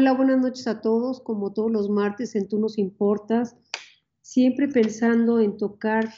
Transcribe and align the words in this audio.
Hola, 0.00 0.14
buenas 0.14 0.40
noches 0.40 0.66
a 0.66 0.80
todos. 0.80 1.20
Como 1.20 1.52
todos 1.52 1.70
los 1.70 1.90
martes 1.90 2.34
en 2.34 2.48
Tú 2.48 2.58
nos 2.58 2.78
importas, 2.78 3.54
siempre 4.22 4.66
pensando 4.66 5.40
en 5.40 5.58
tocar 5.58 6.08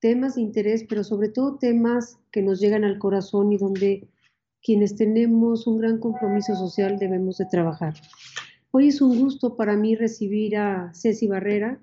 temas 0.00 0.34
de 0.34 0.40
interés, 0.40 0.84
pero 0.88 1.04
sobre 1.04 1.28
todo 1.28 1.56
temas 1.56 2.18
que 2.32 2.42
nos 2.42 2.58
llegan 2.58 2.82
al 2.82 2.98
corazón 2.98 3.52
y 3.52 3.58
donde 3.58 4.08
quienes 4.60 4.96
tenemos 4.96 5.68
un 5.68 5.78
gran 5.78 5.98
compromiso 5.98 6.56
social 6.56 6.98
debemos 6.98 7.38
de 7.38 7.46
trabajar. 7.46 7.94
Hoy 8.72 8.88
es 8.88 9.00
un 9.00 9.16
gusto 9.16 9.54
para 9.56 9.76
mí 9.76 9.94
recibir 9.94 10.56
a 10.56 10.92
Ceci 10.92 11.28
Barrera. 11.28 11.80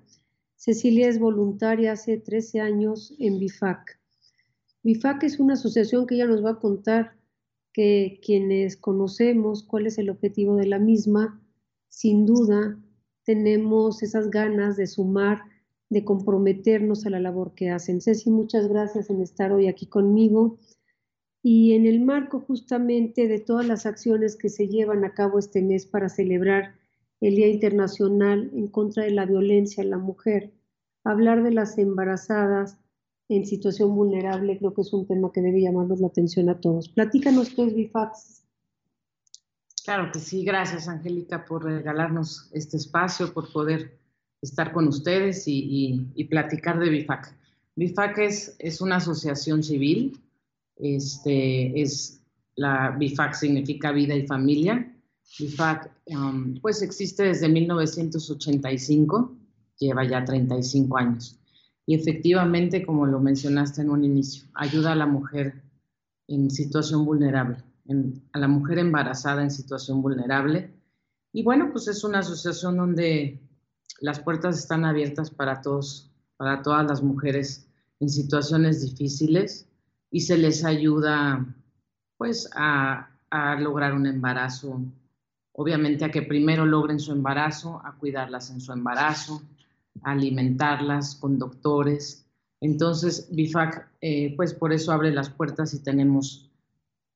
Cecilia 0.56 1.08
es 1.08 1.18
voluntaria 1.18 1.92
hace 1.92 2.18
13 2.18 2.60
años 2.60 3.14
en 3.18 3.38
BIFAC. 3.38 3.98
BIFAC 4.82 5.22
es 5.22 5.40
una 5.40 5.54
asociación 5.54 6.06
que 6.06 6.16
ella 6.16 6.26
nos 6.26 6.44
va 6.44 6.50
a 6.50 6.58
contar 6.58 7.14
que 7.72 8.20
quienes 8.24 8.76
conocemos 8.76 9.62
cuál 9.62 9.86
es 9.86 9.98
el 9.98 10.10
objetivo 10.10 10.56
de 10.56 10.66
la 10.66 10.78
misma, 10.78 11.40
sin 11.88 12.26
duda 12.26 12.78
tenemos 13.24 14.02
esas 14.02 14.30
ganas 14.30 14.76
de 14.76 14.86
sumar, 14.86 15.42
de 15.88 16.04
comprometernos 16.04 17.06
a 17.06 17.10
la 17.10 17.20
labor 17.20 17.54
que 17.54 17.70
hacen. 17.70 18.00
Ceci, 18.00 18.30
muchas 18.30 18.68
gracias 18.68 19.10
en 19.10 19.20
estar 19.20 19.52
hoy 19.52 19.68
aquí 19.68 19.86
conmigo. 19.86 20.58
Y 21.42 21.72
en 21.72 21.86
el 21.86 22.00
marco 22.00 22.40
justamente 22.40 23.26
de 23.28 23.38
todas 23.38 23.66
las 23.66 23.86
acciones 23.86 24.36
que 24.36 24.48
se 24.48 24.68
llevan 24.68 25.04
a 25.04 25.14
cabo 25.14 25.38
este 25.38 25.62
mes 25.62 25.86
para 25.86 26.08
celebrar 26.08 26.74
el 27.20 27.36
Día 27.36 27.48
Internacional 27.48 28.50
en 28.54 28.68
contra 28.68 29.04
de 29.04 29.10
la 29.10 29.26
violencia 29.26 29.82
en 29.82 29.90
la 29.90 29.98
mujer, 29.98 30.52
hablar 31.04 31.42
de 31.42 31.52
las 31.52 31.78
embarazadas, 31.78 32.78
en 33.30 33.46
situación 33.46 33.94
vulnerable, 33.94 34.58
creo 34.58 34.74
que 34.74 34.82
es 34.82 34.92
un 34.92 35.06
tema 35.06 35.30
que 35.32 35.40
debe 35.40 35.62
llamarnos 35.62 36.00
la 36.00 36.08
atención 36.08 36.48
a 36.48 36.60
todos. 36.60 36.88
Platícanos 36.88 37.56
es 37.56 37.74
BIFAX. 37.74 38.42
Claro 39.84 40.10
que 40.12 40.18
sí, 40.18 40.44
gracias 40.44 40.88
Angélica 40.88 41.44
por 41.44 41.64
regalarnos 41.64 42.50
este 42.52 42.76
espacio, 42.76 43.32
por 43.32 43.50
poder 43.52 43.98
estar 44.42 44.72
con 44.72 44.88
ustedes 44.88 45.44
y, 45.46 46.26
platicar 46.28 46.78
de 46.78 46.90
BIFAC. 46.90 47.34
BIFAC 47.76 48.18
es, 48.18 48.56
es 48.58 48.80
una 48.80 48.96
asociación 48.96 49.62
civil, 49.62 50.20
este, 50.76 51.80
es 51.80 52.20
la 52.56 52.90
BIFAC 52.90 53.34
significa 53.34 53.92
vida 53.92 54.14
y 54.14 54.26
familia. 54.26 54.92
BIFAC 55.38 55.90
um, 56.06 56.54
pues 56.60 56.82
existe 56.82 57.22
desde 57.22 57.48
1985, 57.48 59.36
lleva 59.78 60.04
ya 60.04 60.24
35 60.24 60.96
años. 60.98 61.39
Y 61.86 61.94
efectivamente, 61.94 62.84
como 62.84 63.06
lo 63.06 63.20
mencionaste 63.20 63.82
en 63.82 63.90
un 63.90 64.04
inicio, 64.04 64.44
ayuda 64.54 64.92
a 64.92 64.96
la 64.96 65.06
mujer 65.06 65.62
en 66.28 66.50
situación 66.50 67.04
vulnerable, 67.04 67.62
a 68.32 68.38
la 68.38 68.48
mujer 68.48 68.78
embarazada 68.78 69.42
en 69.42 69.50
situación 69.50 70.00
vulnerable. 70.00 70.72
Y 71.32 71.42
bueno, 71.42 71.70
pues 71.72 71.88
es 71.88 72.04
una 72.04 72.20
asociación 72.20 72.76
donde 72.76 73.40
las 74.00 74.20
puertas 74.20 74.58
están 74.58 74.84
abiertas 74.84 75.30
para 75.30 75.60
todos, 75.60 76.10
para 76.36 76.62
todas 76.62 76.86
las 76.86 77.02
mujeres 77.02 77.68
en 77.98 78.08
situaciones 78.08 78.82
difíciles 78.82 79.68
y 80.10 80.20
se 80.20 80.38
les 80.38 80.64
ayuda 80.64 81.44
pues 82.16 82.48
a, 82.54 83.10
a 83.30 83.54
lograr 83.56 83.94
un 83.94 84.06
embarazo, 84.06 84.80
obviamente 85.52 86.04
a 86.04 86.10
que 86.10 86.22
primero 86.22 86.64
logren 86.64 86.98
su 86.98 87.12
embarazo, 87.12 87.80
a 87.84 87.96
cuidarlas 87.96 88.50
en 88.50 88.60
su 88.60 88.72
embarazo, 88.72 89.42
alimentarlas 90.02 91.14
con 91.16 91.38
doctores. 91.38 92.26
Entonces, 92.60 93.28
BIFAC, 93.30 93.90
eh, 94.00 94.34
pues 94.36 94.54
por 94.54 94.72
eso 94.72 94.92
abre 94.92 95.12
las 95.12 95.30
puertas 95.30 95.74
y 95.74 95.82
tenemos 95.82 96.50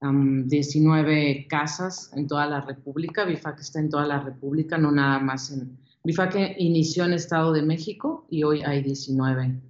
19 0.01 1.47
casas 1.49 2.11
en 2.15 2.27
toda 2.27 2.47
la 2.47 2.61
República. 2.61 3.25
BIFAC 3.25 3.61
está 3.61 3.81
en 3.81 3.89
toda 3.89 4.07
la 4.07 4.21
República, 4.21 4.77
no 4.77 4.91
nada 4.93 5.19
más 5.19 5.51
en... 5.51 5.79
BIFAC 6.05 6.57
inició 6.59 7.07
en 7.07 7.15
Estado 7.15 7.53
de 7.53 7.63
México 7.63 8.27
y 8.29 8.43
hoy 8.43 8.63
hay 8.63 8.83
19 8.83 9.63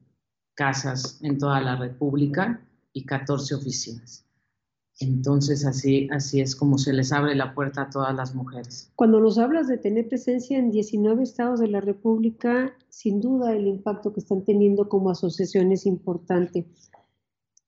casas 0.54 1.20
en 1.22 1.38
toda 1.38 1.60
la 1.60 1.76
República 1.76 2.60
y 2.92 3.04
14 3.04 3.54
oficinas. 3.54 4.24
Entonces 5.00 5.66
así, 5.66 6.08
así 6.12 6.40
es 6.40 6.54
como 6.54 6.78
se 6.78 6.92
les 6.92 7.12
abre 7.12 7.34
la 7.34 7.54
puerta 7.54 7.82
a 7.82 7.90
todas 7.90 8.14
las 8.14 8.34
mujeres. 8.34 8.92
Cuando 8.94 9.20
nos 9.20 9.38
hablas 9.38 9.66
de 9.66 9.78
tener 9.78 10.08
presencia 10.08 10.58
en 10.58 10.70
19 10.70 11.22
estados 11.22 11.60
de 11.60 11.68
la 11.68 11.80
República, 11.80 12.72
sin 12.88 13.20
duda 13.20 13.52
el 13.52 13.66
impacto 13.66 14.12
que 14.12 14.20
están 14.20 14.44
teniendo 14.44 14.88
como 14.88 15.10
asociación 15.10 15.72
es 15.72 15.84
importante. 15.86 16.66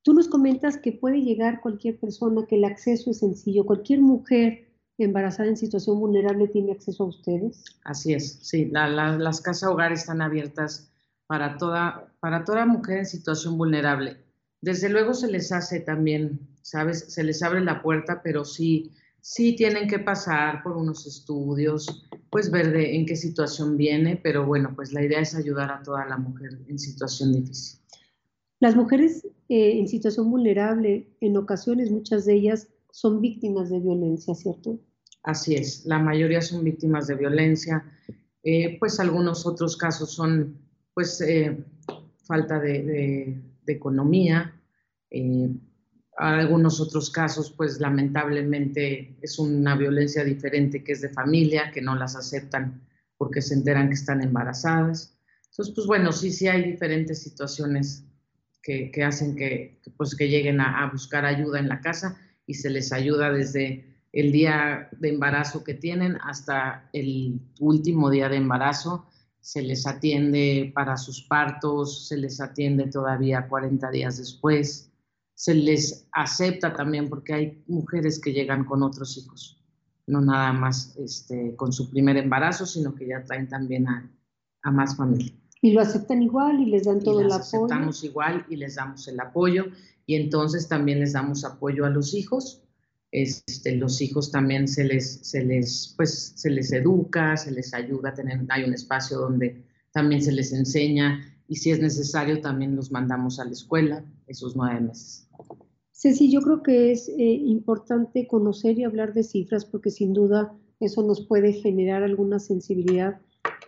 Tú 0.02 0.14
nos 0.14 0.28
comentas 0.28 0.76
que 0.76 0.92
puede 0.92 1.20
llegar 1.20 1.60
cualquier 1.60 1.98
persona, 1.98 2.46
que 2.46 2.56
el 2.56 2.64
acceso 2.64 3.10
es 3.10 3.18
sencillo, 3.18 3.66
cualquier 3.66 4.00
mujer 4.00 4.68
embarazada 4.98 5.48
en 5.48 5.56
situación 5.56 5.98
vulnerable 5.98 6.46
tiene 6.46 6.72
acceso 6.72 7.02
a 7.02 7.08
ustedes. 7.08 7.64
Así 7.82 8.14
es, 8.14 8.38
sí, 8.42 8.70
las 8.72 9.40
casas 9.40 9.68
hogares 9.68 10.00
están 10.00 10.22
abiertas 10.22 10.92
para 11.26 11.58
toda, 11.58 12.14
para 12.20 12.44
toda 12.44 12.66
mujer 12.66 12.98
en 12.98 13.06
situación 13.06 13.58
vulnerable. 13.58 14.16
Desde 14.60 14.88
luego 14.88 15.12
se 15.12 15.30
les 15.30 15.50
hace 15.50 15.80
también 15.80 16.55
¿sabes? 16.66 17.04
Se 17.08 17.22
les 17.22 17.44
abre 17.44 17.60
la 17.60 17.80
puerta, 17.80 18.20
pero 18.24 18.44
sí, 18.44 18.90
sí 19.20 19.54
tienen 19.54 19.86
que 19.86 20.00
pasar 20.00 20.64
por 20.64 20.76
unos 20.76 21.06
estudios, 21.06 22.08
pues 22.28 22.50
ver 22.50 22.72
de 22.72 22.96
en 22.96 23.06
qué 23.06 23.14
situación 23.14 23.76
viene, 23.76 24.16
pero 24.16 24.44
bueno, 24.44 24.72
pues 24.74 24.92
la 24.92 25.04
idea 25.04 25.20
es 25.20 25.36
ayudar 25.36 25.70
a 25.70 25.84
toda 25.84 26.04
la 26.06 26.16
mujer 26.16 26.58
en 26.66 26.76
situación 26.76 27.32
difícil. 27.32 27.78
Las 28.58 28.74
mujeres 28.74 29.24
eh, 29.48 29.78
en 29.78 29.86
situación 29.86 30.28
vulnerable, 30.28 31.08
en 31.20 31.36
ocasiones 31.36 31.92
muchas 31.92 32.26
de 32.26 32.34
ellas 32.34 32.66
son 32.90 33.20
víctimas 33.20 33.70
de 33.70 33.78
violencia, 33.78 34.34
¿cierto? 34.34 34.80
Así 35.22 35.54
es, 35.54 35.86
la 35.86 36.00
mayoría 36.00 36.42
son 36.42 36.64
víctimas 36.64 37.06
de 37.06 37.14
violencia, 37.14 37.84
eh, 38.42 38.76
pues 38.80 38.98
algunos 38.98 39.46
otros 39.46 39.76
casos 39.76 40.10
son 40.10 40.58
pues 40.94 41.20
eh, 41.20 41.64
falta 42.24 42.58
de, 42.58 42.82
de, 42.82 43.42
de 43.64 43.72
economía, 43.72 44.52
algunos 46.16 46.80
otros 46.80 47.10
casos, 47.10 47.52
pues 47.56 47.78
lamentablemente 47.78 49.16
es 49.20 49.38
una 49.38 49.76
violencia 49.76 50.24
diferente 50.24 50.82
que 50.82 50.92
es 50.92 51.02
de 51.02 51.10
familia, 51.10 51.70
que 51.72 51.82
no 51.82 51.94
las 51.94 52.16
aceptan 52.16 52.82
porque 53.18 53.42
se 53.42 53.54
enteran 53.54 53.88
que 53.88 53.94
están 53.94 54.22
embarazadas. 54.22 55.18
Entonces, 55.50 55.74
pues 55.74 55.86
bueno, 55.86 56.12
sí, 56.12 56.30
sí 56.30 56.48
hay 56.48 56.62
diferentes 56.62 57.22
situaciones 57.22 58.04
que, 58.62 58.90
hacen 59.04 59.36
que, 59.36 59.80
pues, 59.96 60.16
que 60.16 60.28
lleguen 60.28 60.60
a, 60.60 60.90
buscar 60.90 61.24
ayuda 61.24 61.60
en 61.60 61.68
la 61.68 61.80
casa 61.80 62.18
y 62.46 62.54
se 62.54 62.68
les 62.68 62.92
ayuda 62.92 63.30
desde 63.30 63.84
el 64.12 64.32
día 64.32 64.88
de 64.98 65.10
embarazo 65.10 65.62
que 65.62 65.74
tienen 65.74 66.18
hasta 66.22 66.88
el 66.92 67.40
último 67.60 68.10
día 68.10 68.28
de 68.28 68.36
embarazo. 68.36 69.06
Se 69.40 69.62
les 69.62 69.86
atiende 69.86 70.72
para 70.74 70.96
sus 70.96 71.22
partos, 71.22 72.08
se 72.08 72.16
les 72.16 72.40
atiende 72.40 72.88
todavía 72.88 73.46
40 73.46 73.90
días 73.90 74.18
después 74.18 74.90
se 75.36 75.54
les 75.54 76.08
acepta 76.12 76.72
también 76.72 77.10
porque 77.10 77.34
hay 77.34 77.64
mujeres 77.68 78.18
que 78.18 78.32
llegan 78.32 78.64
con 78.64 78.82
otros 78.82 79.18
hijos, 79.18 79.62
no 80.06 80.22
nada 80.22 80.52
más 80.54 80.96
este, 80.96 81.54
con 81.56 81.74
su 81.74 81.90
primer 81.90 82.16
embarazo, 82.16 82.64
sino 82.64 82.94
que 82.94 83.06
ya 83.06 83.22
traen 83.22 83.46
también 83.46 83.86
a, 83.86 84.10
a 84.62 84.70
más 84.70 84.96
familia. 84.96 85.32
Y 85.60 85.72
lo 85.72 85.82
aceptan 85.82 86.22
igual 86.22 86.60
y 86.60 86.66
les 86.66 86.84
dan 86.84 87.00
todo 87.00 87.20
el 87.20 87.26
apoyo. 87.26 87.42
aceptamos 87.42 88.02
igual 88.02 88.46
y 88.48 88.56
les 88.56 88.76
damos 88.76 89.06
el 89.08 89.20
apoyo 89.20 89.66
y 90.06 90.14
entonces 90.14 90.68
también 90.68 91.00
les 91.00 91.12
damos 91.12 91.44
apoyo 91.44 91.84
a 91.84 91.90
los 91.90 92.14
hijos. 92.14 92.62
Este, 93.12 93.76
los 93.76 94.00
hijos 94.00 94.30
también 94.30 94.66
se 94.66 94.84
les, 94.84 95.20
se 95.20 95.44
les, 95.44 95.92
pues, 95.98 96.32
se 96.36 96.48
les 96.48 96.72
educa, 96.72 97.36
se 97.36 97.50
les 97.50 97.74
ayuda 97.74 98.10
a 98.10 98.14
tener, 98.14 98.40
hay 98.48 98.64
un 98.64 98.72
espacio 98.72 99.18
donde 99.18 99.66
también 99.92 100.22
se 100.22 100.32
les 100.32 100.52
enseña 100.52 101.35
y 101.48 101.56
si 101.56 101.70
es 101.70 101.80
necesario 101.80 102.40
también 102.40 102.76
los 102.76 102.90
mandamos 102.90 103.38
a 103.38 103.44
la 103.44 103.52
escuela 103.52 104.04
esos 104.26 104.56
nueve 104.56 104.80
meses. 104.80 105.28
Ceci, 105.92 106.30
yo 106.30 106.40
creo 106.42 106.62
que 106.62 106.92
es 106.92 107.08
eh, 107.08 107.14
importante 107.16 108.26
conocer 108.26 108.78
y 108.78 108.84
hablar 108.84 109.14
de 109.14 109.22
cifras 109.22 109.64
porque 109.64 109.90
sin 109.90 110.12
duda 110.12 110.54
eso 110.78 111.02
nos 111.02 111.26
puede 111.26 111.52
generar 111.54 112.02
alguna 112.02 112.38
sensibilidad 112.38 113.20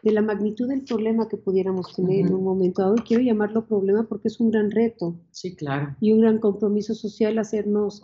de 0.02 0.12
la 0.12 0.20
magnitud 0.20 0.68
del 0.68 0.82
problema 0.82 1.28
que 1.28 1.38
pudiéramos 1.38 1.94
tener 1.94 2.26
en 2.26 2.34
un 2.34 2.44
momento 2.44 2.82
dado. 2.82 2.96
Y 2.96 3.00
quiero 3.00 3.22
llamarlo 3.22 3.66
problema 3.66 4.06
porque 4.06 4.28
es 4.28 4.38
un 4.40 4.50
gran 4.50 4.70
reto. 4.70 5.18
Sí, 5.30 5.56
claro. 5.56 5.96
Y 6.00 6.12
un 6.12 6.20
gran 6.20 6.38
compromiso 6.38 6.94
social 6.94 7.38
hacernos, 7.38 8.02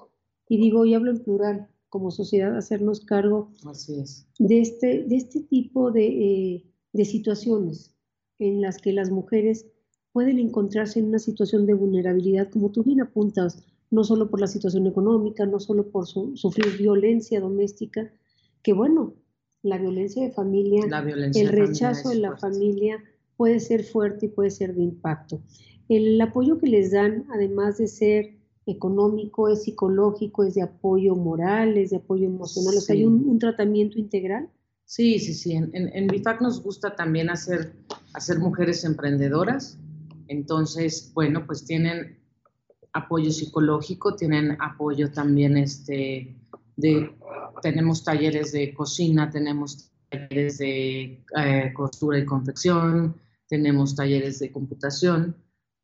y 0.49 0.57
digo, 0.57 0.87
y 0.87 0.95
hablo 0.95 1.11
en 1.11 1.23
plural, 1.23 1.69
como 1.89 2.11
sociedad, 2.11 2.57
hacernos 2.57 3.01
cargo 3.03 3.53
Así 3.67 4.01
es. 4.01 4.27
de, 4.39 4.61
este, 4.61 5.05
de 5.05 5.17
este 5.17 5.41
tipo 5.43 5.93
de, 5.93 6.07
eh, 6.07 6.65
de 6.93 7.05
situaciones 7.05 7.94
en 8.49 8.61
las 8.61 8.79
que 8.79 8.93
las 8.93 9.11
mujeres 9.11 9.67
pueden 10.13 10.39
encontrarse 10.39 11.01
en 11.01 11.07
una 11.07 11.19
situación 11.19 11.67
de 11.67 11.75
vulnerabilidad, 11.75 12.51
como 12.51 12.71
tú 12.71 12.83
bien 12.83 13.01
apuntas, 13.01 13.65
no 13.91 14.05
solo 14.05 14.31
por 14.31 14.41
la 14.41 14.47
situación 14.47 14.87
económica, 14.87 15.47
no 15.47 15.61
solo 15.61 15.89
por 15.91 16.07
sufrir 16.07 16.77
violencia 16.79 17.41
doméstica, 17.41 18.11
que 18.63 18.73
bueno, 18.73 19.15
la 19.63 19.79
violencia 19.79 20.23
de 20.23 20.31
familia, 20.31 20.83
el 21.35 21.49
rechazo 21.49 22.11
de 22.11 22.17
la 22.17 22.37
familia 22.37 23.03
puede 23.37 23.61
ser 23.61 23.83
fuerte 23.83 24.27
y 24.27 24.29
puede 24.29 24.51
ser 24.51 24.75
de 24.75 24.83
impacto. 24.83 25.41
El 25.89 26.21
apoyo 26.21 26.59
que 26.59 26.67
les 26.67 26.93
dan, 26.93 27.27
además 27.33 27.79
de 27.79 27.89
ser 27.89 28.37
económico, 28.67 29.49
es 29.49 29.65
psicológico, 29.65 30.45
es 30.45 30.55
de 30.55 30.63
apoyo 30.63 31.15
moral, 31.15 31.77
es 31.77 31.91
de 31.91 31.97
apoyo 31.97 32.27
emocional, 32.27 32.77
o 32.77 32.81
sea, 32.81 32.95
hay 32.95 33.05
un, 33.05 33.39
tratamiento 33.39 33.99
integral. 33.99 34.49
Sí, 34.85 35.19
sí, 35.19 35.35
sí. 35.35 35.55
En, 35.55 35.71
en, 35.73 36.07
BIFAC 36.07 36.41
nos 36.41 36.63
gusta 36.63 36.95
también 36.95 37.31
hacer, 37.31 37.75
hacer 38.13 38.39
mujeres 38.39 38.85
emprendedoras. 38.85 39.79
Entonces, 40.29 41.11
bueno, 41.15 41.47
pues 41.47 41.65
tienen 41.65 42.19
apoyo 42.93 43.31
psicológico, 43.31 44.15
tienen 44.15 44.57
apoyo 44.61 45.11
también 45.11 45.57
este, 45.57 46.37
de, 46.77 47.11
tenemos 47.63 48.05
talleres 48.05 48.53
de 48.53 48.73
cocina, 48.73 49.31
tenemos 49.31 49.91
talleres 50.11 50.59
de 50.59 51.25
eh, 51.37 51.73
costura 51.75 52.19
y 52.19 52.25
confección, 52.25 53.17
tenemos 53.49 53.95
talleres 53.97 54.39
de 54.39 54.53
computación. 54.53 55.37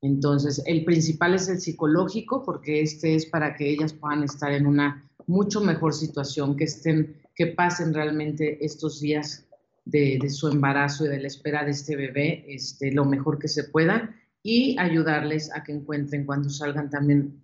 Entonces, 0.03 0.62
el 0.67 0.85
principal 0.85 1.35
es 1.35 1.49
el 1.49 1.61
psicológico, 1.61 2.43
porque 2.44 2.81
este 2.81 3.14
es 3.17 3.26
para 3.26 3.55
que 3.55 3.70
ellas 3.70 3.93
puedan 3.93 4.23
estar 4.23 4.53
en 4.53 4.67
una 4.67 5.11
mucho 5.26 5.61
mejor 5.61 5.94
situación, 5.94 6.56
que 6.56 6.64
estén, 6.64 7.19
que 7.40 7.46
pasen 7.46 7.94
realmente 7.94 8.62
estos 8.62 9.00
días 9.00 9.46
de, 9.87 10.20
su 10.28 10.48
embarazo 10.48 11.06
y 11.06 11.08
de 11.08 11.20
la 11.20 11.26
espera 11.26 11.64
de 11.64 11.70
este 11.70 11.96
bebé 11.96 12.44
este, 12.46 12.92
lo 12.92 13.06
mejor 13.06 13.38
que 13.38 13.48
se 13.48 13.64
pueda 13.64 14.14
y 14.42 14.76
ayudarles 14.78 15.50
a 15.54 15.64
que 15.64 15.72
encuentren 15.72 16.26
cuando 16.26 16.50
salgan 16.50 16.90
también 16.90 17.42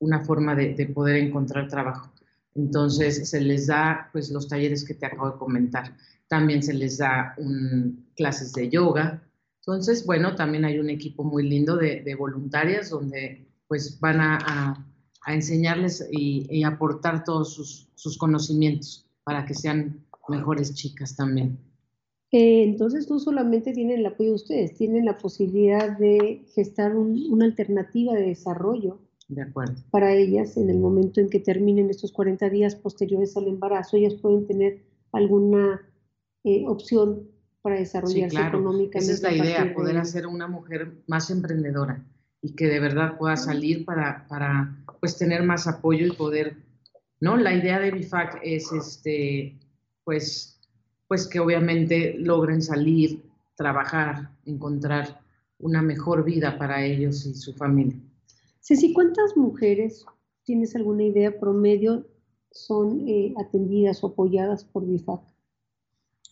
una 0.00 0.24
forma 0.24 0.56
de, 0.56 0.74
de 0.74 0.86
poder 0.86 1.18
encontrar 1.22 1.68
trabajo. 1.68 2.12
Entonces, 2.56 3.30
se 3.30 3.40
les 3.40 3.68
da 3.68 4.08
pues 4.12 4.28
los 4.30 4.48
talleres 4.48 4.84
que 4.84 4.94
te 4.94 5.06
acabo 5.06 5.30
de 5.30 5.38
comentar. 5.38 5.96
También 6.26 6.60
se 6.60 6.74
les 6.74 6.98
da 6.98 7.36
clases 8.16 8.52
de 8.54 8.68
yoga, 8.68 9.22
entonces, 9.60 10.04
bueno, 10.04 10.34
también 10.34 10.64
hay 10.64 10.80
un 10.80 10.90
equipo 10.90 11.22
muy 11.22 11.48
lindo 11.48 11.76
de, 11.76 12.12
voluntarias 12.18 12.90
donde 12.90 13.46
pues 13.68 14.00
van 14.00 14.20
a, 14.20 14.84
enseñarles 15.28 16.08
y, 16.10 16.64
aportar 16.64 17.22
todos 17.22 17.54
sus, 17.94 18.18
conocimientos 18.18 19.07
para 19.28 19.44
que 19.44 19.52
sean 19.52 20.06
mejores 20.26 20.74
chicas 20.74 21.14
también. 21.14 21.58
Eh, 22.32 22.64
entonces, 22.64 23.10
no 23.10 23.18
solamente 23.18 23.74
tienen 23.74 23.98
el 23.98 24.06
apoyo 24.06 24.30
de 24.30 24.36
ustedes, 24.36 24.74
tienen 24.74 25.04
la 25.04 25.18
posibilidad 25.18 25.98
de 25.98 26.46
gestar 26.54 26.96
una 26.96 27.44
alternativa 27.44 28.14
de 28.14 28.22
desarrollo 28.22 29.00
de 29.28 29.42
acuerdo. 29.42 29.74
para 29.90 30.14
ellas 30.14 30.56
en 30.56 30.70
el 30.70 30.78
momento 30.78 31.20
en 31.20 31.28
que 31.28 31.40
terminen 31.40 31.90
estos 31.90 32.10
40 32.10 32.48
días 32.48 32.74
posteriores 32.74 33.36
al 33.36 33.48
embarazo. 33.48 33.98
Ellas 33.98 34.14
pueden 34.14 34.46
tener 34.46 34.82
alguna 35.12 35.82
eh, 36.44 36.64
opción 36.66 37.28
para 37.60 37.76
desarrollarse 37.76 38.34
sí, 38.34 38.42
económicamente. 38.42 38.98
Esa 38.98 39.12
es 39.12 39.22
la 39.22 39.34
idea, 39.34 39.74
poder 39.74 39.98
hacer 39.98 40.26
una 40.26 40.48
mujer 40.48 41.02
más 41.06 41.28
emprendedora 41.28 42.02
y 42.40 42.54
que 42.54 42.66
de 42.66 42.80
verdad 42.80 43.18
pueda 43.18 43.36
salir 43.36 43.84
para, 43.84 44.26
para 44.26 44.82
pues 45.00 45.18
tener 45.18 45.42
más 45.42 45.66
apoyo 45.66 46.06
y 46.06 46.12
poder, 46.12 46.56
¿no? 47.20 47.36
La 47.36 47.54
idea 47.54 47.78
de 47.78 47.90
BIFAC 47.90 48.40
es 48.42 48.72
este, 48.72 49.58
pues, 50.04 50.60
pues 51.06 51.26
que 51.26 51.40
obviamente 51.40 52.14
logren 52.18 52.62
salir, 52.62 53.22
trabajar, 53.56 54.30
encontrar 54.44 55.20
una 55.58 55.82
mejor 55.82 56.24
vida 56.24 56.58
para 56.58 56.84
ellos 56.84 57.26
y 57.26 57.34
su 57.34 57.54
familia. 57.54 57.98
Ceci, 58.60 58.92
¿cuántas 58.92 59.36
mujeres, 59.36 60.04
tienes 60.44 60.76
alguna 60.76 61.04
idea 61.04 61.38
promedio, 61.38 62.06
son 62.50 63.06
eh, 63.08 63.34
atendidas 63.38 64.02
o 64.02 64.08
apoyadas 64.08 64.64
por 64.64 64.86
BIFAC? 64.86 65.20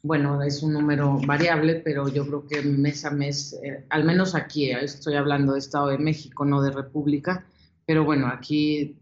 bueno, 0.06 0.40
es 0.42 0.62
un 0.62 0.72
número 0.72 1.18
variable, 1.26 1.76
pero 1.76 2.08
yo 2.08 2.26
creo 2.26 2.46
que 2.46 2.62
mes 2.62 3.04
a 3.04 3.10
mes, 3.10 3.58
eh, 3.62 3.84
al 3.90 4.04
menos 4.04 4.34
aquí, 4.34 4.70
eh, 4.70 4.78
estoy 4.82 5.14
hablando 5.16 5.54
de 5.54 5.58
Estado 5.58 5.88
de 5.88 5.98
México, 5.98 6.44
no 6.44 6.62
de 6.62 6.70
República, 6.70 7.44
pero 7.84 8.04
bueno, 8.04 8.28
aquí 8.28 8.96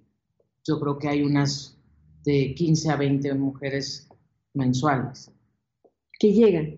yo 0.65 0.81
creo 0.81 0.99
que 0.99 1.09
hay 1.09 1.23
unas 1.23 1.74
de 2.25 2.55
15 2.55 2.91
a 2.91 2.97
20 2.97 3.35
mujeres 3.35 4.09
mensuales. 4.55 5.31
Que 6.19 6.33
llegan. 6.33 6.77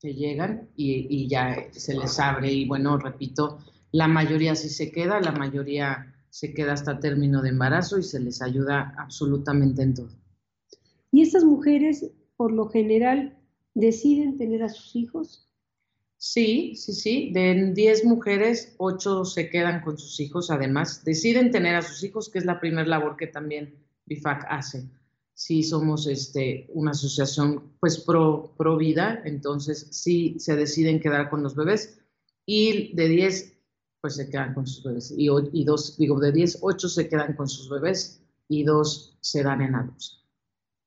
que 0.00 0.14
llegan 0.14 0.68
y, 0.76 1.06
y, 1.08 1.28
ya 1.28 1.68
se 1.72 1.94
les 1.94 2.18
abre 2.20 2.52
y 2.52 2.66
bueno, 2.66 2.98
repito, 2.98 3.58
la 3.90 4.06
mayoría 4.06 4.54
sí 4.54 4.68
se 4.68 4.92
queda, 4.92 5.20
la 5.20 5.32
mayoría 5.32 6.14
se 6.28 6.52
queda 6.52 6.74
hasta 6.74 7.00
término 7.00 7.42
de 7.42 7.50
embarazo 7.50 7.98
y 7.98 8.02
se 8.02 8.20
les 8.20 8.42
ayuda 8.42 8.94
absolutamente 8.98 9.82
en 9.82 9.94
todo. 9.94 10.10
Y 11.10 11.22
estas 11.22 11.44
mujeres 11.44 12.10
por 12.36 12.52
lo 12.52 12.68
general 12.68 13.38
deciden 13.74 14.36
tener 14.36 14.62
a 14.62 14.68
sus 14.68 14.96
hijos? 14.96 15.48
Sí, 16.16 16.74
sí, 16.76 16.92
sí. 16.92 17.30
De 17.32 17.72
10 17.74 18.04
mujeres, 18.04 18.74
8 18.78 19.24
se 19.24 19.50
quedan 19.50 19.82
con 19.82 19.98
sus 19.98 20.18
hijos. 20.20 20.50
Además, 20.50 21.04
deciden 21.04 21.50
tener 21.50 21.74
a 21.74 21.82
sus 21.82 22.02
hijos, 22.02 22.30
que 22.30 22.38
es 22.38 22.44
la 22.44 22.60
primera 22.60 22.86
labor 22.86 23.16
que 23.16 23.26
también 23.26 23.83
BIFAC 24.06 24.46
hace. 24.48 24.88
Sí, 25.34 25.62
somos 25.62 26.06
este, 26.06 26.68
una 26.74 26.92
asociación 26.92 27.72
pues 27.80 27.98
pro, 27.98 28.54
pro 28.56 28.76
vida, 28.76 29.20
entonces 29.24 29.88
sí 29.90 30.36
se 30.38 30.54
deciden 30.54 31.00
quedar 31.00 31.28
con 31.28 31.42
los 31.42 31.56
bebés. 31.56 31.98
Y 32.46 32.94
de 32.94 33.08
10, 33.08 33.54
pues 34.00 34.16
se 34.16 34.28
quedan 34.28 34.54
con 34.54 34.66
sus 34.66 34.84
bebés. 34.84 35.12
Y, 35.16 35.28
y 35.52 35.64
dos, 35.64 35.96
digo, 35.98 36.20
de 36.20 36.30
10, 36.30 36.58
8 36.60 36.88
se 36.88 37.08
quedan 37.08 37.34
con 37.34 37.48
sus 37.48 37.68
bebés 37.68 38.22
y 38.48 38.62
dos 38.64 39.16
se 39.20 39.42
dan 39.42 39.62
en 39.62 39.74
adopción. 39.74 40.20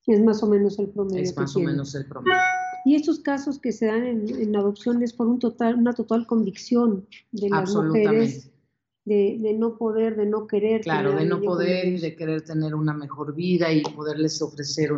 Es 0.05 0.23
más 0.23 0.41
o 0.41 0.47
menos 0.47 0.79
el 0.79 0.87
promedio. 0.89 1.21
Es 1.21 1.35
más 1.35 1.55
o 1.55 1.59
menos 1.59 1.93
el 1.95 2.05
promedio. 2.05 2.37
Y 2.85 2.95
estos 2.95 3.19
casos 3.19 3.59
que 3.59 3.73
se 3.73 3.87
dan 3.87 4.05
en, 4.05 4.55
adopción 4.55 5.03
es 5.03 5.11
por 5.11 5.27
un 5.27 5.39
total, 5.39 5.75
una 5.75 5.93
total 5.93 6.25
convicción 6.25 7.05
de 7.33 7.49
las 7.49 7.75
mujeres 7.75 8.49
de, 9.07 9.55
no 9.57 9.77
poder, 9.77 10.15
de 10.15 10.25
no 10.25 10.47
querer. 10.47 10.81
Claro, 10.81 11.13
de 11.13 11.25
no 11.25 11.41
poder 11.41 11.87
y 11.87 11.99
de 11.99 12.15
querer 12.15 12.41
tener 12.41 12.75
una 12.75 12.93
mejor 12.93 13.33
vida 13.33 13.71
y 13.71 13.81
poderles 13.81 14.41
ofrecer 14.41 14.91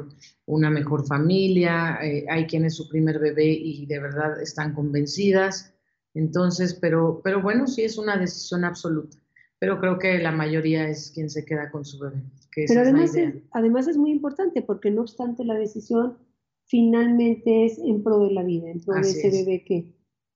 una 0.45 0.69
mejor 0.69 1.05
familia. 1.05 1.99
Eh, 2.01 2.25
hay 2.29 2.47
quienes 2.47 2.75
su 2.75 2.89
primer 2.89 3.19
bebé 3.19 3.47
y 3.51 3.85
de 3.85 3.99
verdad 3.99 4.41
están 4.41 4.73
convencidas. 4.73 5.73
Entonces, 6.13 6.73
pero, 6.73 7.21
pero 7.23 7.41
bueno, 7.41 7.67
sí 7.67 7.83
es 7.83 7.97
una 7.97 8.17
decisión 8.17 8.65
absoluta 8.65 9.17
pero 9.59 9.77
creo 9.79 9.99
que 9.99 10.17
la 10.19 10.31
mayoría 10.31 10.87
es 10.87 11.11
quien 11.11 11.29
se 11.29 11.45
queda 11.45 11.69
con 11.69 11.83
su 11.83 11.99
bebé. 11.99 12.23
pero 12.55 12.79
además 12.79 13.13
es, 13.13 13.35
además 13.51 13.87
es 13.87 13.97
muy 13.97 14.11
importante 14.11 14.61
porque 14.61 14.89
no 14.89 15.01
obstante 15.01 15.43
la 15.43 15.55
decisión 15.55 16.17
finalmente 16.63 17.65
es 17.65 17.77
en 17.77 18.01
pro 18.01 18.19
de 18.19 18.31
la 18.31 18.43
vida, 18.43 18.69
en 18.69 18.79
pro 18.79 18.95
de 18.95 19.01
ese 19.01 19.29
bebé 19.29 19.65
que, 19.65 19.93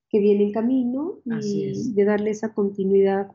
que 0.09 0.19
viene 0.19 0.43
en 0.43 0.51
camino 0.51 1.21
y 1.41 1.93
de 1.93 2.03
darle 2.03 2.31
esa 2.31 2.53
continuidad 2.53 3.31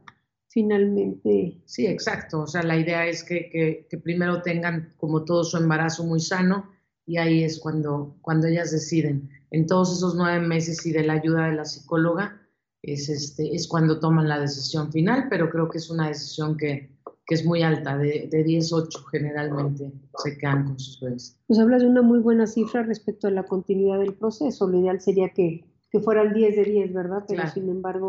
finalmente. 0.58 1.62
Sí, 1.66 1.86
exacto. 1.86 2.40
O 2.40 2.46
sea, 2.48 2.64
la 2.64 2.76
idea 2.76 3.06
es 3.06 3.22
que, 3.22 3.48
que, 3.48 3.86
que, 3.88 3.96
primero 3.96 4.42
tengan 4.42 4.92
como 4.96 5.24
todo 5.24 5.44
su 5.44 5.56
embarazo 5.56 6.02
muy 6.02 6.18
sano 6.18 6.68
y 7.06 7.18
ahí 7.18 7.44
es 7.44 7.60
cuando, 7.60 8.16
cuando 8.22 8.48
ellas 8.48 8.72
deciden. 8.72 9.30
En 9.52 9.66
todos 9.66 9.96
esos 9.96 10.16
nueve 10.16 10.44
meses 10.44 10.84
y 10.84 10.90
de 10.90 11.04
la 11.04 11.12
ayuda 11.12 11.46
de 11.46 11.54
la 11.54 11.64
psicóloga, 11.64 12.42
es, 12.82 13.08
este, 13.08 13.54
es 13.54 13.68
cuando 13.68 14.00
toman 14.00 14.28
la 14.28 14.40
decisión 14.40 14.90
final, 14.90 15.28
pero 15.30 15.48
creo 15.48 15.68
que 15.68 15.78
es 15.78 15.90
una 15.90 16.08
decisión 16.08 16.56
que, 16.56 16.90
que 17.24 17.34
es 17.36 17.44
muy 17.44 17.62
alta, 17.62 17.96
de, 17.96 18.28
de 18.28 18.44
10-8 18.44 18.88
generalmente 19.12 19.92
se 20.24 20.36
quedan 20.38 20.64
con 20.64 20.78
sus 20.80 21.00
bebés. 21.00 21.38
Pues 21.46 21.60
hablas 21.60 21.82
de 21.82 21.88
una 21.88 22.02
muy 22.02 22.18
buena 22.18 22.48
cifra 22.48 22.82
respecto 22.82 23.28
a 23.28 23.30
la 23.30 23.44
continuidad 23.44 24.00
del 24.00 24.14
proceso. 24.14 24.66
Lo 24.66 24.80
ideal 24.80 25.00
sería 25.00 25.28
que, 25.28 25.64
que 25.90 26.00
fueran 26.00 26.34
10 26.34 26.56
de 26.56 26.64
10, 26.64 26.92
¿verdad? 26.92 27.24
Pero 27.26 27.48
sin 27.48 27.68
embargo, 27.68 28.08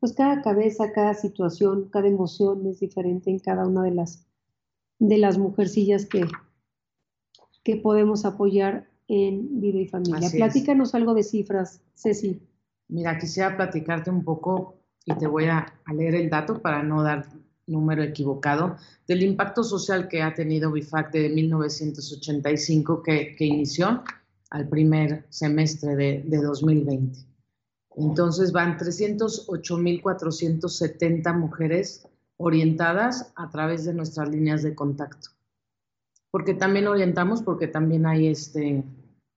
pues 0.00 0.14
cada 0.14 0.42
cabeza, 0.42 0.92
cada 0.92 1.14
situación, 1.14 1.88
cada 1.90 2.08
emoción 2.08 2.66
es 2.66 2.80
diferente 2.80 3.30
en 3.30 3.38
cada 3.38 3.66
una 3.66 3.82
de 3.82 3.92
las, 3.92 4.26
de 4.98 5.18
las 5.18 5.36
mujercillas 5.36 6.06
que, 6.06 6.26
que 7.64 7.76
podemos 7.76 8.24
apoyar 8.24 8.88
en 9.08 9.60
vida 9.60 9.78
y 9.78 9.86
familia. 9.86 10.30
Platícanos 10.30 10.94
algo 10.94 11.14
de 11.14 11.22
cifras, 11.22 11.82
Ceci. 11.94 12.40
Mira, 12.88 13.18
quisiera 13.18 13.56
platicarte 13.56 14.10
un 14.10 14.24
poco 14.24 14.78
y 15.04 15.14
te 15.14 15.26
voy 15.26 15.46
a, 15.46 15.74
leer 15.94 16.14
el 16.14 16.30
dato 16.30 16.60
para 16.60 16.82
no 16.82 17.02
dar 17.02 17.26
número 17.66 18.02
equivocado, 18.02 18.76
del 19.06 19.22
impacto 19.22 19.62
social 19.62 20.08
que 20.08 20.22
ha 20.22 20.32
tenido 20.32 20.72
BIFAC 20.72 21.12
de 21.12 21.28
1985 21.28 23.02
que, 23.02 23.36
que 23.36 23.44
inició 23.44 24.02
al 24.50 24.68
primer 24.68 25.26
semestre 25.28 25.96
de, 25.96 26.22
de 26.26 26.38
2020. 26.38 27.18
Entonces 27.96 28.52
van 28.52 28.78
308.470 28.78 31.36
mujeres 31.36 32.06
orientadas 32.36 33.32
a 33.34 33.50
través 33.50 33.84
de 33.84 33.92
nuestras 33.92 34.28
líneas 34.28 34.62
de 34.62 34.72
contacto. 34.74 35.30
Porque 36.30 36.54
también 36.54 36.86
orientamos, 36.86 37.42
porque 37.42 37.66
también 37.66 38.06
hay 38.06 38.28
este, 38.28 38.84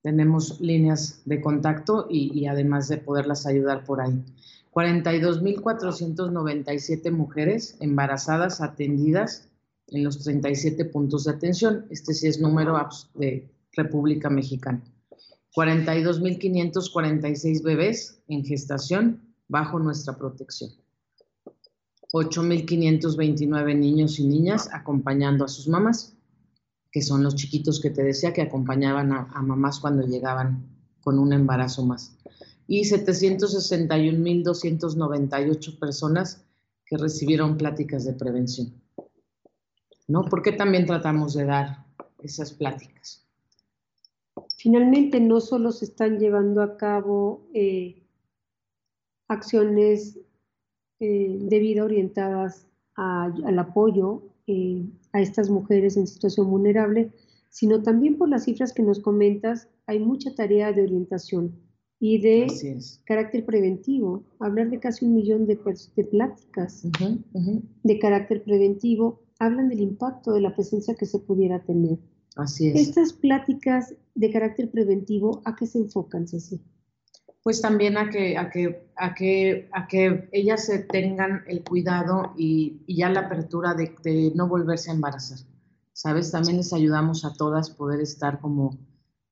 tenemos 0.02 0.62
líneas 0.62 1.22
de 1.26 1.42
contacto 1.42 2.08
y, 2.10 2.48
además 2.48 2.88
de 2.88 2.98
poderlas 2.98 3.46
ayudar 3.46 3.84
por 3.84 4.00
ahí. 4.02 4.24
42.497 4.72 7.12
mujeres 7.12 7.76
embarazadas 7.80 8.62
atendidas 8.62 9.50
en 9.88 10.04
los 10.04 10.24
37 10.24 10.86
puntos 10.86 11.26
de 11.26 11.32
atención. 11.32 11.86
Este 11.90 12.14
sí 12.14 12.28
es 12.28 12.40
número 12.40 12.80
de 13.16 13.50
República 13.74 14.30
Mexicana. 14.30 14.82
42.546 15.56 17.64
bebés 17.64 18.22
en 18.28 18.46
gestación 18.46 19.34
bajo 19.48 19.80
nuestra 19.80 20.18
protección. 20.18 20.72
8.529 22.14 23.78
niños 23.78 24.20
y 24.20 24.28
niñas 24.28 24.70
acompañando 24.74 25.46
a 25.46 25.48
sus 25.48 25.68
mamás. 25.68 26.16
que 26.94 27.02
son 27.02 27.24
los 27.24 27.36
chiquitos 27.36 27.80
que 27.80 27.90
te 27.90 28.04
decía 28.04 28.34
que 28.34 28.42
acompañaban 28.42 29.14
a, 29.14 29.42
mamás 29.42 29.80
cuando 29.80 30.06
llegaban 30.06 30.68
con 31.00 31.20
un 31.20 31.32
embarazo 31.32 31.86
más. 31.86 32.18
Y 32.68 32.82
761.298 32.82 35.80
personas 35.80 36.44
que 36.86 36.98
recibieron 36.98 37.58
pláticas 37.58 38.04
de 38.04 38.12
prevención. 38.12 38.74
¿No? 40.10 40.26
¿Por 40.26 40.42
qué 40.42 40.52
también 40.52 40.86
tratamos 40.86 41.34
de 41.34 41.46
dar 41.46 41.86
esas 42.20 42.52
pláticas? 42.52 43.26
Finalmente, 44.58 45.20
no 45.20 45.42
solo 45.42 45.72
se 45.72 45.86
están 45.86 46.20
llevando 46.20 46.62
a 46.62 46.78
cabo 46.78 47.48
eh, 47.54 48.04
acciones 49.28 50.20
eh, 51.00 51.38
de 51.40 51.60
vida 51.60 51.84
orientadas 51.84 52.68
al 52.96 53.58
apoyo 53.58 54.22
eh, 54.46 54.86
a 55.14 55.22
estas 55.22 55.50
mujeres 55.50 55.98
en 55.98 56.06
situación 56.06 56.50
vulnerable, 56.50 57.12
sino 57.50 57.82
también 57.82 58.18
por 58.18 58.30
las 58.30 58.44
cifras 58.44 58.74
que 58.74 58.84
nos 58.84 59.00
comentas, 59.00 59.68
hay 59.88 60.00
mucha 60.00 60.36
tarea 60.36 60.72
de 60.72 60.84
orientación 60.84 61.56
y 62.00 62.20
de 62.22 62.48
carácter 63.06 63.46
preventivo. 63.46 64.24
Hablar 64.40 64.70
de 64.70 64.80
casi 64.80 65.06
un 65.06 65.16
millón 65.16 65.48
de, 65.48 65.60
de 65.96 66.04
pláticas 66.04 66.84
de 67.84 68.00
carácter 68.00 68.44
preventivo 68.44 69.22
hablan 69.40 69.70
del 69.70 69.82
impacto 69.82 70.34
de 70.34 70.42
la 70.42 70.54
presencia 70.54 70.94
que 70.94 71.08
se 71.08 71.18
pudiera 71.18 71.64
tener. 71.64 71.98
Así 72.36 72.70
es. 72.70 72.90
Estas 72.90 73.14
pláticas 73.14 73.94
de 74.16 74.32
carácter 74.32 74.72
preventivo, 74.72 75.42
¿a 75.46 75.56
qué 75.56 75.68
se 75.68 75.80
enfocan, 75.80 76.28
Ceci? 76.28 76.62
Pues 77.44 77.62
también 77.62 77.98
a 77.98 78.10
que, 78.10 78.38
a 78.38 78.50
que, 78.50 78.92
a 78.96 79.16
que, 79.16 79.70
a 79.74 79.88
que 79.88 80.30
ellas 80.32 80.66
se 80.66 80.80
tengan 80.80 81.44
el 81.48 81.64
cuidado 81.64 82.34
y, 82.38 82.84
y 82.86 82.98
ya 82.98 83.10
la 83.10 83.22
apertura 83.22 83.74
de, 83.74 83.96
de, 84.04 84.32
no 84.36 84.48
volverse 84.48 84.92
a 84.92 84.94
embarazar. 84.94 85.40
¿Sabes? 85.94 86.32
También 86.32 86.58
les 86.58 86.72
ayudamos 86.72 87.26
a 87.26 87.34
todas 87.34 87.70
poder 87.72 88.00
estar 88.00 88.40
como, 88.40 88.78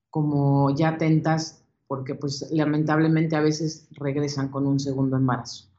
como 0.09 0.75
ya 0.75 0.89
atentas 0.89 1.63
porque 1.87 2.13
pues 2.13 2.47
lamentablemente 2.51 3.35
a 3.35 3.41
veces 3.41 3.87
regresan 3.91 4.49
con 4.49 4.67
un 4.67 4.79
segundo 4.79 5.17
embarazo. 5.17 5.69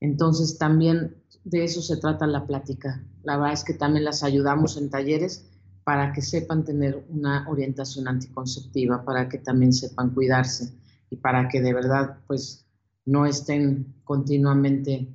Entonces 0.00 0.58
también 0.58 1.16
de 1.44 1.64
eso 1.64 1.82
se 1.82 1.96
trata 1.96 2.26
la 2.26 2.46
plática. 2.46 3.04
La 3.22 3.36
verdad 3.36 3.54
es 3.54 3.64
que 3.64 3.74
también 3.74 4.04
las 4.04 4.22
ayudamos 4.22 4.76
en 4.76 4.90
talleres 4.90 5.50
para 5.86 6.12
que 6.12 6.20
sepan 6.20 6.64
tener 6.64 7.06
una 7.10 7.48
orientación 7.48 8.08
anticonceptiva, 8.08 9.04
para 9.04 9.28
que 9.28 9.38
también 9.38 9.72
sepan 9.72 10.10
cuidarse 10.10 10.72
y 11.10 11.16
para 11.16 11.48
que 11.48 11.60
de 11.60 11.72
verdad 11.72 12.18
pues 12.26 12.66
no 13.04 13.24
estén 13.24 13.94
continuamente 14.02 15.06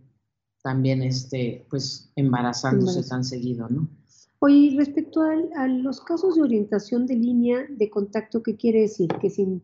también 0.64 1.04
este, 1.04 1.68
pues 1.70 2.10
embarazándose 2.16 3.04
tan 3.04 3.26
seguido, 3.26 3.68
¿no? 3.68 3.90
Oye, 4.40 4.74
respecto 4.78 5.20
a, 5.20 5.34
a, 5.62 5.68
los 5.68 6.00
casos 6.00 6.36
de 6.36 6.44
orientación 6.44 7.06
de 7.06 7.16
línea 7.16 7.66
de 7.68 7.90
contacto, 7.90 8.42
¿qué 8.42 8.56
quiere 8.56 8.80
decir? 8.80 9.10
Que 9.20 9.30
sin 9.30 9.62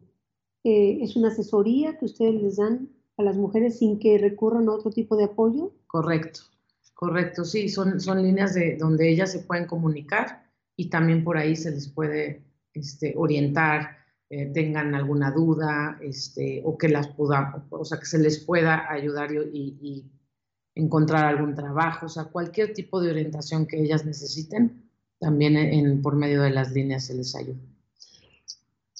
eh, 0.65 0.99
es 1.01 1.15
una 1.15 1.29
asesoría 1.29 1.97
que 1.97 2.03
ustedes 2.03 2.35
les 2.41 2.57
dan 2.57 2.89
a 3.15 3.23
las 3.23 3.37
mujeres 3.37 3.79
sin 3.79 3.97
que 3.97 4.17
recurran 4.17 4.67
a 4.67 4.73
otro 4.73 4.91
tipo 4.91 5.15
de 5.15 5.23
apoyo. 5.23 5.71
Correcto, 5.87 6.41
correcto, 6.95 7.45
sí, 7.45 7.69
son, 7.69 8.01
son 8.01 8.21
líneas 8.21 8.55
de 8.55 8.75
donde 8.75 9.09
ellas 9.09 9.31
se 9.31 9.39
pueden 9.39 9.67
comunicar 9.67 10.46
y 10.77 10.89
también 10.89 11.25
por 11.25 11.37
ahí 11.37 11.57
se 11.57 11.71
les 11.71 11.89
puede 11.89 12.43
este, 12.73 13.13
orientar, 13.17 13.97
eh, 14.29 14.45
tengan 14.53 14.95
alguna 14.95 15.31
duda, 15.31 15.99
este, 16.01 16.61
o 16.63 16.77
que 16.77 16.87
las 16.87 17.09
pueda, 17.09 17.65
o 17.69 17.83
sea, 17.83 17.99
que 17.99 18.05
se 18.05 18.19
les 18.19 18.39
pueda 18.39 18.89
ayudar 18.89 19.31
y, 19.33 19.77
y 19.81 20.05
encontrar 20.75 21.25
algún 21.25 21.53
trabajo, 21.53 22.05
o 22.05 22.09
sea, 22.09 22.25
cualquier 22.25 22.73
tipo 22.73 23.01
de 23.01 23.11
orientación 23.11 23.65
que 23.65 23.81
ellas 23.81 24.05
necesiten, 24.05 24.89
también 25.19 25.57
en, 25.57 26.01
por 26.01 26.15
medio 26.15 26.41
de 26.43 26.51
las 26.51 26.71
líneas 26.71 27.05
se 27.05 27.15
les 27.15 27.35
ayuda. 27.35 27.59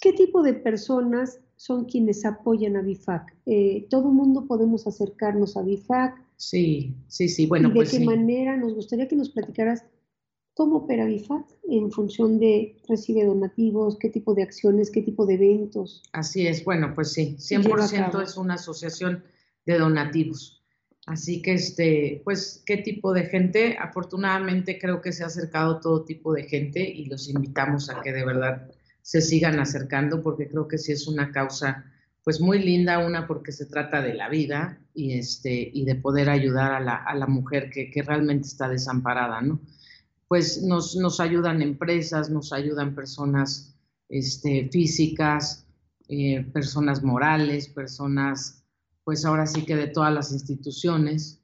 ¿Qué 0.02 0.12
tipo 0.12 0.44
de 0.44 0.54
personas 0.54 1.40
son 1.58 1.86
quienes 1.86 2.24
apoyan 2.24 2.78
a 2.78 2.82
BIFAC. 2.82 3.36
Eh, 3.46 3.88
todo 3.90 4.10
mundo 4.12 4.46
podemos 4.46 4.88
acercarnos 4.88 5.58
a 5.58 5.64
BIFAC. 5.64 6.16
Sí, 6.38 6.96
sí, 7.08 7.28
sí. 7.28 7.48
Bueno, 7.48 7.70
¿De 7.70 7.76
pues 7.76 7.92
qué 7.92 8.00
manera? 8.00 8.56
Nos 8.56 8.76
gustaría 8.76 9.08
que 9.08 9.16
nos 9.16 9.32
platicaras 9.32 9.84
cómo 10.58 10.78
opera 10.78 11.06
BIFAC 11.06 11.46
en 11.70 11.92
función 11.92 12.40
de 12.40 12.76
recibe 12.90 13.24
donativos, 13.24 13.96
qué 14.00 14.10
tipo 14.10 14.34
de 14.34 14.42
acciones, 14.42 14.90
qué 14.90 15.04
tipo 15.04 15.28
de 15.28 15.36
eventos. 15.36 16.02
Así 16.14 16.48
es, 16.48 16.66
bueno, 16.66 16.94
pues 16.96 17.14
sí, 17.14 17.38
100% 17.38 18.24
es 18.24 18.38
una 18.38 18.56
asociación 18.56 19.24
de 19.68 19.78
donativos. 19.78 20.64
Así 21.06 21.44
que, 21.44 21.54
este, 21.54 22.22
pues, 22.26 22.64
¿qué 22.66 22.78
tipo 22.78 23.14
de 23.14 23.26
gente? 23.26 23.78
Afortunadamente 23.80 24.80
creo 24.80 25.00
que 25.00 25.14
se 25.14 25.24
ha 25.24 25.28
acercado 25.28 25.80
todo 25.80 26.04
tipo 26.04 26.34
de 26.34 26.44
gente 26.46 26.82
y 26.82 27.06
los 27.06 27.30
invitamos 27.30 27.92
a 27.92 28.02
que 28.02 28.12
de 28.12 28.26
verdad 28.26 28.68
se 29.04 29.22
sigan 29.22 29.60
acercando 29.60 30.24
porque 30.24 30.50
creo 30.50 30.68
que 30.68 30.80
sí 30.80 30.92
es 30.92 31.08
una 31.08 31.32
causa 31.32 31.86
pues 32.24 32.42
muy 32.42 32.60
linda, 32.60 33.06
una 33.06 33.28
porque 33.28 33.52
se 33.52 33.68
trata 33.68 34.02
de 34.02 34.16
la 34.16 34.28
vida 34.28 34.82
y, 34.94 35.14
este, 35.18 35.70
y 35.72 35.86
de 35.86 35.96
poder 35.96 36.30
ayudar 36.30 36.74
a 36.74 36.80
la, 36.82 36.96
a 36.96 37.16
la 37.16 37.28
mujer 37.28 37.70
que, 37.70 37.90
que, 37.90 38.02
realmente 38.02 38.48
está 38.48 38.68
desamparada, 38.68 39.40
¿no? 39.40 39.62
Pues 40.28 40.62
nos, 40.64 40.96
nos 40.96 41.20
ayudan 41.20 41.62
empresas, 41.62 42.30
nos 42.30 42.52
ayudan 42.52 42.96
personas 42.96 43.76
este, 44.10 44.70
físicas, 44.70 45.66
eh, 46.10 46.46
personas 46.54 47.04
morales, 47.04 47.68
personas, 47.70 48.64
pues 49.04 49.26
ahora 49.26 49.46
sí 49.46 49.66
que 49.66 49.76
de 49.76 49.88
todas 49.88 50.14
las 50.14 50.32
instituciones. 50.32 51.42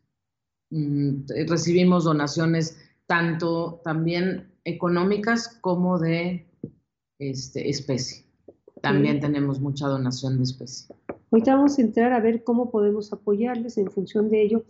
Mm, 0.69 1.25
recibimos 1.47 2.03
donaciones 2.05 2.77
tanto 3.05 3.81
también 3.83 4.53
económicas 4.63 5.59
como 5.61 5.99
de 5.99 6.49
este, 7.19 7.69
especie. 7.69 8.25
También 8.81 9.19
tenemos 9.19 9.59
mucha 9.59 9.87
donación 9.87 10.37
de 10.37 10.43
especie. 10.43 10.95
Ahorita 11.31 11.55
vamos 11.55 11.77
a 11.77 11.81
entrar 11.81 12.13
a 12.13 12.19
ver 12.19 12.43
cómo 12.43 12.69
podemos 12.69 13.11
apoyarles 13.13 13.77
en 13.77 13.89
función 13.89 14.29
de 14.29 14.43
ello. 14.43 14.65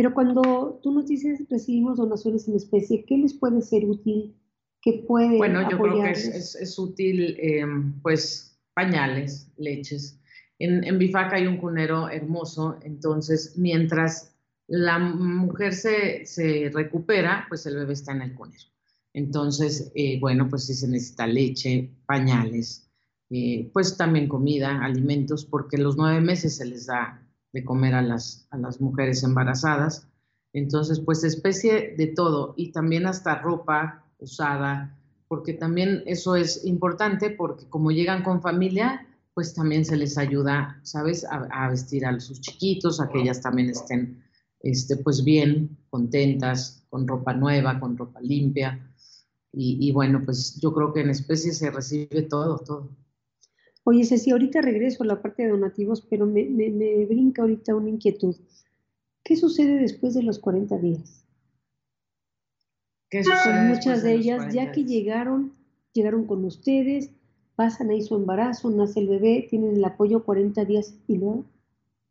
Pero 0.00 0.14
cuando 0.14 0.80
tú 0.82 0.92
nos 0.92 1.08
dices 1.08 1.44
recibimos 1.50 1.98
donaciones 1.98 2.48
en 2.48 2.56
especie, 2.56 3.04
¿qué 3.04 3.18
les 3.18 3.34
puede 3.34 3.60
ser 3.60 3.84
útil? 3.84 4.34
¿Qué 4.80 5.04
puede 5.06 5.36
Bueno, 5.36 5.70
yo 5.70 5.78
creo 5.78 6.02
que 6.02 6.12
es, 6.12 6.54
es, 6.54 6.78
útil, 6.78 7.36
eh, 7.38 7.66
pues, 8.00 8.58
pañales, 8.72 9.52
leches. 9.58 10.18
En, 10.58 10.84
en 10.84 10.98
Bifac 10.98 11.34
hay 11.34 11.46
un 11.46 11.58
cunero 11.58 12.08
hermoso, 12.08 12.78
entonces, 12.80 13.58
mientras 13.58 14.34
la 14.68 14.98
mujer 14.98 15.74
se, 15.74 16.24
se 16.24 16.70
recupera, 16.72 17.44
pues 17.50 17.66
el 17.66 17.76
bebé 17.76 17.92
está 17.92 18.12
en 18.12 18.22
el 18.22 18.34
cunero. 18.34 18.64
Entonces, 19.12 19.92
eh, 19.94 20.18
bueno, 20.18 20.48
pues 20.48 20.64
si 20.64 20.72
se 20.72 20.88
necesita 20.88 21.26
leche, 21.26 21.90
pañales, 22.06 22.88
eh, 23.28 23.68
pues 23.74 23.98
también 23.98 24.28
comida, 24.28 24.82
alimentos, 24.82 25.44
porque 25.44 25.76
los 25.76 25.98
nueve 25.98 26.22
meses 26.22 26.56
se 26.56 26.64
les 26.64 26.86
da 26.86 27.22
de 27.52 27.64
comer 27.64 27.94
a 27.94 28.02
las, 28.02 28.46
a 28.50 28.56
las 28.56 28.80
mujeres 28.80 29.22
embarazadas. 29.22 30.06
Entonces, 30.52 31.00
pues 31.00 31.24
especie 31.24 31.94
de 31.96 32.08
todo 32.08 32.54
y 32.56 32.72
también 32.72 33.06
hasta 33.06 33.40
ropa 33.40 34.04
usada, 34.18 34.96
porque 35.28 35.52
también 35.52 36.02
eso 36.06 36.36
es 36.36 36.64
importante 36.64 37.30
porque 37.30 37.66
como 37.68 37.90
llegan 37.92 38.22
con 38.22 38.42
familia, 38.42 39.06
pues 39.34 39.54
también 39.54 39.84
se 39.84 39.96
les 39.96 40.18
ayuda, 40.18 40.80
¿sabes?, 40.82 41.24
a, 41.24 41.48
a 41.50 41.70
vestir 41.70 42.04
a 42.04 42.18
sus 42.18 42.40
chiquitos, 42.40 43.00
a 43.00 43.08
que 43.08 43.20
ellas 43.20 43.40
también 43.40 43.70
estén, 43.70 44.22
este, 44.60 44.96
pues 44.96 45.24
bien, 45.24 45.78
contentas, 45.88 46.80
con 46.90 47.06
ropa 47.06 47.32
nueva, 47.32 47.78
con 47.80 47.96
ropa 47.96 48.20
limpia. 48.20 48.86
Y, 49.52 49.90
bueno, 49.92 50.22
pues 50.24 50.60
yo 50.60 50.72
creo 50.72 50.92
que 50.92 51.00
en 51.00 51.10
especie 51.10 51.52
se 51.52 51.70
recibe 51.70 52.22
todo, 52.22 52.58
todo. 52.58 52.90
Oye, 53.84 54.04
Ceci, 54.04 54.30
ahorita 54.30 54.60
regreso 54.60 55.02
a 55.02 55.06
la 55.06 55.22
parte 55.22 55.42
de 55.42 55.50
donativos, 55.50 56.02
pero 56.02 56.26
me, 56.26 56.44
me, 56.44 56.70
me 56.70 57.06
brinca 57.06 57.42
ahorita 57.42 57.74
una 57.74 57.88
inquietud. 57.88 58.36
¿Qué 59.24 59.36
sucede 59.36 59.78
después 59.78 60.14
de 60.14 60.22
los 60.22 60.38
40 60.38 60.78
días? 60.78 61.24
¿Qué 63.10 63.24
sucede 63.24 63.68
muchas 63.68 64.02
de, 64.02 64.10
de 64.10 64.14
ellas, 64.16 64.54
ya 64.54 64.70
que 64.70 64.84
llegaron, 64.84 65.52
llegaron 65.92 66.26
con 66.26 66.44
ustedes, 66.44 67.10
pasan 67.56 67.90
ahí 67.90 68.02
su 68.02 68.14
embarazo, 68.16 68.70
nace 68.70 69.00
el 69.00 69.08
bebé, 69.08 69.46
tienen 69.50 69.76
el 69.76 69.84
apoyo 69.84 70.24
40 70.24 70.64
días 70.64 70.94
y 71.08 71.16
luego. 71.16 71.44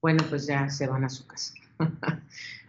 Bueno, 0.02 0.24
pues 0.30 0.46
ya 0.46 0.70
se 0.70 0.88
van 0.88 1.04
a 1.04 1.10
su 1.10 1.26
casa. 1.26 1.54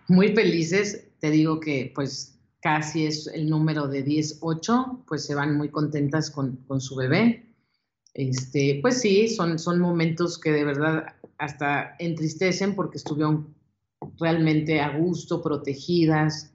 Muy 0.09 0.35
felices, 0.35 1.07
te 1.21 1.31
digo 1.31 1.61
que 1.61 1.93
pues 1.95 2.39
casi 2.63 3.07
es 3.07 3.27
el 3.27 3.51
número 3.51 3.87
de 3.89 4.05
10-8, 4.05 5.05
pues 5.07 5.25
se 5.25 5.35
van 5.35 5.57
muy 5.57 5.69
contentas 5.69 6.31
con, 6.31 6.57
con, 6.67 6.81
su 6.81 6.97
bebé. 6.97 7.50
Este, 8.15 8.79
pues 8.83 9.01
sí, 9.01 9.29
son, 9.29 9.59
son 9.59 9.79
momentos 9.79 10.39
que 10.39 10.51
de 10.51 10.65
verdad 10.65 11.07
hasta 11.39 11.95
entristecen 11.99 12.75
porque 12.75 12.99
estuvieron 12.99 13.55
realmente 14.19 14.81
a 14.81 14.97
gusto, 14.97 15.43
protegidas 15.43 16.53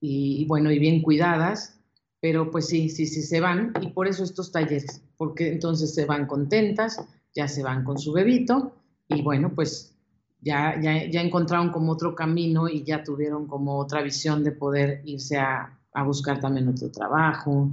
y, 0.00 0.42
y, 0.42 0.44
bueno, 0.46 0.70
y 0.70 0.78
bien 0.78 1.02
cuidadas, 1.02 1.80
pero 2.20 2.50
pues 2.50 2.66
sí, 2.66 2.88
sí, 2.90 3.06
sí 3.06 3.22
se 3.22 3.40
van 3.40 3.72
y 3.80 3.88
por 3.88 4.08
eso 4.08 4.24
estos 4.24 4.52
talleres, 4.52 5.02
porque 5.16 5.52
entonces 5.52 5.94
se 5.94 6.04
van 6.04 6.26
contentas, 6.26 7.00
ya 7.34 7.48
se 7.48 7.62
van 7.62 7.84
con 7.84 7.98
su 7.98 8.12
bebito 8.12 8.74
y 9.08 9.22
bueno, 9.22 9.54
pues 9.54 9.94
ya, 10.40 10.78
ya, 10.80 11.10
ya, 11.10 11.22
encontraron 11.22 11.70
como 11.70 11.92
otro 11.92 12.14
camino 12.14 12.68
y 12.68 12.84
ya 12.84 13.02
tuvieron 13.02 13.46
como 13.46 13.78
otra 13.78 14.02
visión 14.02 14.44
de 14.44 14.52
poder 14.52 15.00
irse 15.04 15.38
a, 15.38 15.78
a 15.92 16.02
buscar 16.02 16.38
también 16.40 16.68
otro 16.68 16.90
trabajo 16.90 17.70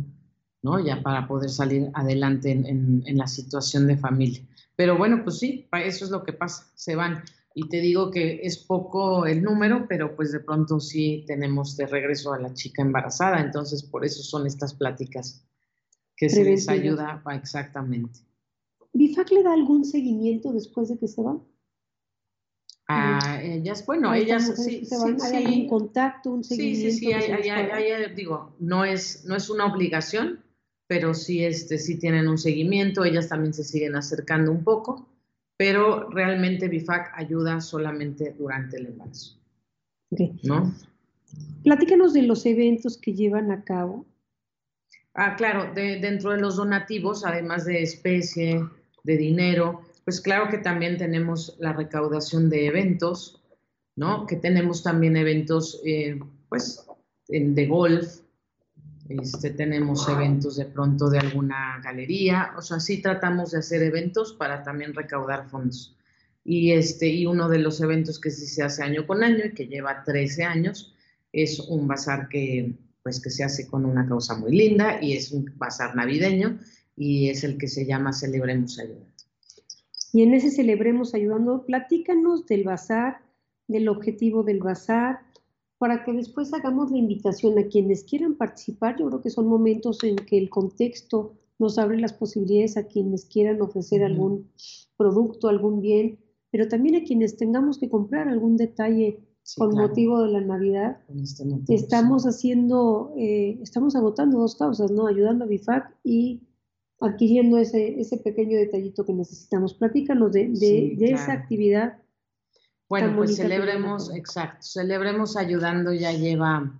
¿no? 0.62 0.80
Ya 0.80 1.02
para 1.02 1.28
poder 1.28 1.50
salir 1.50 1.90
adelante 1.94 2.52
en, 2.52 3.04
en 3.06 3.18
la 3.18 3.28
situación 3.28 3.88
de 3.88 3.98
familia. 3.98 4.42
Pero 4.76 4.98
bueno, 4.98 5.24
pues 5.24 5.38
sí, 5.40 5.68
eso 5.72 6.06
es 6.06 6.12
lo 6.12 6.24
que 6.24 6.34
pasa, 6.34 6.72
se 6.76 6.96
van. 6.96 7.24
Y 7.54 7.68
te 7.68 7.82
digo 7.82 8.12
que 8.12 8.40
es 8.44 8.58
poco 8.58 9.26
el 9.26 9.44
número, 9.44 9.86
pero 9.88 10.16
pues 10.16 10.32
de 10.32 10.40
pronto 10.40 10.80
sí 10.80 11.26
tenemos 11.28 11.76
de 11.76 11.86
regreso 11.86 12.34
a 12.34 12.40
la 12.40 12.54
chica 12.54 12.82
embarazada, 12.82 13.42
entonces 13.42 13.84
por 13.84 14.06
eso 14.06 14.24
son 14.24 14.48
estas 14.48 14.74
pláticas 14.74 15.46
que 16.16 16.30
se 16.30 16.44
les 16.44 16.70
ayuda 16.70 17.22
exactamente. 17.34 18.22
¿Bifac 18.94 19.32
le 19.32 19.44
da 19.44 19.54
algún 19.54 19.84
seguimiento 19.84 20.54
después 20.54 20.90
de 20.90 20.98
que 20.98 21.08
se 21.08 21.22
van? 21.22 21.44
A 22.88 23.42
ellas, 23.42 23.86
bueno, 23.86 24.14
ellas 24.14 24.52
sí, 24.56 24.86
sí, 24.86 24.96
¿Hay 25.24 25.46
algún 25.46 25.68
contacto, 25.68 26.32
un 26.32 26.44
seguimiento? 26.44 26.92
Sí, 26.92 26.92
sí, 26.92 27.06
sí, 27.06 27.14
hay, 27.14 28.16
digo, 28.16 28.56
no 28.60 28.84
es, 28.84 29.26
no 29.26 29.36
es 29.36 29.50
una 29.50 29.66
obligación, 29.66 30.44
pero 30.92 31.14
sí, 31.14 31.46
este, 31.46 31.78
sí 31.78 31.98
tienen 31.98 32.28
un 32.28 32.38
seguimiento, 32.38 33.06
ellas 33.06 33.30
también 33.30 33.54
se 33.54 33.64
siguen 33.64 33.96
acercando 33.96 34.52
un 34.52 34.62
poco, 34.62 35.08
pero 35.56 36.10
realmente 36.10 36.68
BIFAC 36.68 37.14
ayuda 37.16 37.62
solamente 37.62 38.36
durante 38.38 38.76
el 38.76 38.88
embarazo. 38.88 39.40
¿No? 40.44 40.76
Platícanos 41.64 42.12
de 42.12 42.24
los 42.24 42.46
eventos 42.46 42.98
que 42.98 43.14
llevan 43.14 43.52
a 43.52 43.64
cabo. 43.64 44.06
Ah, 45.14 45.38
claro, 45.38 45.74
dentro 45.74 46.32
de 46.32 46.42
los 46.42 46.58
donativos, 46.58 47.24
además 47.26 47.64
de 47.64 47.84
especie, 47.84 48.60
de 49.06 49.16
dinero, 49.16 49.84
pues 50.04 50.20
claro 50.20 50.50
que 50.50 50.58
también 50.58 50.98
tenemos 50.98 51.56
la 51.58 51.72
recaudación 51.72 52.50
de 52.50 52.66
eventos, 52.66 53.42
¿no? 53.96 54.26
Que 54.26 54.36
tenemos 54.36 54.84
también 54.84 55.16
eventos, 55.16 55.82
eh, 55.86 56.20
pues, 56.50 56.86
de 57.30 57.66
golf, 57.68 58.21
este, 59.22 59.52
tenemos 59.52 60.08
eventos 60.08 60.58
de 60.58 60.66
pronto 60.66 61.10
de 61.10 61.20
alguna 61.20 61.80
galería, 61.84 62.54
o 62.58 62.62
sea, 62.62 62.80
sí 62.80 63.02
tratamos 63.02 63.52
de 63.52 63.60
hacer 63.60 63.84
eventos 63.84 64.34
para 64.34 64.64
también 64.64 64.94
recaudar 64.94 65.50
fondos. 65.50 65.98
Y, 66.44 66.72
este, 66.72 67.08
y 67.08 67.26
uno 67.26 67.50
de 67.50 67.60
los 67.60 67.82
eventos 67.82 68.20
que 68.20 68.32
sí 68.32 68.48
se 68.48 68.64
hace 68.64 68.84
año 68.84 69.06
con 69.06 69.24
año 69.24 69.46
y 69.46 69.54
que 69.54 69.68
lleva 69.68 70.04
13 70.04 70.44
años 70.44 70.96
es 71.32 71.60
un 71.60 71.88
bazar 71.88 72.28
que, 72.30 72.74
pues, 73.04 73.22
que 73.22 73.30
se 73.30 73.44
hace 73.44 73.68
con 73.68 73.86
una 73.86 74.08
causa 74.08 74.36
muy 74.36 74.52
linda 74.52 75.02
y 75.02 75.14
es 75.14 75.32
un 75.32 75.52
bazar 75.58 75.96
navideño 75.96 76.60
y 76.96 77.30
es 77.30 77.44
el 77.44 77.58
que 77.58 77.68
se 77.68 77.86
llama 77.86 78.14
Celebremos 78.14 78.80
Ayudando. 78.80 79.12
Y 80.14 80.24
en 80.24 80.34
ese 80.34 80.52
Celebremos 80.52 81.14
Ayudando, 81.14 81.64
platícanos 81.66 82.46
del 82.48 82.64
bazar, 82.64 83.22
del 83.68 83.88
objetivo 83.88 84.44
del 84.44 84.60
bazar, 84.60 85.22
para 85.82 86.04
que 86.04 86.14
después 86.14 86.54
hagamos 86.54 86.92
la 86.92 87.00
invitación 87.00 87.58
a 87.58 87.66
quienes 87.66 88.04
quieran 88.04 88.36
participar. 88.36 88.98
Yo 89.00 89.08
creo 89.08 89.20
que 89.20 89.32
son 89.32 89.48
momentos 89.48 90.04
en 90.04 90.16
que 90.16 90.38
el 90.38 90.48
contexto 90.48 91.34
nos 91.58 91.80
abre 91.80 92.00
las 92.00 92.14
posibilidades 92.14 92.78
a 92.78 92.84
quienes 92.84 93.26
quieran 93.26 93.60
ofrecer 93.64 94.04
algún 94.04 94.52
producto, 94.96 95.50
algún 95.50 95.82
bien, 95.82 96.20
pero 96.52 96.68
también 96.68 96.98
a 96.98 97.04
quienes 97.04 97.36
tengamos 97.36 97.80
que 97.80 97.90
comprar 97.90 98.28
algún 98.28 98.58
detalle 98.58 99.26
con 99.58 99.74
motivo 99.74 100.22
de 100.22 100.30
la 100.34 100.42
Navidad. 100.42 101.00
Este 101.20 101.74
estamos 101.74 102.26
haciendo, 102.26 103.16
eh, 103.18 103.58
estamos 103.64 103.96
agotando 103.96 104.38
dos 104.38 104.56
causas, 104.58 104.92
¿no? 104.92 105.08
Ayudando 105.08 105.46
a 105.46 105.48
BIFAC 105.48 105.98
y 106.04 106.44
adquiriendo 107.00 107.58
ese, 107.58 108.00
ese 108.00 108.18
pequeño 108.18 108.56
detallito 108.60 109.04
que 109.04 109.14
necesitamos. 109.14 109.74
Platícanos 109.74 110.32
de, 110.32 110.50
de, 110.50 110.96
de 110.96 111.12
esa 111.12 111.32
actividad 111.34 112.01
bueno, 112.92 113.16
pues 113.16 113.38
celebremos, 113.38 114.14
exacto, 114.14 114.58
celebremos 114.64 115.38
ayudando, 115.38 115.94
ya 115.94 116.12
lleva, 116.12 116.78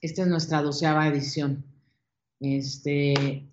esta 0.00 0.22
es 0.22 0.28
nuestra 0.28 0.62
doceava 0.62 1.08
edición. 1.08 1.64
Este, 2.38 3.44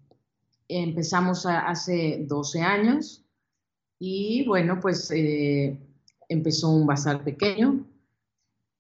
empezamos 0.67 1.47
hace 1.47 2.25
12 2.27 2.61
años 2.61 3.25
y 3.97 4.45
bueno, 4.45 4.79
pues 4.79 5.09
eh, 5.09 5.75
empezó 6.29 6.69
un 6.69 6.85
bazar 6.85 7.23
pequeño, 7.23 7.83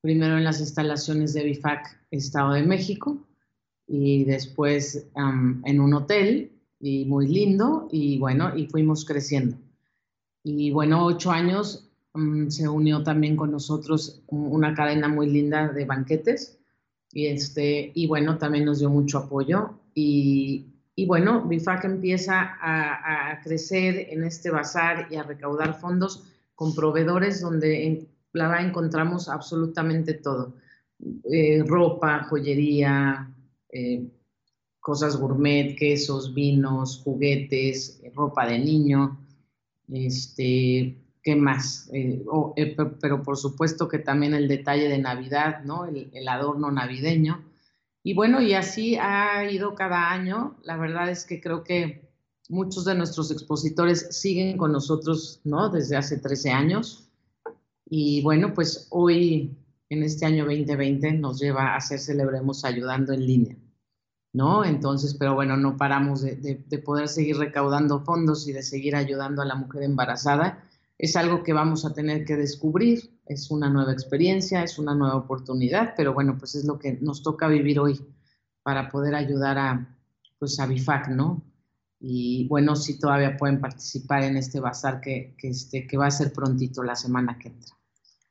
primero 0.01 0.37
en 0.37 0.43
las 0.43 0.59
instalaciones 0.59 1.33
de 1.33 1.45
BIFAC 1.45 1.99
Estado 2.11 2.53
de 2.53 2.61
México 2.61 3.17
y 3.87 4.23
después 4.25 5.07
en 5.15 5.81
un 5.81 5.95
hotel 5.95 6.61
y 6.79 7.05
muy 7.05 7.27
lindo 7.27 7.87
y 7.91 8.19
bueno, 8.19 8.55
y 8.55 8.67
fuimos 8.67 9.03
creciendo. 9.03 9.57
Y 10.43 10.69
bueno, 10.69 11.03
ocho 11.07 11.31
años 11.31 11.89
Mm, 12.13 12.49
se 12.49 12.67
unió 12.67 13.03
también 13.03 13.35
con 13.35 13.51
nosotros 13.51 14.21
una 14.27 14.75
cadena 14.75 15.07
muy 15.07 15.29
linda 15.29 15.69
de 15.69 15.85
banquetes 15.85 16.59
y, 17.11 17.27
este, 17.27 17.91
y 17.95 18.07
bueno, 18.07 18.37
también 18.37 18.65
nos 18.65 18.79
dio 18.79 18.89
mucho 18.89 19.17
apoyo 19.19 19.79
y, 19.95 20.67
y 20.95 21.05
bueno, 21.07 21.43
BIFAC 21.47 21.85
empieza 21.85 22.39
a, 22.39 23.31
a, 23.31 23.41
crecer 23.41 24.07
en 24.11 24.23
este 24.23 24.51
bazar 24.51 25.07
y 25.11 25.15
a 25.15 25.23
recaudar 25.23 25.79
fondos 25.79 26.23
con 26.55 26.75
proveedores 26.75 27.41
donde 27.41 27.87
en, 27.87 28.07
la 28.33 28.61
encontramos 28.61 29.27
absolutamente 29.29 30.13
todo, 30.15 30.53
eh, 31.31 31.63
ropa, 31.65 32.25
joyería, 32.29 33.31
eh, 33.69 34.07
cosas 34.79 35.17
gourmet, 35.17 35.75
quesos, 35.77 36.33
vinos, 36.33 37.01
juguetes, 37.03 38.01
ropa 38.13 38.45
de 38.47 38.59
niño, 38.59 39.19
este, 39.91 41.02
¿qué 41.23 41.35
más? 41.35 41.89
Eh, 41.93 42.23
eh, 42.57 42.75
pero 42.99 43.23
por 43.23 43.37
supuesto 43.37 43.87
que 43.87 43.99
también 43.99 44.33
el 44.33 44.47
detalle 44.47 44.89
de 44.89 44.97
Navidad, 44.97 45.63
¿no? 45.63 45.85
El, 45.85 46.27
adorno 46.27 46.69
navideño. 46.69 47.43
Y 48.03 48.13
bueno, 48.13 48.41
y 48.41 48.53
así 48.53 48.97
ha 48.97 49.49
ido 49.49 49.73
cada 49.73 50.11
año. 50.11 50.57
La 50.63 50.75
verdad 50.77 51.09
es 51.09 51.25
que 51.25 51.39
creo 51.39 51.63
que 51.63 52.11
muchos 52.49 52.83
de 52.83 52.95
nuestros 52.95 53.31
expositores 53.31 54.07
siguen 54.11 54.57
con 54.57 54.73
nosotros, 54.73 55.39
¿no? 55.45 55.69
Desde 55.69 55.95
hace 55.95 56.17
13 56.17 56.51
años. 56.51 57.09
Y 57.85 58.21
bueno, 58.21 58.53
pues 58.53 58.87
hoy, 58.89 59.57
en 59.89 60.03
este 60.03 60.25
año 60.25 60.43
2020, 60.43 61.13
nos 61.13 61.39
lleva 61.39 61.69
a 61.69 61.77
hacer 61.77 61.99
Celebremos 61.99 62.65
Ayudando 62.65 63.13
en 63.13 63.25
línea, 63.25 63.57
¿no? 64.33 64.65
Entonces, 64.65 65.13
pero 65.13 65.35
bueno, 65.35 65.55
no 65.55 65.77
paramos 65.77 66.21
de, 66.21 66.35
de 66.35 66.77
poder 66.79 67.07
seguir 67.07 67.37
recaudando 67.37 68.03
fondos 68.03 68.45
y 68.49 68.51
de 68.51 68.63
seguir 68.63 68.97
ayudando 68.97 69.41
a 69.41 69.45
la 69.45 69.55
mujer 69.55 69.83
embarazada 69.83 70.69
es 70.97 71.15
algo 71.15 71.43
que 71.43 71.53
vamos 71.53 71.85
a 71.85 71.93
tener 71.93 72.25
que 72.25 72.35
descubrir, 72.35 73.19
es 73.25 73.51
una 73.51 73.69
nueva 73.69 73.93
experiencia, 73.93 74.63
es 74.63 74.77
una 74.77 74.95
nueva 74.95 75.15
oportunidad, 75.15 75.93
pero 75.97 76.13
bueno, 76.13 76.37
pues 76.37 76.55
es 76.55 76.65
lo 76.65 76.79
que 76.79 76.93
nos 77.01 77.23
toca 77.23 77.47
vivir 77.47 77.79
hoy 77.79 77.99
para 78.63 78.89
poder 78.89 79.15
ayudar 79.15 79.57
a, 79.57 79.97
pues 80.39 80.59
a 80.59 80.67
BIFAC, 80.67 81.09
¿no? 81.09 81.41
Y 81.99 82.47
bueno, 82.47 82.75
sí 82.75 82.99
todavía 82.99 83.37
pueden 83.37 83.61
participar 83.61 84.23
en 84.23 84.37
este 84.37 84.59
bazar 84.59 84.99
que, 84.99 85.35
que, 85.37 85.49
este, 85.49 85.87
que 85.87 85.97
va 85.97 86.07
a 86.07 86.11
ser 86.11 86.33
prontito 86.33 86.83
la 86.83 86.95
semana 86.95 87.37
que 87.39 87.49
entra. 87.49 87.75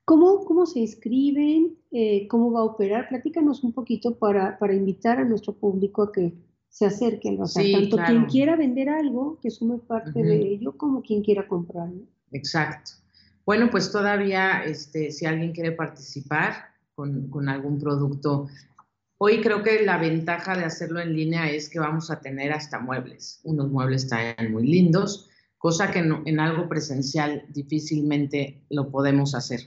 ¿Cómo, 0.05 0.45
cómo 0.45 0.67
se 0.67 0.81
inscriben? 0.81 1.79
Eh, 1.91 2.27
¿Cómo 2.29 2.53
va 2.53 2.61
a 2.61 2.65
operar? 2.65 3.09
Platícanos 3.09 3.65
un 3.65 3.73
poquito 3.73 4.19
para, 4.19 4.59
para 4.59 4.75
invitar 4.75 5.19
a 5.19 5.25
nuestro 5.25 5.55
público 5.55 6.03
a 6.03 6.13
que 6.13 6.35
se 6.69 6.87
acerque 6.87 7.29
al 7.29 7.37
bazar. 7.37 7.65
Tanto 7.73 7.97
quien 7.99 8.25
quiera 8.27 8.57
vender 8.57 8.89
algo, 8.89 9.39
que 9.41 9.51
sume 9.51 9.79
parte 9.79 10.23
de 10.23 10.55
ello, 10.55 10.77
como 10.77 11.03
quien 11.03 11.23
quiera 11.23 11.47
comprar. 11.47 11.91
Exacto. 12.33 12.93
Bueno, 13.45 13.71
pues 13.71 13.91
todavía, 13.91 14.65
este, 14.65 15.11
si 15.11 15.27
alguien 15.27 15.53
quiere 15.53 15.73
participar 15.73 16.73
con, 16.95 17.49
algún 17.49 17.79
producto, 17.79 18.49
hoy 19.19 19.41
creo 19.41 19.63
que 19.63 19.85
la 19.85 19.99
ventaja 19.99 20.57
de 20.57 20.65
hacerlo 20.65 21.01
en 21.01 21.15
línea 21.15 21.51
es 21.51 21.69
que 21.69 21.81
vamos 21.81 22.11
a 22.11 22.21
tener 22.21 22.53
hasta 22.53 22.79
muebles. 22.79 23.41
Unos 23.43 23.71
muebles 23.71 24.05
están 24.05 24.53
muy 24.53 24.67
lindos, 24.67 25.29
cosa 25.59 25.91
que 25.91 25.99
en 25.99 26.41
algo 26.41 26.69
presencial 26.69 27.45
difícilmente 27.49 28.65
lo 28.71 28.91
podemos 28.91 29.35
hacer. 29.35 29.61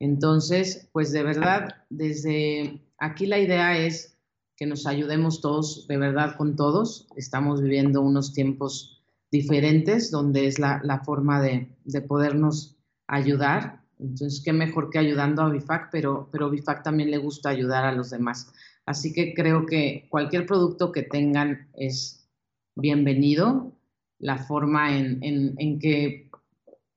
Entonces, 0.00 0.88
pues 0.92 1.12
de 1.12 1.22
verdad, 1.22 1.84
desde 1.90 2.80
aquí 2.98 3.26
la 3.26 3.38
idea 3.38 3.78
es 3.78 4.16
que 4.56 4.66
nos 4.66 4.86
ayudemos 4.86 5.40
todos, 5.40 5.86
de 5.86 5.98
verdad, 5.98 6.36
con 6.36 6.56
todos. 6.56 7.08
Estamos 7.16 7.60
viviendo 7.62 8.00
unos 8.00 8.32
tiempos 8.32 8.97
diferentes, 9.30 10.10
donde 10.10 10.46
es 10.46 10.58
la, 10.58 11.02
forma 11.04 11.40
de, 11.40 11.68
podernos 12.06 12.76
ayudar. 13.06 13.82
Entonces, 13.98 14.42
qué 14.44 14.52
mejor 14.52 14.90
que 14.90 14.98
ayudando 14.98 15.42
a 15.42 15.50
BIFAC, 15.50 15.90
pero, 15.90 16.28
pero 16.30 16.50
BIFAC 16.50 16.82
también 16.82 17.10
le 17.10 17.18
gusta 17.18 17.48
ayudar 17.48 17.84
a 17.84 17.92
los 17.92 18.10
demás. 18.10 18.52
Así 18.86 19.12
que 19.12 19.34
creo 19.34 19.66
que 19.66 20.06
cualquier 20.08 20.46
producto 20.46 20.92
que 20.92 21.02
tengan 21.02 21.68
es 21.74 22.26
bienvenido. 22.74 23.72
La 24.18 24.38
forma 24.38 24.96
en, 24.96 25.78
que 25.78 26.30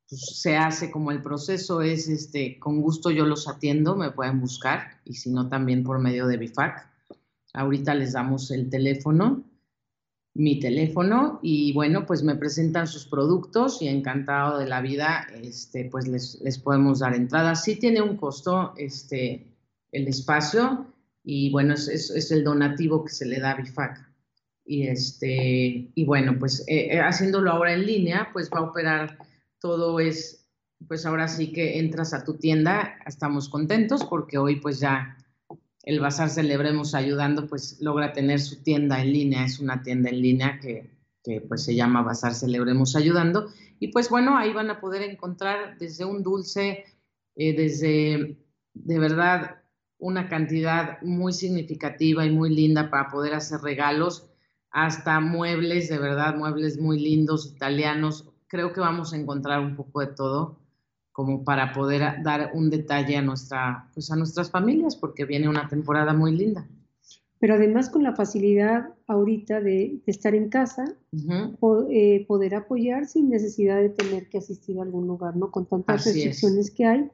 pues, 0.08 0.40
se 0.40 0.58
hace 0.58 0.90
como 0.90 1.12
el 1.12 1.22
proceso 1.22 1.82
es, 1.82 2.08
este, 2.08 2.60
con 2.60 2.82
gusto 2.82 3.12
yo 3.12 3.26
los 3.26 3.48
atiendo, 3.48 3.96
me 3.96 4.12
pueden 4.12 4.40
buscar 4.40 5.02
y 5.06 5.16
si 5.16 5.32
no 5.32 5.50
también 5.50 5.84
por 5.84 6.00
medio 6.00 6.28
de 6.28 6.38
BIFAC. 6.38 6.88
Ahorita 7.54 7.94
les 7.94 8.14
damos 8.14 8.50
el 8.52 8.70
teléfono 8.70 9.44
mi 10.34 10.60
teléfono 10.60 11.40
y 11.42 11.74
bueno, 11.74 12.06
pues 12.06 12.24
me 12.24 12.36
presentan 12.36 12.88
sus 12.88 13.06
productos 13.06 13.82
y 13.82 13.88
encantado 13.88 14.60
de 14.60 14.68
la 14.68 14.82
vida, 14.82 15.28
este, 15.42 15.86
pues 15.86 16.08
les, 16.08 16.58
podemos 16.60 17.00
dar 17.00 17.16
entrada. 17.16 17.56
Sí 17.56 17.76
tiene 17.76 18.02
un 18.02 18.16
costo 18.18 18.74
este, 18.78 19.46
el 19.92 20.08
espacio 20.08 20.94
y 21.24 21.52
bueno, 21.52 21.74
es, 21.74 21.88
es, 21.88 22.32
el 22.32 22.44
donativo 22.44 23.04
que 23.04 23.12
se 23.12 23.26
le 23.26 23.40
da 23.40 23.52
a 23.52 23.56
BIFAC. 23.56 24.10
Y, 24.66 24.88
este, 24.88 25.92
y 25.94 26.06
bueno, 26.06 26.38
pues 26.40 26.62
eh, 26.68 26.94
eh, 26.94 27.00
haciéndolo 27.02 27.52
ahora 27.52 27.74
en 27.74 27.86
línea, 27.86 28.30
pues 28.32 28.50
va 28.50 28.60
a 28.60 28.64
operar 28.64 29.18
todo 29.60 30.00
es, 30.00 30.48
pues 30.88 31.06
ahora 31.06 31.28
sí 31.28 31.52
que 31.52 31.78
entras 31.78 32.14
a 32.14 32.24
tu 32.24 32.36
tienda, 32.36 32.96
estamos 33.06 33.50
contentos 33.50 34.06
porque 34.06 34.38
hoy 34.38 34.60
pues 34.62 34.80
ya 34.80 35.18
el 35.84 36.00
Bazar 36.00 36.30
Celebremos 36.30 36.94
Ayudando 36.94 37.48
pues 37.48 37.78
logra 37.82 38.14
tener 38.14 38.40
su 38.40 38.62
tienda 38.62 39.02
en 39.02 39.14
línea, 39.14 39.46
es 39.46 39.60
una 39.60 39.82
tienda 39.82 40.10
en 40.10 40.22
línea 40.22 40.60
que, 40.60 40.92
que 41.24 41.42
pues 41.42 41.64
se 41.64 41.76
llama 41.76 42.04
Bazar 42.04 42.34
Celebremos 42.34 42.96
Ayudando. 42.96 43.48
Y 43.80 43.88
pues 43.90 44.10
bueno, 44.10 44.38
ahí 44.38 44.54
van 44.54 44.70
a 44.70 44.80
poder 44.80 45.02
encontrar 45.02 45.78
desde 45.80 46.06
un 46.06 46.22
dulce, 46.24 46.86
eh, 47.36 47.56
desde 47.56 48.38
de 48.74 49.00
verdad 49.00 49.62
una 49.98 50.30
cantidad 50.30 51.02
muy 51.02 51.34
significativa 51.34 52.26
y 52.26 52.32
muy 52.32 52.54
linda 52.54 52.90
para 52.90 53.10
poder 53.10 53.34
hacer 53.34 53.62
regalos, 53.62 54.28
hasta 54.72 55.20
muebles, 55.20 55.90
de 55.90 56.00
verdad, 56.00 56.36
muebles 56.36 56.80
muy 56.80 57.00
lindos, 57.00 57.46
italianos. 57.46 58.30
Creo 58.48 58.72
que 58.74 58.80
vamos 58.80 59.14
a 59.14 59.18
encontrar 59.18 59.60
un 59.60 59.76
poco 59.76 60.00
de 60.00 60.08
todo 60.08 60.61
como 61.12 61.44
para 61.44 61.74
poder 61.74 62.24
dar 62.24 62.52
un 62.54 62.70
detalle 62.70 63.18
a, 63.18 63.22
nuestra, 63.22 63.90
pues 63.94 64.12
a 64.12 64.16
nuestras 64.16 64.50
familias, 64.50 64.96
porque 64.96 65.26
viene 65.26 65.50
una 65.50 65.68
temporada 65.68 66.14
muy 66.14 66.36
linda. 66.36 66.68
Pero 67.40 67.56
además 67.56 67.90
con 67.90 68.04
la 68.04 68.16
facilidad 68.16 68.94
ahorita 69.08 69.62
de, 69.62 70.00
estar 70.06 70.36
en 70.36 70.50
casa, 70.50 70.86
eh, 71.90 72.26
poder 72.28 72.56
apoyar 72.56 73.08
sin 73.08 73.30
necesidad 73.30 73.78
de 73.78 73.90
tener 73.90 74.30
que 74.30 74.38
asistir 74.38 74.80
a 74.80 74.84
algún 74.84 75.08
lugar, 75.08 75.36
¿no? 75.36 75.50
Con 75.52 75.66
tantas 75.66 76.06
restricciones 76.06 76.72
que 76.72 76.86
hay 76.86 77.12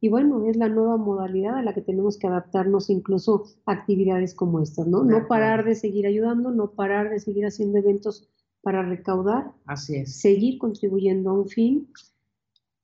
y 0.00 0.08
bueno, 0.08 0.46
es 0.48 0.56
la 0.56 0.68
nueva 0.68 0.96
modalidad 0.96 1.56
a 1.56 1.62
la 1.62 1.74
que 1.74 1.80
tenemos 1.80 2.18
que 2.18 2.26
adaptarnos 2.26 2.90
incluso 2.90 3.46
a 3.66 3.72
actividades 3.72 4.34
como 4.34 4.60
estas, 4.60 4.86
¿no? 4.86 5.02
No 5.02 5.26
parar 5.26 5.64
de 5.64 5.74
seguir 5.74 6.06
ayudando, 6.06 6.50
no 6.50 6.72
parar 6.72 7.10
de 7.10 7.18
seguir 7.18 7.46
haciendo 7.46 7.78
eventos 7.78 8.28
para 8.62 8.82
recaudar. 8.82 9.52
Así 9.66 9.96
es. 9.96 10.20
Seguir 10.20 10.58
contribuyendo 10.58 11.30
a 11.30 11.32
un 11.34 11.48
fin. 11.48 11.88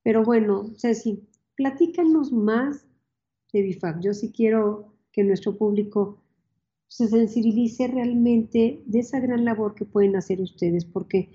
Pero 0.03 0.23
bueno, 0.23 0.71
Ceci, 0.77 1.27
platícanos 1.55 2.31
más 2.31 2.85
de 3.53 3.61
BIFAC. 3.61 4.01
Yo 4.01 4.13
sí 4.13 4.31
quiero 4.31 4.93
que 5.11 5.23
nuestro 5.23 5.57
público 5.57 6.17
se 6.87 7.07
sensibilice 7.07 7.87
realmente 7.87 8.83
de 8.85 8.99
esa 8.99 9.19
gran 9.19 9.45
labor 9.45 9.75
que 9.75 9.85
pueden 9.85 10.15
hacer 10.15 10.41
ustedes, 10.41 10.83
porque 10.83 11.29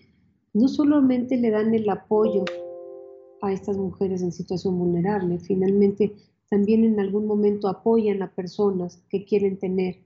no 0.52 0.68
solamente 0.68 1.37
le 1.37 1.50
dan 1.50 1.74
el 1.74 1.88
apoyo 1.88 2.44
a 3.42 3.52
estas 3.52 3.76
mujeres 3.76 4.22
en 4.22 4.33
situación 4.33 4.79
vulnerable. 4.79 5.38
Finalmente, 5.38 6.14
también 6.50 6.85
en 6.85 7.00
algún 7.00 7.26
momento 7.26 7.68
apoyan 7.68 8.22
a 8.22 8.35
personas 8.35 9.02
que 9.09 9.24
quieren 9.24 9.59
tener, 9.59 10.05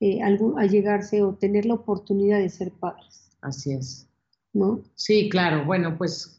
eh, 0.00 0.22
algún, 0.22 0.58
llegarse 0.68 1.22
o 1.22 1.34
tener 1.34 1.66
la 1.66 1.74
oportunidad 1.74 2.38
de 2.38 2.48
ser 2.48 2.72
padres. 2.72 3.30
Así 3.40 3.72
es. 3.72 4.08
¿No? 4.52 4.82
Sí, 4.94 5.28
claro. 5.28 5.64
Bueno, 5.66 5.96
pues, 5.98 6.37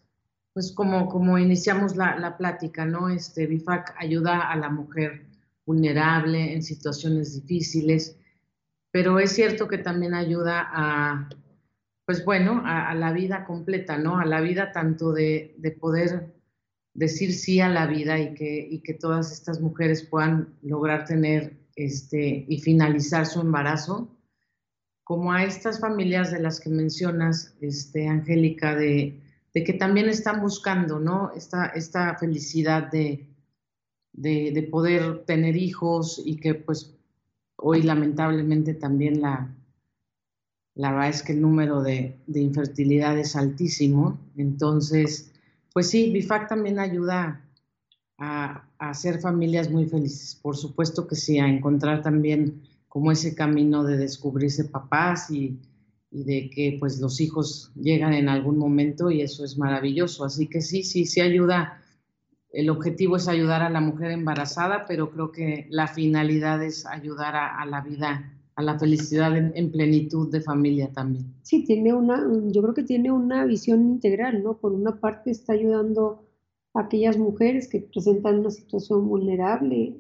pues 0.60 0.74
como, 0.74 1.08
como 1.08 1.38
iniciamos 1.38 1.96
la, 1.96 2.20
la 2.20 2.36
plática, 2.36 2.86
¿no? 2.86 3.08
Este, 3.08 3.48
BIFAC 3.48 3.96
ayuda 3.98 4.52
a 4.52 4.58
la 4.58 4.68
mujer 4.68 5.26
vulnerable 5.66 6.52
en 6.52 6.62
situaciones 6.62 7.34
difíciles, 7.34 8.18
pero 8.92 9.20
es 9.20 9.32
cierto 9.32 9.70
que 9.70 9.78
también 9.78 10.14
ayuda 10.14 10.68
a 10.70 11.30
pues 12.06 12.26
bueno, 12.26 12.62
a, 12.66 12.94
la 12.94 13.14
vida 13.14 13.46
completa, 13.46 13.98
¿no? 13.98 14.20
A 14.20 14.26
la 14.26 14.42
vida 14.42 14.74
tanto 14.74 15.14
de, 15.14 15.56
poder 15.80 16.34
decir 16.94 17.32
sí 17.34 17.62
a 17.62 17.70
la 17.70 17.88
vida 17.88 18.20
y 18.20 18.34
que, 18.34 18.82
que 18.84 18.94
todas 18.96 19.32
estas 19.32 19.62
mujeres 19.62 20.04
puedan 20.04 20.58
lograr 20.62 21.06
tener 21.06 21.58
este, 21.78 22.44
y 22.50 22.60
finalizar 22.60 23.26
su 23.26 23.40
embarazo, 23.40 24.14
como 25.06 25.32
a 25.32 25.46
estas 25.46 25.80
familias 25.80 26.34
de 26.34 26.42
las 26.42 26.60
que 26.60 26.70
mencionas, 26.70 27.56
este, 27.62 28.10
Angélica, 28.10 28.76
de, 28.76 29.22
que 29.54 29.74
también 29.74 30.10
están 30.10 30.42
buscando, 30.42 31.00
¿no? 31.00 31.32
Esta, 31.36 31.68
esta 31.68 32.16
felicidad 32.18 32.92
de, 32.92 33.28
de, 34.14 34.68
poder 34.70 35.24
tener 35.26 35.56
hijos 35.56 36.22
y 36.24 36.38
que 36.38 36.56
pues 36.56 36.96
hoy 37.56 37.82
lamentablemente 37.82 38.74
también 38.74 39.22
la, 39.22 39.54
la 40.76 40.92
verdad 40.92 41.10
es 41.10 41.24
que 41.24 41.34
el 41.34 41.42
número 41.42 41.82
de, 41.82 42.20
infertilidad 42.28 43.18
es 43.18 43.36
altísimo. 43.36 44.20
Entonces, 44.38 45.32
pues 45.74 45.90
sí, 45.90 46.12
BIFAC 46.12 46.48
también 46.48 46.80
ayuda 46.80 47.46
a, 48.18 48.66
hacer 48.78 49.20
familias 49.20 49.70
muy 49.70 49.86
felices. 49.88 50.36
Por 50.42 50.56
supuesto 50.56 51.06
que 51.06 51.16
sí, 51.16 51.38
a 51.38 51.48
encontrar 51.48 52.02
también 52.02 52.62
como 52.88 53.12
ese 53.12 53.36
camino 53.36 53.84
de 53.84 53.98
descubrirse 53.98 54.66
papás 54.66 55.30
y, 55.32 55.60
de 56.12 56.50
que 56.50 56.78
pues 56.80 57.00
los 57.00 57.22
hijos 57.22 57.72
llegan 57.76 58.14
en 58.14 58.30
algún 58.30 58.58
momento 58.58 59.12
y 59.12 59.22
eso 59.22 59.44
es 59.44 59.58
maravilloso. 59.58 60.26
Así 60.26 60.48
que 60.48 60.62
sí, 60.62 60.84
sí, 60.84 61.06
sí 61.06 61.22
ayuda. 61.22 61.82
El 62.52 62.70
objetivo 62.70 63.18
es 63.18 63.28
ayudar 63.28 63.62
a 63.62 63.70
la 63.70 63.82
mujer 63.82 64.12
embarazada, 64.12 64.86
pero 64.88 65.12
creo 65.12 65.32
que 65.32 65.68
la 65.70 65.88
finalidad 65.88 66.64
es 66.64 66.86
ayudar 66.86 67.36
a 67.36 67.64
la 67.66 67.82
vida 67.82 68.40
a 68.60 68.62
la 68.62 68.78
felicidad 68.78 69.38
en, 69.38 69.72
plenitud 69.72 70.30
de 70.30 70.42
familia 70.42 70.92
también. 70.92 71.34
Sí, 71.44 71.64
tiene 71.64 71.94
una, 71.94 72.30
yo 72.48 72.62
creo 72.62 72.74
que 72.74 72.84
tiene 72.84 73.10
una 73.10 73.46
visión 73.46 73.88
integral, 73.88 74.44
¿no? 74.44 74.58
Por 74.58 74.74
una 74.74 75.00
parte 75.00 75.32
está 75.32 75.54
ayudando 75.54 76.28
a 76.74 76.82
aquellas 76.82 77.18
mujeres 77.18 77.70
que 77.70 77.80
presentan 77.80 78.40
una 78.40 78.52
situación 78.52 79.08
vulnerable 79.08 79.96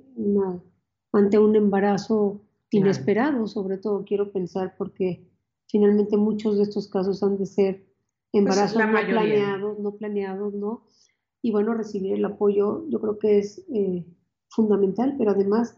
ante 1.13 1.39
un 1.39 1.55
embarazo 1.55 2.41
inesperado, 2.69 3.47
sobre 3.47 3.77
todo 3.77 4.03
quiero 4.03 4.33
pensar, 4.33 4.75
porque 4.77 5.23
finalmente 5.69 6.17
muchos 6.17 6.57
de 6.57 6.63
estos 6.63 6.87
casos 6.87 7.23
han 7.23 7.37
de 7.37 7.45
ser 7.45 7.85
pues, 8.31 8.41
embarazos 8.41 8.77
no 8.77 8.91
planeados, 8.91 9.79
no 9.79 9.91
planeados, 9.95 10.53
¿no? 10.53 10.83
Y 11.41 11.51
bueno, 11.51 11.73
recibir 11.73 12.13
el 12.13 12.25
apoyo 12.25 12.85
yo 12.89 12.99
creo 12.99 13.17
que 13.17 13.39
es 13.39 13.63
eh, 13.73 14.05
fundamental, 14.49 15.15
pero 15.17 15.31
además 15.31 15.77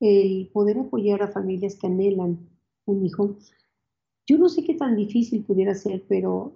el 0.00 0.48
poder 0.52 0.78
apoyar 0.78 1.22
a 1.22 1.28
familias 1.28 1.76
que 1.76 1.86
anhelan 1.86 2.38
un 2.86 3.04
hijo. 3.04 3.36
Yo 4.26 4.38
no 4.38 4.48
sé 4.48 4.64
qué 4.64 4.74
tan 4.74 4.96
difícil 4.96 5.44
pudiera 5.44 5.74
ser, 5.74 6.04
pero 6.08 6.52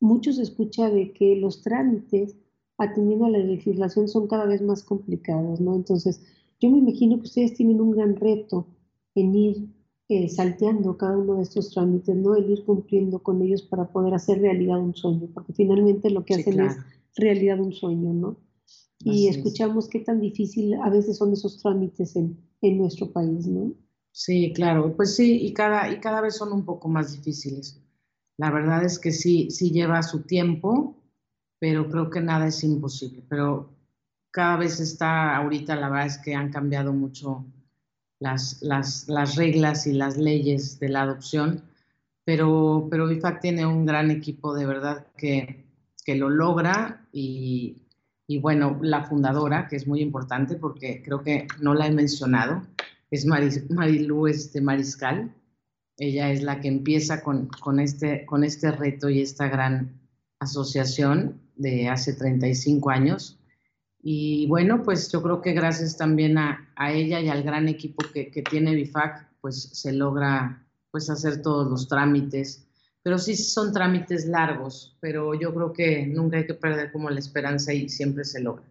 muchos 0.00 0.38
escucha 0.38 0.90
de 0.90 1.12
que 1.12 1.36
los 1.36 1.62
trámites 1.62 2.36
atendiendo 2.78 3.26
a 3.26 3.30
la 3.30 3.38
legislación 3.38 4.08
son 4.08 4.26
cada 4.26 4.46
vez 4.46 4.62
más 4.62 4.82
complicados, 4.82 5.60
¿no? 5.60 5.74
Entonces, 5.74 6.22
yo 6.60 6.70
me 6.70 6.78
imagino 6.78 7.16
que 7.16 7.24
ustedes 7.24 7.54
tienen 7.54 7.80
un 7.80 7.92
gran 7.92 8.16
reto 8.16 8.66
en 9.14 9.34
ir 9.34 9.68
eh, 10.08 10.28
salteando 10.28 10.96
cada 10.96 11.16
uno 11.16 11.36
de 11.36 11.42
estos 11.42 11.70
trámites, 11.70 12.14
¿no? 12.14 12.34
El 12.34 12.50
ir 12.50 12.64
cumpliendo 12.64 13.22
con 13.22 13.40
ellos 13.42 13.62
para 13.62 13.90
poder 13.90 14.14
hacer 14.14 14.40
realidad 14.40 14.78
un 14.78 14.94
sueño, 14.94 15.28
porque 15.32 15.52
finalmente 15.52 16.10
lo 16.10 16.24
que 16.24 16.34
hacen 16.34 16.60
es 16.60 16.76
realidad 17.16 17.60
un 17.60 17.72
sueño, 17.72 18.12
¿no? 18.12 18.36
Y 19.00 19.28
escuchamos 19.28 19.88
qué 19.88 20.00
tan 20.00 20.20
difícil 20.20 20.74
a 20.74 20.88
veces 20.88 21.18
son 21.18 21.32
esos 21.32 21.60
trámites 21.60 22.16
en, 22.16 22.38
en 22.62 22.78
nuestro 22.78 23.12
país, 23.12 23.46
¿no? 23.46 23.74
Sí, 24.12 24.52
claro, 24.54 24.94
pues 24.96 25.16
sí, 25.16 25.44
y 25.44 25.52
cada, 25.52 25.92
y 25.92 25.98
cada 26.00 26.20
vez 26.20 26.36
son 26.36 26.52
un 26.52 26.64
poco 26.64 26.88
más 26.88 27.12
difíciles. 27.12 27.82
La 28.36 28.50
verdad 28.50 28.84
es 28.84 28.98
que 28.98 29.10
sí, 29.10 29.50
sí 29.50 29.70
lleva 29.70 30.02
su 30.02 30.22
tiempo, 30.22 31.02
pero 31.58 31.88
creo 31.88 32.10
que 32.10 32.20
nada 32.20 32.46
es 32.46 32.62
imposible. 32.62 33.24
Pero 33.28 33.74
cada 34.30 34.56
vez 34.56 34.80
está, 34.80 35.36
ahorita 35.36 35.76
la 35.76 35.88
verdad 35.88 36.06
es 36.06 36.18
que 36.18 36.34
han 36.34 36.50
cambiado 36.50 36.92
mucho 36.92 37.44
las, 38.18 38.62
las, 38.62 39.08
las 39.08 39.36
reglas 39.36 39.86
y 39.86 39.92
las 39.92 40.16
leyes 40.16 40.78
de 40.78 40.88
la 40.88 41.02
adopción, 41.02 41.64
pero, 42.24 42.88
pero 42.90 43.06
BIFAC 43.06 43.40
tiene 43.40 43.66
un 43.66 43.84
gran 43.84 44.10
equipo 44.10 44.54
de 44.54 44.66
verdad 44.66 45.06
que, 45.16 45.66
que 46.04 46.14
lo 46.16 46.30
logra 46.30 47.06
y, 47.12 47.82
y 48.26 48.38
bueno, 48.38 48.78
la 48.80 49.04
fundadora, 49.04 49.68
que 49.68 49.76
es 49.76 49.86
muy 49.86 50.00
importante 50.00 50.56
porque 50.56 51.02
creo 51.02 51.22
que 51.22 51.46
no 51.60 51.74
la 51.74 51.86
he 51.86 51.92
mencionado, 51.92 52.62
es 53.10 53.26
Marilu 53.26 54.26
este, 54.26 54.60
Mariscal. 54.60 55.34
Ella 55.96 56.30
es 56.32 56.42
la 56.42 56.60
que 56.60 56.68
empieza 56.68 57.22
con, 57.22 57.46
con, 57.46 57.78
este, 57.78 58.26
con 58.26 58.42
este 58.42 58.72
reto 58.72 59.08
y 59.08 59.20
esta 59.20 59.48
gran 59.48 60.00
asociación 60.40 61.40
de 61.54 61.88
hace 61.88 62.14
35 62.14 62.90
años. 62.90 63.38
Y 64.06 64.46
bueno, 64.46 64.82
pues 64.82 65.10
yo 65.10 65.22
creo 65.22 65.40
que 65.40 65.54
gracias 65.54 65.96
también 65.96 66.36
a, 66.36 66.70
a 66.76 66.92
ella 66.92 67.20
y 67.20 67.28
al 67.28 67.42
gran 67.42 67.68
equipo 67.68 68.04
que, 68.12 68.30
que, 68.30 68.42
tiene 68.42 68.74
BIFAC, 68.74 69.40
pues 69.40 69.62
se 69.72 69.92
logra 69.92 70.62
pues 70.90 71.08
hacer 71.08 71.40
todos 71.40 71.70
los 71.70 71.88
trámites 71.88 72.64
pero 73.04 73.18
sí 73.18 73.36
son 73.36 73.72
trámites 73.72 74.26
largos, 74.26 74.96
pero 74.98 75.34
yo 75.34 75.54
creo 75.54 75.74
que 75.74 76.06
nunca 76.06 76.38
hay 76.38 76.46
que 76.46 76.54
perder 76.54 76.90
como 76.90 77.10
la 77.10 77.18
esperanza 77.20 77.72
y 77.74 77.90
siempre 77.90 78.24
se 78.24 78.40
logra. 78.40 78.64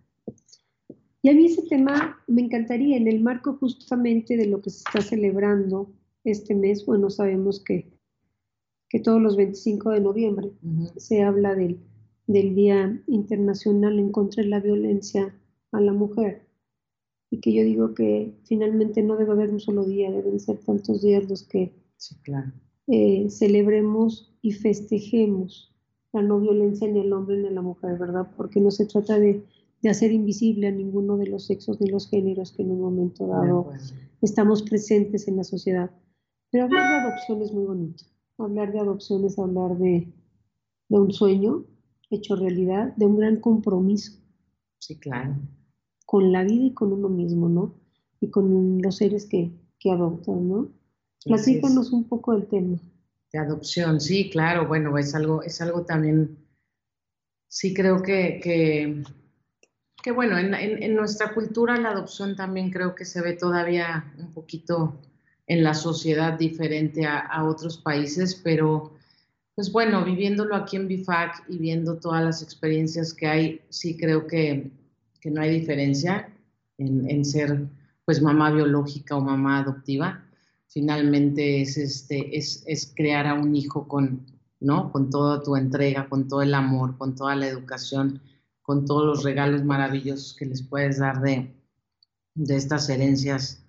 Y 1.21 1.29
a 1.29 1.33
mí 1.33 1.45
ese 1.45 1.61
tema 1.69 2.19
me 2.27 2.41
encantaría, 2.41 2.97
en 2.97 3.07
el 3.07 3.21
marco 3.21 3.55
justamente 3.59 4.35
de 4.35 4.47
lo 4.47 4.59
que 4.59 4.71
se 4.71 4.79
está 4.79 5.01
celebrando 5.01 5.93
este 6.23 6.55
mes, 6.55 6.83
bueno, 6.83 7.11
sabemos 7.11 7.63
que, 7.63 7.93
que 8.89 8.99
todos 8.99 9.21
los 9.21 9.37
25 9.37 9.91
de 9.91 9.99
noviembre 10.01 10.51
se 10.97 11.21
habla 11.21 11.53
del, 11.53 11.77
del 12.27 12.55
Día 12.55 13.03
Internacional 13.07 13.99
en 13.99 14.11
contra 14.11 14.43
de 14.43 14.49
la 14.49 14.59
Violencia 14.59 15.35
a 15.71 15.81
la 15.81 15.93
Mujer, 15.93 16.47
y 17.29 17.39
que 17.39 17.53
yo 17.53 17.63
digo 17.63 17.93
que 17.93 18.33
finalmente 18.43 19.01
no 19.01 19.17
debe 19.17 19.31
haber 19.31 19.49
un 19.49 19.59
solo 19.59 19.85
día, 19.85 20.11
deben 20.11 20.39
ser 20.39 20.59
tantos 20.59 21.01
días 21.01 21.27
los 21.29 21.43
que 21.43 21.73
sí, 21.97 22.15
claro 22.23 22.53
eh, 22.87 23.29
celebremos 23.29 24.35
y 24.41 24.51
festejemos 24.51 25.73
la 26.11 26.21
no 26.21 26.39
violencia 26.39 26.87
en 26.87 26.97
el 26.97 27.13
hombre 27.13 27.37
ni 27.37 27.47
en 27.47 27.55
la 27.55 27.61
mujer, 27.61 27.97
¿verdad? 27.97 28.27
Porque 28.35 28.59
no 28.59 28.71
se 28.71 28.85
trata 28.85 29.17
de, 29.17 29.43
de 29.81 29.89
hacer 29.89 30.11
invisible 30.11 30.67
a 30.67 30.71
ninguno 30.71 31.17
de 31.17 31.27
los 31.27 31.45
sexos 31.45 31.79
ni 31.79 31.89
los 31.89 32.09
géneros 32.09 32.51
que 32.51 32.61
en 32.61 32.71
un 32.71 32.81
momento 32.81 33.25
dado 33.25 33.71
estamos 34.21 34.63
presentes 34.63 35.27
en 35.27 35.37
la 35.37 35.43
sociedad. 35.43 35.91
Pero 36.51 36.65
hablar 36.65 36.89
de 36.89 37.07
adopción 37.07 37.41
es 37.41 37.53
muy 37.53 37.65
bonito. 37.65 38.03
Hablar 38.37 38.73
de 38.73 38.79
adopción 38.79 39.25
es 39.25 39.39
hablar 39.39 39.77
de, 39.77 40.13
de 40.89 40.99
un 40.99 41.11
sueño 41.11 41.65
hecho 42.13 42.35
realidad, 42.35 42.93
de 42.95 43.05
un 43.05 43.17
gran 43.17 43.37
compromiso. 43.37 44.13
Sí, 44.79 44.99
claro. 44.99 45.35
Con 46.05 46.31
la 46.31 46.43
vida 46.43 46.65
y 46.65 46.73
con 46.73 46.91
uno 46.93 47.09
mismo, 47.09 47.49
¿no? 47.49 47.75
Y 48.19 48.29
con 48.29 48.81
los 48.81 48.97
seres 48.97 49.25
que, 49.25 49.51
que 49.79 49.91
adoptan, 49.91 50.47
¿no? 50.47 50.69
Platícanos 51.25 51.91
un 51.91 52.03
poco 52.03 52.33
del 52.33 52.47
tema. 52.47 52.77
De 53.31 53.39
adopción, 53.39 53.99
sí, 54.01 54.29
claro. 54.29 54.67
Bueno, 54.67 54.97
es 54.97 55.15
algo, 55.15 55.41
es 55.41 55.61
algo 55.61 55.83
también, 55.85 56.37
sí 57.47 57.73
creo 57.73 58.01
que, 58.03 58.39
que, 58.43 59.03
que 60.03 60.11
bueno, 60.11 60.37
en, 60.37 60.53
en, 60.53 60.83
en 60.83 60.95
nuestra 60.95 61.33
cultura 61.33 61.77
la 61.77 61.91
adopción 61.91 62.35
también 62.35 62.71
creo 62.71 62.93
que 62.93 63.05
se 63.05 63.21
ve 63.21 63.33
todavía 63.33 64.13
un 64.19 64.33
poquito 64.33 65.01
en 65.47 65.63
la 65.63 65.73
sociedad 65.73 66.37
diferente 66.37 67.05
a, 67.05 67.19
a 67.19 67.47
otros 67.49 67.77
países, 67.77 68.35
pero 68.35 68.93
pues 69.55 69.71
bueno, 69.71 70.03
viviéndolo 70.03 70.55
aquí 70.55 70.75
en 70.75 70.87
BIFAC 70.87 71.45
y 71.49 71.57
viendo 71.57 71.97
todas 71.97 72.23
las 72.23 72.41
experiencias 72.41 73.13
que 73.13 73.27
hay, 73.27 73.61
sí 73.69 73.97
creo 73.97 74.27
que, 74.27 74.71
que 75.21 75.29
no 75.29 75.41
hay 75.41 75.59
diferencia 75.59 76.29
en, 76.77 77.09
en, 77.09 77.23
ser 77.23 77.67
pues 78.05 78.21
mamá 78.21 78.51
biológica 78.51 79.15
o 79.15 79.21
mamá 79.21 79.59
adoptiva. 79.59 80.23
Finalmente 80.67 81.61
es, 81.61 81.77
este, 81.77 82.35
es, 82.35 82.63
es 82.65 82.91
crear 82.95 83.27
a 83.27 83.35
un 83.35 83.55
hijo 83.55 83.87
con, 83.87 84.25
¿no? 84.59 84.91
con 84.91 85.09
toda 85.09 85.43
tu 85.43 85.55
entrega, 85.55 86.09
con 86.09 86.27
todo 86.27 86.41
el 86.41 86.53
amor, 86.53 86.97
con 86.97 87.15
toda 87.15 87.35
la 87.35 87.47
educación, 87.47 88.21
con 88.63 88.85
todos 88.85 89.05
los 89.05 89.23
regalos 89.23 89.63
maravillosos 89.63 90.35
que 90.35 90.45
les 90.45 90.63
puedes 90.63 90.97
dar 90.97 91.21
de, 91.21 91.53
de 92.33 92.55
estas 92.55 92.89
herencias 92.89 93.63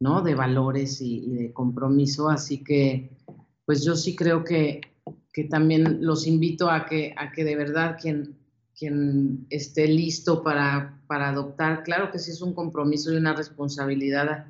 ¿no? 0.00 0.22
De 0.22 0.34
valores 0.34 1.00
y, 1.00 1.26
de 1.30 1.52
compromiso. 1.52 2.28
Así 2.28 2.62
que, 2.62 3.16
pues 3.64 3.84
yo 3.84 3.96
sí 3.96 4.14
creo 4.16 4.44
que, 4.44 4.80
que 5.38 5.44
también 5.44 5.98
los 6.00 6.26
invito 6.26 6.68
a 6.68 6.84
que, 6.84 7.14
a 7.16 7.30
que 7.30 7.44
de 7.44 7.54
verdad 7.54 7.96
quien, 8.02 8.36
quien 8.76 9.46
esté 9.50 9.86
listo 9.86 10.42
para, 10.42 11.00
para 11.06 11.28
adoptar, 11.28 11.84
claro 11.84 12.10
que 12.10 12.18
sí 12.18 12.32
es 12.32 12.42
un 12.42 12.54
compromiso 12.54 13.12
y 13.12 13.18
una 13.18 13.34
responsabilidad, 13.34 14.46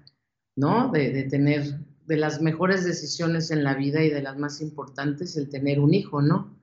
¿no? 0.57 0.91
De, 0.91 1.11
de, 1.13 1.25
tener 1.25 1.81
de 2.07 2.17
las 2.17 2.41
mejores 2.41 2.87
decisiones 2.87 3.51
en 3.51 3.65
la 3.65 3.75
vida 3.75 4.03
y 4.03 4.09
de 4.09 4.23
las 4.23 4.39
más 4.39 4.63
importantes, 4.63 5.37
el 5.37 5.51
tener 5.51 5.79
un 5.79 5.93
hijo, 5.93 6.23
¿no? 6.23 6.57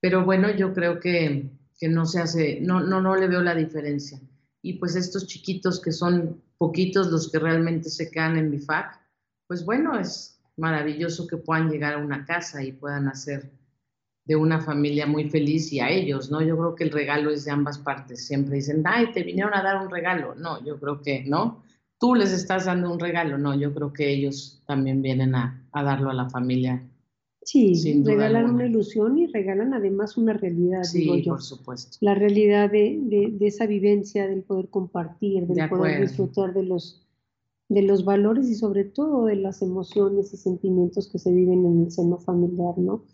Pero 0.00 0.24
bueno, 0.24 0.50
yo 0.50 0.72
creo 0.72 0.98
que, 0.98 1.50
que 1.78 1.90
no 1.90 2.06
se 2.06 2.20
hace, 2.20 2.60
no, 2.62 2.80
no, 2.80 3.02
no 3.02 3.16
le 3.16 3.28
veo 3.28 3.42
la 3.42 3.54
diferencia. 3.54 4.18
Y 4.62 4.78
pues 4.78 4.96
estos 4.96 5.26
chiquitos 5.26 5.78
que 5.78 5.92
son 5.92 6.40
poquitos 6.56 7.08
los 7.08 7.30
que 7.30 7.38
realmente 7.38 7.90
se 7.90 8.10
quedan 8.10 8.38
en 8.38 8.50
BIFAC, 8.50 8.98
pues 9.46 9.62
bueno, 9.62 10.00
es 10.00 10.40
maravilloso 10.56 11.26
que 11.26 11.36
puedan 11.36 11.68
llegar 11.68 11.92
a 11.92 11.98
una 11.98 12.24
casa 12.24 12.64
y 12.64 12.72
puedan 12.72 13.08
hacer 13.08 13.57
de 14.28 14.36
una 14.36 14.60
familia 14.60 15.06
muy 15.06 15.28
feliz 15.28 15.72
y 15.72 15.80
a 15.80 15.90
ellos, 15.90 16.30
¿no? 16.30 16.40
Yo 16.42 16.56
creo 16.56 16.74
que 16.76 16.84
el 16.84 16.92
regalo 16.92 17.30
es 17.30 17.44
de 17.44 17.50
ambas 17.50 17.78
partes. 17.78 18.26
Siempre 18.26 18.56
dicen, 18.56 18.82
ay, 18.84 19.10
te 19.12 19.24
vinieron 19.24 19.54
a 19.54 19.62
dar 19.62 19.82
un 19.82 19.90
regalo. 19.90 20.34
No, 20.36 20.64
yo 20.64 20.78
creo 20.78 21.02
que, 21.02 21.24
¿no? 21.24 21.64
Tú 21.98 22.14
les 22.14 22.32
estás 22.32 22.66
dando 22.66 22.92
un 22.92 23.00
regalo. 23.00 23.38
No, 23.38 23.58
yo 23.58 23.74
creo 23.74 23.92
que 23.92 24.08
ellos 24.10 24.62
también 24.66 25.02
vienen 25.02 25.34
a, 25.34 25.66
a 25.72 25.82
darlo 25.82 26.10
a 26.10 26.14
la 26.14 26.30
familia 26.30 26.84
Sí, 27.50 28.02
regalan 28.04 28.50
una 28.50 28.66
ilusión 28.66 29.16
y 29.16 29.26
regalan 29.26 29.72
además 29.72 30.18
una 30.18 30.34
realidad, 30.34 30.82
sí, 30.82 30.98
digo 30.98 31.16
yo. 31.16 31.32
por 31.32 31.42
supuesto. 31.42 31.96
La 32.02 32.14
realidad 32.14 32.70
de, 32.70 32.98
de, 33.00 33.30
de, 33.32 33.46
esa 33.46 33.64
vivencia, 33.64 34.28
del 34.28 34.42
poder 34.42 34.68
compartir, 34.68 35.46
del 35.46 35.56
de 35.56 35.68
poder 35.68 36.02
disfrutar 36.02 36.52
de 36.52 36.64
los, 36.64 37.06
de 37.70 37.80
los 37.80 38.04
valores 38.04 38.50
y 38.50 38.54
sobre 38.54 38.84
todo 38.84 39.24
de 39.24 39.36
las 39.36 39.62
emociones 39.62 40.34
y 40.34 40.36
sentimientos 40.36 41.08
que 41.08 41.18
se 41.18 41.32
viven 41.32 41.64
en 41.64 41.84
el 41.84 41.90
seno 41.90 42.18
familiar, 42.18 42.76
¿no? 42.76 43.04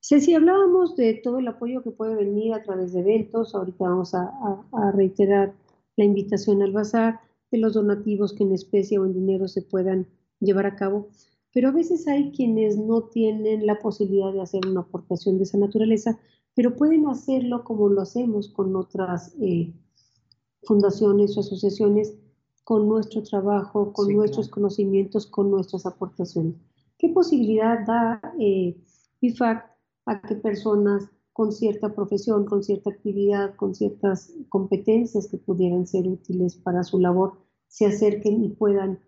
Ceci, 0.00 0.34
hablábamos 0.34 0.96
de 0.96 1.14
todo 1.14 1.38
el 1.38 1.48
apoyo 1.48 1.82
que 1.82 1.90
puede 1.90 2.14
venir 2.14 2.54
a 2.54 2.62
través 2.62 2.92
de 2.92 3.00
eventos, 3.00 3.54
ahorita 3.54 3.84
vamos 3.84 4.14
a, 4.14 4.22
a, 4.22 4.64
a 4.72 4.92
reiterar 4.92 5.54
la 5.96 6.04
invitación 6.04 6.62
al 6.62 6.72
bazar, 6.72 7.20
de 7.50 7.58
los 7.58 7.74
donativos 7.74 8.34
que 8.34 8.44
en 8.44 8.52
especie 8.52 8.98
o 8.98 9.06
en 9.06 9.14
dinero 9.14 9.48
se 9.48 9.62
puedan 9.62 10.06
llevar 10.40 10.66
a 10.66 10.76
cabo 10.76 11.08
pero 11.52 11.68
a 11.68 11.72
veces 11.72 12.06
hay 12.06 12.30
quienes 12.32 12.76
no 12.76 13.04
tienen 13.04 13.66
la 13.66 13.78
posibilidad 13.78 14.32
de 14.32 14.42
hacer 14.42 14.66
una 14.66 14.80
aportación 14.80 15.38
de 15.38 15.44
esa 15.44 15.58
naturaleza, 15.58 16.18
pero 16.54 16.76
pueden 16.76 17.06
hacerlo 17.08 17.64
como 17.64 17.88
lo 17.88 18.02
hacemos 18.02 18.48
con 18.48 18.76
otras 18.76 19.34
eh, 19.40 19.72
fundaciones 20.62 21.36
o 21.36 21.40
asociaciones, 21.40 22.14
con 22.64 22.86
nuestro 22.86 23.22
trabajo, 23.22 23.92
con 23.92 24.06
sí, 24.06 24.14
nuestros 24.14 24.46
claro. 24.46 24.54
conocimientos, 24.54 25.26
con 25.26 25.50
nuestras 25.50 25.86
aportaciones. 25.86 26.54
¿Qué 26.98 27.08
posibilidad 27.08 27.86
da 27.86 28.20
eh, 28.38 28.76
IFAC 29.20 29.77
a 30.08 30.20
que 30.22 30.34
personas 30.34 31.08
con 31.32 31.52
cierta 31.52 31.94
profesión, 31.94 32.46
con 32.46 32.64
cierta 32.64 32.90
actividad, 32.90 33.54
con 33.54 33.74
ciertas 33.74 34.32
competencias 34.48 35.28
que 35.28 35.36
pudieran 35.36 35.86
ser 35.86 36.08
útiles 36.08 36.56
para 36.56 36.82
su 36.82 36.98
labor, 36.98 37.38
se 37.68 37.86
acerquen 37.86 38.42
y 38.42 38.48
puedan 38.48 38.98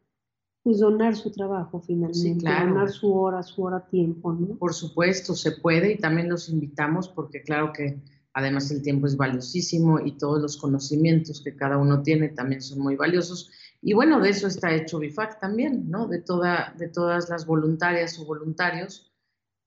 pues 0.63 0.79
donar 0.79 1.17
su 1.17 1.33
trabajo 1.33 1.81
finalmente, 1.81 2.19
sí, 2.19 2.39
claro. 2.39 2.69
donar 2.69 2.91
su 2.91 3.13
hora, 3.15 3.43
su 3.43 3.63
hora 3.65 3.87
tiempo, 3.89 4.33
¿no? 4.33 4.57
Por 4.59 4.75
supuesto, 4.75 5.35
se 5.35 5.53
puede 5.53 5.95
y 5.95 5.99
también 5.99 6.29
los 6.29 6.51
invitamos 6.51 7.09
porque 7.09 7.43
claro 7.43 7.73
que 7.73 8.01
además 8.35 8.71
el 8.71 8.83
tiempo 8.83 9.07
es 9.07 9.17
valiosísimo 9.17 9.99
y 9.99 10.19
todos 10.19 10.41
los 10.41 10.57
conocimientos 10.59 11.43
que 11.43 11.57
cada 11.57 11.79
uno 11.79 12.03
tiene 12.03 12.29
también 12.29 12.61
son 12.61 12.81
muy 12.81 12.95
valiosos. 12.95 13.51
Y 13.83 13.95
bueno, 13.95 14.21
de 14.21 14.29
eso 14.29 14.47
está 14.47 14.73
hecho 14.75 14.99
BIFAC 14.99 15.41
también, 15.41 15.91
¿no? 15.91 16.07
De, 16.07 16.21
toda, 16.21 16.75
de 16.79 16.89
todas 16.89 17.31
las 17.31 17.47
voluntarias 17.47 18.21
o 18.21 18.27
voluntarios 18.27 19.10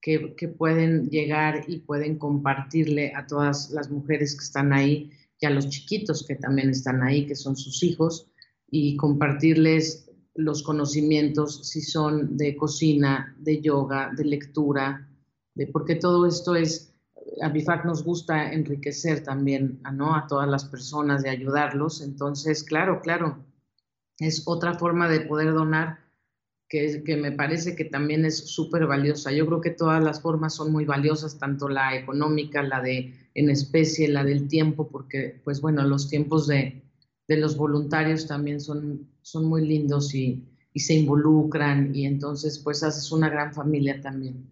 que, 0.04 0.50
pueden 0.50 1.10
llegar 1.10 1.64
y 1.66 1.80
pueden 1.80 2.18
compartirle 2.18 3.14
a 3.16 3.26
todas 3.26 3.72
las 3.72 3.90
mujeres 3.90 4.36
que 4.36 4.44
están 4.44 4.74
ahí 4.74 5.10
y 5.40 5.46
a 5.46 5.50
los 5.50 5.70
chiquitos 5.70 6.26
que 6.28 6.36
también 6.36 6.70
están 6.70 7.02
ahí, 7.02 7.26
que 7.26 7.36
son 7.36 7.56
sus 7.56 7.82
hijos, 7.84 8.28
y 8.70 8.98
compartirles 8.98 10.12
los 10.36 10.62
conocimientos, 10.62 11.70
si 11.70 11.80
son 11.80 12.36
de 12.36 12.58
cocina, 12.58 13.34
de 13.40 13.62
yoga, 13.62 14.12
de 14.16 14.26
lectura, 14.26 15.08
de, 15.56 15.68
porque 15.68 15.96
todo 15.96 16.28
esto 16.28 16.56
es, 16.56 16.94
a 17.42 17.48
BIFAC 17.48 17.86
nos 17.86 18.04
gusta 18.04 18.52
enriquecer 18.52 19.24
también 19.24 19.80
¿no? 19.94 20.16
a 20.16 20.28
todas 20.28 20.50
las 20.50 20.66
personas, 20.66 21.24
de 21.24 21.30
ayudarlos. 21.30 22.02
Entonces, 22.02 22.64
claro, 22.64 23.00
claro, 23.00 23.46
es 24.20 24.44
otra 24.46 24.74
forma 24.74 25.08
de 25.08 25.22
poder 25.22 25.54
donar 25.54 26.03
que, 26.68 27.04
que 27.04 27.18
me 27.18 27.32
parece 27.32 27.76
que 27.76 27.86
también 27.86 28.26
es 28.26 28.38
súper 28.38 28.88
valiosa. 28.88 29.32
Yo 29.32 29.46
creo 29.46 29.62
que 29.62 29.70
todas 29.70 30.04
las 30.04 30.22
formas 30.22 30.56
son 30.56 30.72
muy 30.72 30.86
valiosas, 30.86 31.38
tanto 31.38 31.70
la 31.70 31.96
económica, 31.96 32.64
la 32.64 32.82
de 32.82 33.14
en 33.36 33.50
especie, 33.50 34.08
la 34.08 34.24
del 34.24 34.48
tiempo, 34.48 34.88
porque, 34.90 35.42
pues 35.44 35.62
bueno, 35.62 35.84
los 35.84 36.10
tiempos 36.10 36.48
de, 36.48 36.84
de 37.28 37.38
los 37.38 37.58
voluntarios 37.58 38.28
también 38.28 38.60
son, 38.60 39.08
son 39.22 39.46
muy 39.46 39.66
lindos 39.66 40.14
y, 40.14 40.44
y, 40.74 40.80
se 40.80 40.94
involucran 40.96 41.96
y 41.96 42.06
entonces 42.06 42.60
pues 42.60 42.84
haces 42.84 43.12
una 43.12 43.30
gran 43.30 43.54
familia 43.54 44.02
también. 44.02 44.50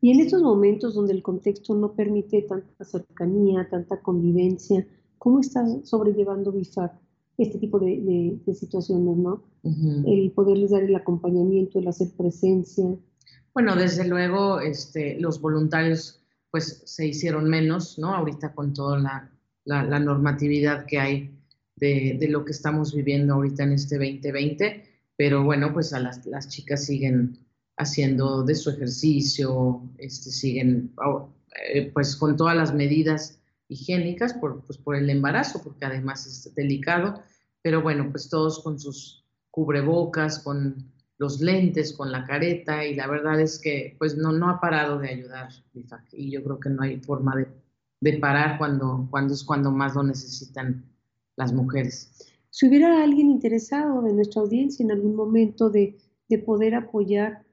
Y 0.00 0.12
en 0.12 0.20
estos 0.20 0.42
momentos 0.42 0.94
donde 0.94 1.12
el 1.12 1.22
contexto 1.22 1.74
no 1.74 1.92
permite 1.92 2.42
tanta 2.42 2.84
cercanía, 2.84 3.68
tanta 3.68 4.00
convivencia, 4.00 4.86
¿cómo 5.18 5.40
estás 5.40 5.88
sobrellevando 5.88 6.52
BIFAC 6.52 6.92
este 7.38 7.58
tipo 7.58 7.78
de, 7.78 8.00
de, 8.00 8.38
de 8.44 8.54
situaciones, 8.54 9.16
no? 9.16 9.44
Uh 9.62 9.70
-huh. 9.70 10.04
El 10.06 10.32
poderles 10.32 10.70
dar 10.70 10.82
el 10.82 10.94
acompañamiento, 10.94 11.78
el 11.78 11.88
hacer 11.88 12.08
presencia. 12.16 12.84
Bueno, 13.54 13.76
desde 13.76 14.06
luego 14.06 14.60
este, 14.60 15.18
los 15.20 15.40
voluntarios 15.40 16.20
pues 16.50 16.82
se 16.84 17.06
hicieron 17.06 17.48
menos, 17.48 17.98
¿no? 17.98 18.14
Ahorita 18.14 18.54
con 18.54 18.72
toda 18.72 18.98
la, 18.98 19.30
la, 19.64 19.84
la 19.84 20.00
normatividad 20.00 20.86
que 20.86 20.98
hay 20.98 21.30
de, 21.76 22.16
de, 22.18 22.28
lo 22.28 22.44
que 22.44 22.52
estamos 22.52 22.94
viviendo 22.94 23.34
ahorita 23.34 23.64
en 23.64 23.72
este 23.72 23.96
2020, 23.96 24.84
pero 25.16 25.44
bueno, 25.44 25.72
pues 25.72 25.92
a 25.92 26.00
las, 26.00 26.26
las 26.26 26.48
chicas 26.48 26.84
siguen 26.84 27.38
haciendo 27.76 28.42
de 28.42 28.54
su 28.54 28.70
ejercicio, 28.70 29.82
este, 29.98 30.30
siguen 30.30 30.92
eh, 31.72 31.90
pues 31.92 32.16
con 32.16 32.36
todas 32.36 32.56
las 32.56 32.74
medidas 32.74 33.38
higiénicas 33.68 34.34
por, 34.34 34.64
pues, 34.64 34.78
por 34.78 34.96
el 34.96 35.08
embarazo, 35.10 35.62
porque 35.62 35.84
además 35.84 36.26
es 36.26 36.54
delicado, 36.54 37.22
pero 37.62 37.82
bueno, 37.82 38.08
pues 38.10 38.28
todos 38.28 38.62
con 38.62 38.78
sus 38.78 39.24
cubrebocas, 39.50 40.40
con 40.40 40.90
los 41.18 41.40
lentes, 41.40 41.92
con 41.92 42.12
la 42.12 42.24
careta, 42.24 42.84
y 42.84 42.94
la 42.94 43.06
verdad 43.06 43.40
es 43.40 43.58
que 43.58 43.96
pues 43.98 44.16
no, 44.16 44.32
no 44.32 44.48
ha 44.48 44.60
parado 44.60 44.98
de 44.98 45.08
ayudar, 45.08 45.48
y 46.12 46.30
yo 46.30 46.42
creo 46.44 46.60
que 46.60 46.70
no 46.70 46.82
hay 46.82 47.00
forma 47.00 47.36
de, 47.36 47.48
de 48.00 48.18
parar 48.18 48.56
cuando, 48.58 49.06
cuando 49.10 49.34
es 49.34 49.44
cuando 49.44 49.70
más 49.70 49.94
lo 49.94 50.02
necesitan 50.04 50.84
las 51.36 51.52
mujeres. 51.52 52.12
Si 52.50 52.68
hubiera 52.68 53.02
alguien 53.02 53.30
interesado 53.30 54.02
de 54.02 54.12
nuestra 54.12 54.42
audiencia 54.42 54.84
en 54.84 54.92
algún 54.92 55.14
momento 55.14 55.70
de, 55.70 55.98
de 56.28 56.38
poder 56.38 56.74
apoyar 56.74 57.44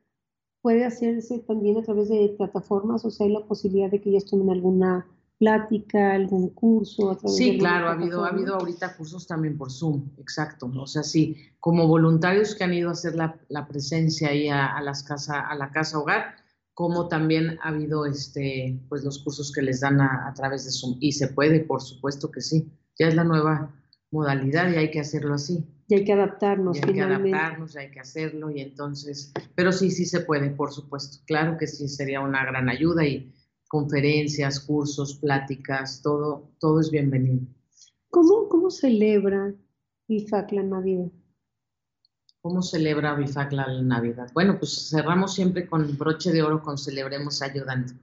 puede 0.62 0.86
hacerse 0.86 1.40
también 1.40 1.78
a 1.78 1.84
través 1.84 2.10
de 2.10 2.34
plataformas, 2.38 3.06
o 3.06 3.12
sea, 3.12 3.28
hay 3.28 3.34
la 3.34 3.46
posibilidad 3.46 3.92
de 3.92 4.02
que 4.02 4.10
ellas 4.10 4.26
tomen 4.26 4.50
alguna 4.50 5.06
plática, 5.38 6.14
algún 6.14 6.50
curso. 6.50 7.12
A 7.12 7.28
sí, 7.28 7.58
claro, 7.58 7.88
ha 7.88 7.94
habido, 7.94 8.24
ha 8.24 8.30
habido 8.30 8.56
ahorita 8.56 8.96
cursos 8.96 9.28
también 9.28 9.58
por 9.58 9.72
Zoom, 9.72 10.10
exacto. 10.18 10.72
O 10.76 10.88
sea, 10.88 11.04
sí, 11.04 11.36
como 11.60 11.88
voluntarios 11.88 12.56
que 12.56 12.64
han 12.64 12.74
ido 12.74 12.90
a 12.90 12.94
hacer 12.94 13.16
la, 13.16 13.40
la 13.50 13.68
presencia 13.68 14.30
ahí 14.30 14.50
a, 14.50 14.80
las 14.82 15.04
casa, 15.04 15.42
a 15.42 15.56
la 15.56 15.72
casa 15.72 16.00
hogar, 16.00 16.36
como 16.74 17.08
también 17.08 17.58
ha 17.62 17.70
habido 17.70 18.06
este, 18.06 18.80
pues 18.90 19.04
los 19.04 19.24
cursos 19.24 19.52
que 19.52 19.62
les 19.62 19.80
dan 19.80 20.02
a, 20.02 20.28
a 20.28 20.34
través 20.34 20.66
de 20.66 20.72
Zoom. 20.72 20.98
Y 21.00 21.14
se 21.14 21.30
puede, 21.30 21.62
por 21.62 21.82
supuesto 21.82 22.32
que 22.32 22.42
sí. 22.42 22.72
Ya 22.98 23.08
es 23.08 23.16
la 23.16 23.24
nueva 23.24 23.74
modalidad 24.12 24.72
y 24.72 24.78
hay 24.78 24.92
que 24.92 25.00
hacerlo 25.00 25.34
así. 25.34 25.66
Y 25.88 25.96
hay 25.96 26.04
que 26.04 26.14
adaptarnos. 26.14 26.78
Y 26.78 26.82
hay 26.84 26.94
que 26.94 27.02
adaptarnos, 27.02 27.76
hay 27.76 27.92
que 27.92 28.00
hacerlo 28.00 28.50
y 28.50 28.62
entonces, 28.62 29.32
pero 29.54 29.72
sí, 29.72 29.92
sí 29.92 30.06
se 30.06 30.22
puede, 30.22 30.50
por 30.50 30.72
supuesto. 30.72 31.24
Claro 31.28 31.58
que 31.58 31.68
sí 31.68 31.88
sería 31.88 32.22
una 32.22 32.44
gran 32.44 32.70
ayuda 32.70 33.06
y 33.06 33.32
conferencias, 33.68 34.60
cursos, 34.60 35.16
pláticas, 35.16 36.02
todo, 36.02 36.50
todo 36.60 36.80
es 36.80 36.92
bienvenido. 36.92 37.46
¿Cómo, 38.10 38.48
cómo 38.48 38.70
celebra 38.70 39.54
BIFAC 40.08 40.52
la 40.54 40.64
Navidad? 40.64 41.12
¿Cómo 42.42 42.62
celebra 42.62 43.16
BIFAC 43.16 43.52
la 43.54 43.82
Navidad? 43.82 44.30
Bueno, 44.34 44.58
pues 44.60 44.90
cerramos 44.90 45.34
siempre 45.34 45.68
con 45.68 45.98
broche 45.98 46.32
de 46.32 46.44
oro 46.44 46.62
con 46.62 46.78
Celebremos 46.78 47.42
Ayudando. 47.42 47.94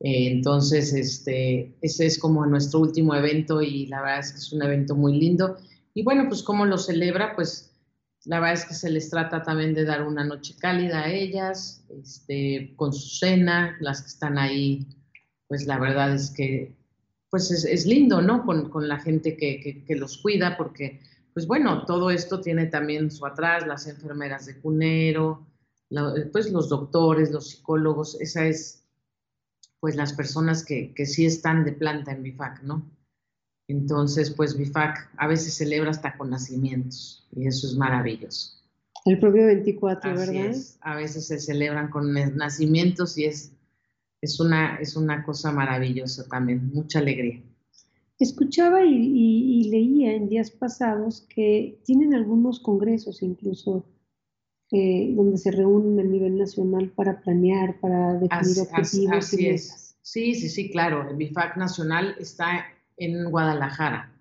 Eh, 0.00 0.30
entonces, 0.30 0.92
este, 0.92 1.76
ese 1.80 2.06
es 2.06 2.18
como 2.18 2.46
nuestro 2.46 2.80
último 2.80 3.14
evento 3.14 3.62
y 3.62 3.86
la 3.86 4.00
verdad 4.00 4.20
es 4.20 4.32
que 4.32 4.38
es 4.38 4.52
un 4.52 4.62
evento 4.62 4.94
muy 4.94 5.18
lindo. 5.18 5.56
Y 5.92 6.04
bueno, 6.04 6.26
pues 6.28 6.42
cómo 6.42 6.66
lo 6.66 6.78
celebra, 6.78 7.34
pues 7.34 7.73
la 8.24 8.40
verdad 8.40 8.54
es 8.54 8.64
que 8.64 8.74
se 8.74 8.90
les 8.90 9.10
trata 9.10 9.42
también 9.42 9.74
de 9.74 9.84
dar 9.84 10.02
una 10.02 10.24
noche 10.24 10.54
cálida 10.58 11.00
a 11.00 11.10
ellas, 11.10 11.84
este, 11.90 12.72
con 12.76 12.92
su 12.92 13.18
cena, 13.18 13.76
las 13.80 14.02
que 14.02 14.08
están 14.08 14.38
ahí, 14.38 14.86
pues 15.46 15.66
la 15.66 15.78
verdad 15.78 16.14
es 16.14 16.30
que 16.30 16.74
pues 17.34 17.50
es, 17.50 17.84
lindo, 17.84 18.22
¿no? 18.22 18.46
Con, 18.46 18.70
con 18.70 18.86
la 18.86 19.00
gente 19.00 19.36
que, 19.36 19.82
que, 19.84 19.96
los 19.96 20.18
cuida, 20.18 20.56
porque, 20.56 21.00
pues 21.32 21.48
bueno, 21.48 21.84
todo 21.84 22.10
esto 22.10 22.40
tiene 22.40 22.66
también 22.66 23.10
su 23.10 23.26
atrás, 23.26 23.66
las 23.66 23.88
enfermeras 23.88 24.46
de 24.46 24.60
cunero, 24.60 25.44
pues 26.30 26.52
los 26.52 26.68
doctores, 26.68 27.32
los 27.32 27.50
psicólogos, 27.50 28.20
esa 28.20 28.46
es, 28.46 28.84
pues 29.80 29.96
las 29.96 30.12
personas 30.12 30.64
que, 30.64 30.94
que 30.94 31.06
sí 31.06 31.26
están 31.26 31.64
de 31.64 31.72
planta 31.72 32.12
en 32.12 32.22
BIFAC, 32.22 32.62
¿no? 32.62 32.88
Entonces, 33.68 34.30
pues 34.30 34.56
BIFAC 34.56 35.10
a 35.16 35.26
veces 35.26 35.54
celebra 35.54 35.90
hasta 35.90 36.16
con 36.16 36.30
nacimientos 36.30 37.26
y 37.34 37.46
eso 37.46 37.66
es 37.66 37.76
maravilloso. 37.76 38.52
El 39.04 39.18
propio 39.18 39.46
24, 39.46 40.14
¿verdad? 40.14 40.54
A 40.80 40.96
veces 40.96 41.26
se 41.26 41.38
celebran 41.38 41.90
con 41.90 42.12
nacimientos 42.36 43.18
y 43.18 43.24
es, 43.24 43.52
es, 44.20 44.40
una, 44.40 44.76
es 44.76 44.96
una 44.96 45.24
cosa 45.24 45.52
maravillosa 45.52 46.26
también, 46.26 46.70
mucha 46.72 47.00
alegría. 47.00 47.42
Escuchaba 48.18 48.84
y, 48.84 49.68
leía 49.70 50.14
en 50.14 50.28
días 50.28 50.50
pasados 50.50 51.26
que 51.28 51.80
tienen 51.84 52.14
algunos 52.14 52.60
congresos 52.60 53.22
incluso 53.22 53.84
eh, 54.70 55.12
donde 55.14 55.36
se 55.36 55.50
reúnen 55.50 56.00
a 56.00 56.08
nivel 56.08 56.38
nacional 56.38 56.90
para 56.90 57.20
planear, 57.20 57.80
para 57.80 58.14
definir 58.14 58.60
objetivos 58.60 59.32
y 59.32 59.36
metas. 59.36 59.96
Sí, 60.00 60.34
sí, 60.34 60.48
sí, 60.48 60.70
claro. 60.70 61.08
El 61.08 61.16
BIFAC 61.16 61.56
nacional 61.56 62.14
está 62.18 62.66
en 62.96 63.30
Guadalajara, 63.30 64.12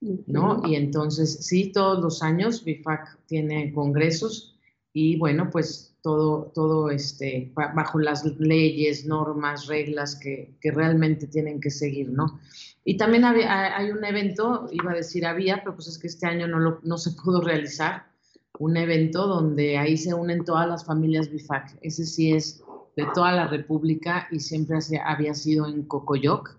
¿no? 0.00 0.62
Y 0.66 0.74
entonces, 0.76 1.46
sí, 1.46 1.72
todos 1.72 2.02
los 2.02 2.22
años 2.22 2.64
BIFAC 2.64 3.18
tiene 3.26 3.72
congresos 3.72 4.58
y 4.92 5.18
bueno, 5.18 5.50
pues 5.50 5.96
todo, 6.02 6.52
todo 6.54 6.90
este, 6.90 7.52
bajo 7.54 7.98
las 7.98 8.24
leyes, 8.38 9.06
normas, 9.06 9.66
reglas 9.66 10.16
que, 10.16 10.56
que 10.60 10.70
realmente 10.70 11.26
tienen 11.26 11.60
que 11.60 11.70
seguir, 11.70 12.10
¿no? 12.10 12.40
Y 12.84 12.96
también 12.96 13.24
hay 13.24 13.90
un 13.90 14.04
evento, 14.04 14.68
iba 14.70 14.92
a 14.92 14.94
decir 14.94 15.26
había, 15.26 15.58
pero 15.64 15.74
pues 15.74 15.88
es 15.88 15.98
que 15.98 16.06
este 16.06 16.26
año 16.26 16.46
no, 16.46 16.60
lo, 16.60 16.80
no 16.84 16.98
se 16.98 17.10
pudo 17.24 17.40
realizar, 17.40 18.06
un 18.58 18.76
evento 18.76 19.26
donde 19.26 19.76
ahí 19.76 19.96
se 19.96 20.14
unen 20.14 20.44
todas 20.44 20.68
las 20.68 20.84
familias 20.84 21.30
BIFAC. 21.30 21.78
Ese 21.82 22.06
sí 22.06 22.32
es 22.32 22.62
de 22.96 23.06
toda 23.14 23.32
la 23.32 23.48
República 23.48 24.28
y 24.30 24.40
siempre 24.40 24.78
había 25.04 25.34
sido 25.34 25.66
en 25.66 25.82
Cocoyoc 25.82 26.56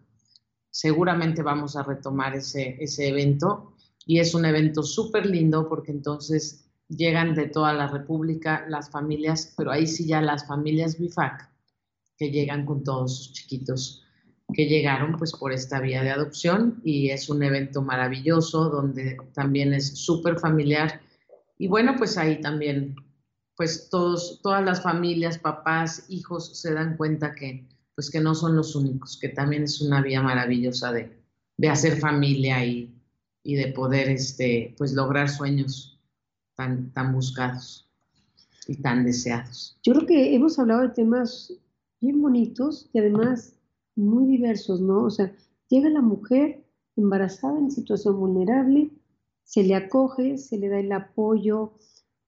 seguramente 0.77 1.41
vamos 1.41 1.75
a 1.75 1.81
retomar 1.81 2.35
ese, 2.35 2.77
ese 2.79 3.07
evento. 3.07 3.73
Y 4.05 4.19
es 4.19 4.35
un 4.35 4.45
evento 4.45 4.83
súper 4.83 5.25
lindo 5.25 5.67
porque 5.67 5.91
entonces 5.91 6.69
llegan 6.87 7.33
de 7.33 7.47
toda 7.47 7.73
la 7.73 7.87
República 7.87 8.63
las 8.69 8.91
familias, 8.91 9.55
pero 9.57 9.71
ahí 9.71 9.87
sí 9.87 10.05
ya 10.05 10.21
las 10.21 10.45
familias 10.45 10.99
BIFAC 10.99 11.49
que 12.15 12.29
llegan 12.29 12.63
con 12.63 12.83
todos 12.83 13.17
sus 13.17 13.33
chiquitos 13.33 14.03
que 14.53 14.67
llegaron 14.67 15.17
pues 15.17 15.31
por 15.33 15.51
esta 15.51 15.79
vía 15.79 16.03
de 16.03 16.11
adopción. 16.11 16.79
Y 16.83 17.09
es 17.09 17.27
un 17.27 17.41
evento 17.41 17.81
maravilloso 17.81 18.69
donde 18.69 19.17
también 19.33 19.73
es 19.73 19.97
súper 19.97 20.37
familiar. 20.37 21.01
Y 21.57 21.67
bueno 21.67 21.95
pues 21.97 22.19
ahí 22.19 22.39
también 22.39 22.95
pues 23.55 23.89
todos, 23.89 24.41
todas 24.43 24.63
las 24.63 24.83
familias, 24.83 25.39
papás, 25.39 26.05
hijos 26.07 26.55
se 26.61 26.75
dan 26.75 26.97
cuenta 26.97 27.33
que 27.33 27.67
pues 27.97 28.11
que 28.11 28.21
no 28.21 28.35
son 28.35 28.55
los 28.55 28.75
únicos, 28.75 29.17
que 29.19 29.29
también 29.29 29.63
es 29.63 29.81
una 29.81 30.03
vía 30.03 30.21
maravillosa 30.21 30.91
de, 30.91 31.09
hacer 31.67 31.97
familia 31.99 32.63
y, 32.63 32.93
de 33.43 33.73
poder 33.75 34.09
este, 34.09 34.75
pues 34.77 34.93
lograr 34.93 35.27
sueños 35.29 35.99
tan, 36.53 36.91
tan 36.93 37.11
buscados 37.11 37.89
y 38.67 38.75
tan 38.75 39.03
deseados. 39.03 39.79
Yo 39.81 39.93
creo 39.93 40.05
que 40.05 40.35
hemos 40.35 40.59
hablado 40.59 40.83
de 40.83 40.89
temas 40.89 41.51
bien 41.99 42.21
bonitos 42.21 42.87
y 42.93 42.99
además 42.99 43.55
muy 43.95 44.27
diversos, 44.27 44.79
¿no? 44.79 45.05
O 45.05 45.09
sea, 45.09 45.33
llega 45.67 45.89
la 45.89 46.01
mujer 46.01 46.63
embarazada 46.97 47.57
en 47.57 47.71
situación 47.71 48.19
vulnerable, 48.19 48.91
se 49.43 49.63
le 49.63 49.73
acoge, 49.73 50.37
se 50.37 50.59
le 50.59 50.69
da 50.69 50.79
el 50.79 50.91
apoyo, 50.91 51.73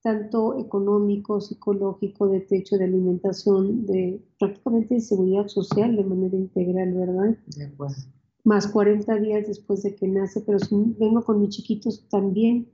tanto 0.01 0.57
económico, 0.57 1.41
psicológico, 1.41 2.27
de 2.27 2.41
techo, 2.41 2.77
de 2.77 2.85
alimentación, 2.85 3.85
de 3.85 4.21
prácticamente 4.39 4.95
de 4.95 5.01
seguridad 5.01 5.47
social 5.47 5.95
de 5.95 6.03
manera 6.03 6.37
integral, 6.37 6.93
¿verdad? 6.93 7.37
De 7.57 7.65
acuerdo. 7.65 7.95
Más 8.43 8.67
40 8.67 9.15
días 9.17 9.47
después 9.47 9.83
de 9.83 9.95
que 9.95 10.07
nace, 10.07 10.41
pero 10.41 10.59
si 10.59 10.75
vengo 10.97 11.23
con 11.23 11.41
mis 11.41 11.49
chiquitos 11.49 12.07
también 12.09 12.69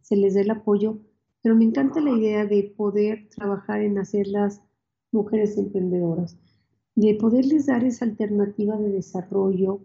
se 0.00 0.16
les 0.16 0.34
da 0.34 0.40
el 0.40 0.50
apoyo, 0.50 0.98
pero 1.42 1.54
me 1.54 1.64
encanta 1.64 2.00
la 2.00 2.10
idea 2.10 2.46
de 2.46 2.74
poder 2.76 3.28
trabajar 3.28 3.82
en 3.82 3.98
hacerlas 3.98 4.62
mujeres 5.10 5.58
emprendedoras, 5.58 6.38
de 6.94 7.14
poderles 7.14 7.66
dar 7.66 7.84
esa 7.84 8.06
alternativa 8.06 8.76
de 8.78 8.90
desarrollo 8.90 9.80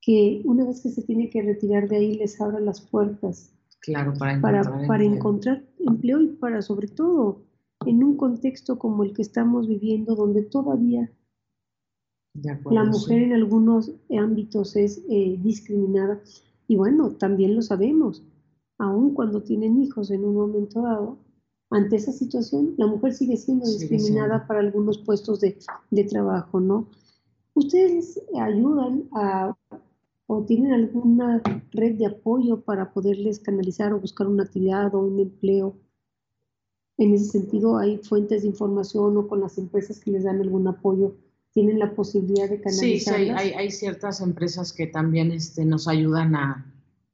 que 0.00 0.42
una 0.44 0.64
vez 0.64 0.80
que 0.80 0.88
se 0.88 1.02
tiene 1.02 1.30
que 1.30 1.42
retirar 1.42 1.88
de 1.88 1.96
ahí 1.96 2.14
les 2.14 2.40
abra 2.40 2.58
las 2.58 2.80
puertas 2.80 3.54
Claro, 3.82 4.14
para 4.16 4.34
encontrar, 4.34 4.86
para, 4.86 5.02
empleo. 5.04 5.14
encontrar 5.14 5.64
empleo 5.80 6.20
y 6.22 6.28
para 6.28 6.62
sobre 6.62 6.86
todo 6.86 7.42
en 7.84 8.04
un 8.04 8.16
contexto 8.16 8.78
como 8.78 9.02
el 9.02 9.12
que 9.12 9.22
estamos 9.22 9.66
viviendo 9.66 10.14
donde 10.14 10.42
todavía 10.42 11.10
la 12.70 12.84
mujer 12.84 13.22
en 13.22 13.32
algunos 13.32 13.90
ámbitos 14.16 14.76
es 14.76 15.02
eh, 15.10 15.36
discriminada 15.42 16.20
y 16.68 16.76
bueno, 16.76 17.10
también 17.10 17.56
lo 17.56 17.62
sabemos, 17.62 18.24
aun 18.78 19.14
cuando 19.14 19.42
tienen 19.42 19.82
hijos 19.82 20.10
en 20.10 20.24
un 20.24 20.36
momento 20.36 20.80
dado, 20.80 21.18
ante 21.70 21.96
esa 21.96 22.12
situación 22.12 22.74
la 22.78 22.86
mujer 22.86 23.12
sigue 23.12 23.36
siendo 23.36 23.66
discriminada 23.66 24.46
para 24.46 24.60
algunos 24.60 24.98
puestos 24.98 25.40
de, 25.40 25.58
de 25.90 26.04
trabajo, 26.04 26.60
¿no? 26.60 26.88
Ustedes 27.54 28.22
ayudan 28.40 29.08
a 29.12 29.56
o 30.34 30.44
tienen 30.44 30.72
alguna 30.72 31.42
red 31.72 31.96
de 31.96 32.06
apoyo 32.06 32.62
para 32.62 32.94
poderles 32.94 33.38
canalizar 33.38 33.92
o 33.92 34.00
buscar 34.00 34.26
una 34.26 34.44
actividad 34.44 34.94
o 34.94 35.00
un 35.00 35.20
empleo. 35.20 35.76
En 36.96 37.12
ese 37.12 37.26
sentido, 37.26 37.76
hay 37.76 37.98
fuentes 37.98 38.40
de 38.40 38.48
información 38.48 39.14
o 39.18 39.28
con 39.28 39.42
las 39.42 39.58
empresas 39.58 40.00
que 40.00 40.10
les 40.10 40.24
dan 40.24 40.40
algún 40.40 40.66
apoyo, 40.66 41.16
tienen 41.52 41.78
la 41.78 41.94
posibilidad 41.94 42.48
de 42.48 42.62
canalizar. 42.62 43.18
Sí, 43.18 43.24
sí 43.24 43.30
hay, 43.30 43.50
hay, 43.50 43.70
ciertas 43.70 44.22
empresas 44.22 44.72
que 44.72 44.86
también 44.86 45.32
este, 45.32 45.66
nos 45.66 45.86
ayudan 45.86 46.34
a, 46.34 46.64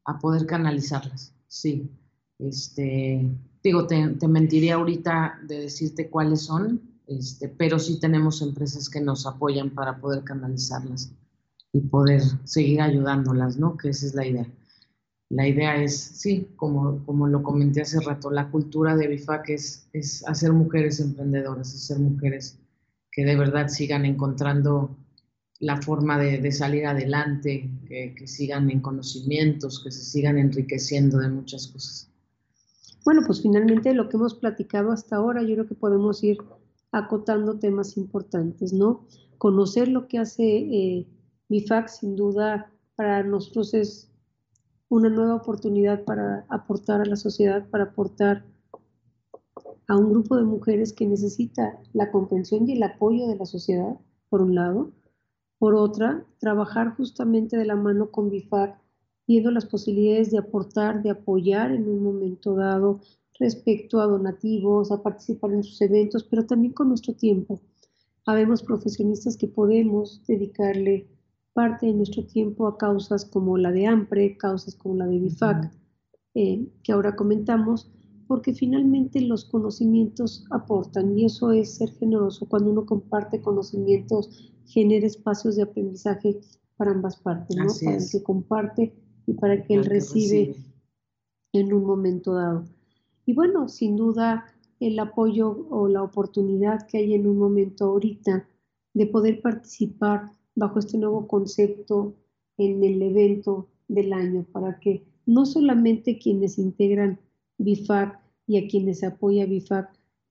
a, 0.04 0.18
poder 0.20 0.46
canalizarlas. 0.46 1.34
Sí, 1.48 1.90
este, 2.38 3.28
digo, 3.64 3.88
te, 3.88 4.10
te, 4.10 4.28
mentiría 4.28 4.76
ahorita 4.76 5.40
de 5.44 5.62
decirte 5.62 6.08
cuáles 6.08 6.42
son, 6.42 6.80
este, 7.08 7.48
pero 7.48 7.80
sí 7.80 7.98
tenemos 7.98 8.42
empresas 8.42 8.88
que 8.88 9.00
nos 9.00 9.26
apoyan 9.26 9.70
para 9.70 10.00
poder 10.00 10.22
canalizarlas 10.22 11.10
y 11.72 11.80
poder 11.80 12.22
seguir 12.44 12.80
ayudándolas, 12.80 13.58
¿no? 13.58 13.76
Que 13.76 13.90
esa 13.90 14.06
es 14.06 14.14
la 14.14 14.26
idea. 14.26 14.46
La 15.30 15.46
idea 15.46 15.82
es, 15.82 15.94
sí, 15.94 16.48
como, 16.56 17.04
como 17.04 17.26
lo 17.26 17.42
comenté 17.42 17.82
hace 17.82 18.00
rato, 18.00 18.30
la 18.30 18.50
cultura 18.50 18.96
de 18.96 19.08
BIFAC 19.08 19.50
es, 19.50 19.88
es 19.92 20.26
hacer 20.26 20.52
mujeres 20.52 21.00
emprendedoras, 21.00 21.74
hacer 21.74 21.98
mujeres 21.98 22.58
que 23.12 23.24
de 23.24 23.36
verdad 23.36 23.68
sigan 23.68 24.06
encontrando 24.06 24.96
la 25.60 25.82
forma 25.82 26.18
de, 26.18 26.52
salir 26.52 26.86
adelante, 26.86 27.68
que, 27.86 28.14
que, 28.14 28.26
sigan 28.26 28.70
en 28.70 28.80
conocimientos, 28.80 29.82
que 29.82 29.90
se 29.90 30.04
sigan 30.04 30.38
enriqueciendo 30.38 31.18
de 31.18 31.28
muchas 31.28 31.66
cosas. 31.66 32.08
Bueno, 33.04 33.22
pues 33.26 33.42
finalmente 33.42 33.92
lo 33.92 34.08
que 34.08 34.16
hemos 34.16 34.34
platicado 34.34 34.92
hasta 34.92 35.16
ahora, 35.16 35.42
yo 35.42 35.54
creo 35.54 35.66
que 35.66 35.74
podemos 35.74 36.22
ir 36.22 36.38
acotando 36.92 37.58
temas 37.58 37.96
importantes, 37.96 38.72
¿no? 38.72 39.06
Conocer 39.36 39.88
lo 39.88 40.08
que 40.08 40.18
hace 40.18 40.44
eh, 40.44 41.06
BIFAC, 41.48 41.88
sin 41.88 42.16
duda, 42.16 42.70
para 42.94 43.22
nosotros 43.22 43.72
es 43.74 44.10
una 44.88 45.08
nueva 45.08 45.36
oportunidad 45.36 46.04
para 46.04 46.44
aportar 46.48 47.00
a 47.00 47.06
la 47.06 47.16
sociedad, 47.16 47.68
para 47.70 47.84
aportar 47.84 48.44
a 49.86 49.96
un 49.96 50.10
grupo 50.10 50.36
de 50.36 50.44
mujeres 50.44 50.92
que 50.92 51.06
necesita 51.06 51.80
la 51.92 52.10
comprensión 52.10 52.68
y 52.68 52.74
el 52.74 52.82
apoyo 52.82 53.26
de 53.26 53.36
la 53.36 53.46
sociedad, 53.46 53.98
por 54.28 54.42
un 54.42 54.54
lado. 54.54 54.92
Por 55.58 55.74
otra, 55.74 56.24
trabajar 56.38 56.94
justamente 56.96 57.56
de 57.56 57.64
la 57.64 57.76
mano 57.76 58.10
con 58.10 58.30
BIFAC, 58.30 58.78
viendo 59.26 59.50
las 59.50 59.66
posibilidades 59.66 60.30
de 60.30 60.38
aportar, 60.38 61.02
de 61.02 61.10
apoyar 61.10 61.72
en 61.72 61.88
un 61.88 62.02
momento 62.02 62.54
dado 62.54 63.00
respecto 63.38 64.00
a 64.00 64.06
donativos, 64.06 64.90
a 64.90 65.02
participar 65.02 65.52
en 65.52 65.62
sus 65.62 65.80
eventos, 65.80 66.24
pero 66.24 66.44
también 66.46 66.72
con 66.72 66.88
nuestro 66.88 67.14
tiempo. 67.14 67.60
Habemos 68.26 68.62
profesionistas 68.62 69.36
que 69.36 69.48
podemos 69.48 70.22
dedicarle 70.26 71.06
parte 71.58 71.86
de 71.86 71.92
nuestro 71.92 72.24
tiempo 72.24 72.68
a 72.68 72.78
causas 72.78 73.24
como 73.24 73.58
la 73.58 73.72
de 73.72 73.84
AMPRE, 73.84 74.36
causas 74.36 74.76
como 74.76 74.94
la 74.94 75.08
de 75.08 75.18
BIFAC, 75.18 75.72
eh, 76.36 76.68
que 76.84 76.92
ahora 76.92 77.16
comentamos, 77.16 77.90
porque 78.28 78.54
finalmente 78.54 79.20
los 79.20 79.44
conocimientos 79.44 80.44
aportan 80.50 81.18
y 81.18 81.24
eso 81.24 81.50
es 81.50 81.74
ser 81.74 81.90
generoso. 81.94 82.46
Cuando 82.48 82.70
uno 82.70 82.86
comparte 82.86 83.40
conocimientos, 83.40 84.54
genera 84.66 85.04
espacios 85.04 85.56
de 85.56 85.64
aprendizaje 85.64 86.38
para 86.76 86.92
ambas 86.92 87.16
partes, 87.16 87.56
¿no? 87.56 87.66
para 87.84 87.96
el 87.96 88.08
que 88.08 88.22
comparte 88.22 88.94
y 89.26 89.32
para 89.32 89.64
que 89.64 89.74
él 89.74 89.84
recibe 89.84 90.54
en 91.52 91.72
un 91.72 91.84
momento 91.84 92.34
dado. 92.34 92.66
Y 93.26 93.34
bueno, 93.34 93.68
sin 93.68 93.96
duda 93.96 94.44
el 94.78 94.96
apoyo 95.00 95.66
o 95.70 95.88
la 95.88 96.04
oportunidad 96.04 96.86
que 96.86 96.98
hay 96.98 97.14
en 97.14 97.26
un 97.26 97.36
momento 97.36 97.86
ahorita 97.86 98.48
de 98.94 99.06
poder 99.08 99.42
participar 99.42 100.37
bajo 100.58 100.80
este 100.80 100.98
nuevo 100.98 101.28
concepto 101.28 102.14
en 102.56 102.82
el 102.82 103.00
evento 103.00 103.68
del 103.86 104.12
año 104.12 104.44
para 104.50 104.80
que 104.80 105.04
no 105.24 105.46
solamente 105.46 106.18
quienes 106.18 106.58
integran 106.58 107.20
BIFAC 107.58 108.20
y 108.48 108.58
a 108.58 108.66
quienes 108.66 109.04
apoya 109.04 109.46
BIFAC 109.46 109.88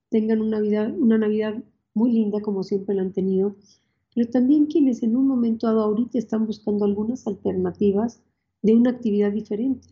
tengan 0.09 0.41
una, 0.41 0.59
vida, 0.59 0.93
una 0.99 1.17
Navidad 1.17 1.63
muy 1.93 2.11
linda 2.11 2.41
como 2.41 2.63
siempre 2.63 2.95
la 2.95 3.03
han 3.03 3.13
tenido, 3.13 3.55
pero 4.13 4.30
también 4.30 4.65
quienes 4.65 5.01
en 5.01 5.15
un 5.15 5.28
momento 5.28 5.67
dado 5.67 5.82
ahorita 5.82 6.17
están 6.17 6.45
buscando 6.45 6.84
algunas 6.84 7.25
alternativas 7.25 8.21
de 8.61 8.75
una 8.75 8.89
actividad 8.91 9.32
diferente. 9.32 9.88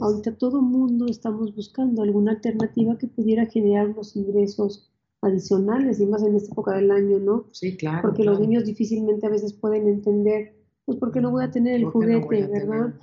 Ahorita 0.00 0.36
todo 0.36 0.60
mundo 0.60 1.06
estamos 1.06 1.54
buscando 1.54 2.02
alguna 2.02 2.32
alternativa 2.32 2.98
que 2.98 3.06
pudiera 3.06 3.46
generar 3.46 3.88
unos 3.88 4.16
ingresos 4.16 4.90
adicionales, 5.26 6.00
y 6.00 6.06
más 6.06 6.22
en 6.22 6.36
esta 6.36 6.52
época 6.52 6.74
del 6.74 6.90
año, 6.90 7.18
¿no? 7.18 7.46
Sí, 7.52 7.76
claro. 7.76 8.02
Porque 8.02 8.24
los 8.24 8.40
niños 8.40 8.64
difícilmente 8.64 9.26
a 9.26 9.30
veces 9.30 9.52
pueden 9.52 9.88
entender, 9.88 10.56
pues, 10.84 10.98
¿por 10.98 11.12
qué 11.12 11.20
no 11.20 11.30
voy 11.30 11.44
a 11.44 11.50
tener 11.50 11.74
el 11.74 11.84
juguete, 11.84 12.46
verdad? 12.46 12.94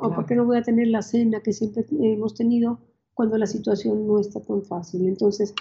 O 0.00 0.14
¿por 0.14 0.26
qué 0.26 0.34
no 0.34 0.44
voy 0.44 0.56
a 0.56 0.62
tener 0.62 0.88
la 0.88 1.02
cena 1.02 1.40
que 1.40 1.52
siempre 1.52 1.84
hemos 2.00 2.34
tenido 2.34 2.80
cuando 3.14 3.38
la 3.38 3.46
situación 3.46 4.06
no 4.06 4.18
está 4.18 4.40
tan 4.40 4.62
fácil? 4.62 5.06
Entonces, 5.06 5.54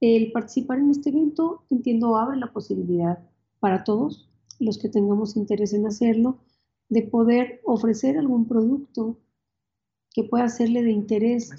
el 0.00 0.30
participar 0.32 0.78
en 0.78 0.90
este 0.90 1.10
evento, 1.10 1.62
entiendo, 1.70 2.16
abre 2.16 2.36
la 2.36 2.52
posibilidad 2.52 3.18
para 3.60 3.82
todos 3.84 4.30
los 4.58 4.78
que 4.78 4.88
tengamos 4.88 5.36
interés 5.36 5.72
en 5.72 5.86
hacerlo, 5.86 6.38
de 6.88 7.02
poder 7.02 7.60
ofrecer 7.64 8.16
algún 8.18 8.46
producto 8.46 9.18
que 10.12 10.24
pueda 10.24 10.44
hacerle 10.44 10.82
de 10.82 10.92
interés 10.92 11.50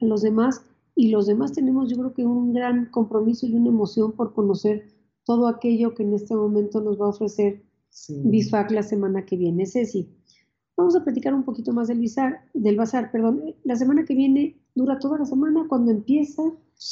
a 0.00 0.04
los 0.04 0.22
demás. 0.22 0.62
Y 0.94 1.10
los 1.10 1.26
demás 1.26 1.52
tenemos, 1.52 1.90
yo 1.90 1.96
creo 1.96 2.14
que 2.14 2.26
un 2.26 2.52
gran 2.52 2.86
compromiso 2.90 3.46
y 3.46 3.54
una 3.54 3.68
emoción 3.68 4.12
por 4.12 4.34
conocer 4.34 4.88
todo 5.24 5.46
aquello 5.48 5.94
que 5.94 6.02
en 6.02 6.14
este 6.14 6.34
momento 6.34 6.80
nos 6.80 7.00
va 7.00 7.06
a 7.06 7.10
ofrecer 7.10 7.62
BIFAC 8.08 8.70
la 8.72 8.82
semana 8.82 9.24
que 9.24 9.36
viene. 9.36 9.66
Ceci, 9.66 10.08
vamos 10.76 10.96
a 10.96 11.04
platicar 11.04 11.34
un 11.34 11.44
poquito 11.44 11.72
más 11.72 11.88
del, 11.88 11.98
bizar, 11.98 12.44
del 12.54 12.76
bazar. 12.76 13.10
Perdón, 13.10 13.54
la 13.64 13.76
semana 13.76 14.04
que 14.04 14.14
viene 14.14 14.60
dura 14.74 14.98
toda 14.98 15.18
la 15.18 15.24
semana. 15.24 15.66
cuando 15.68 15.90
empieza? 15.90 16.42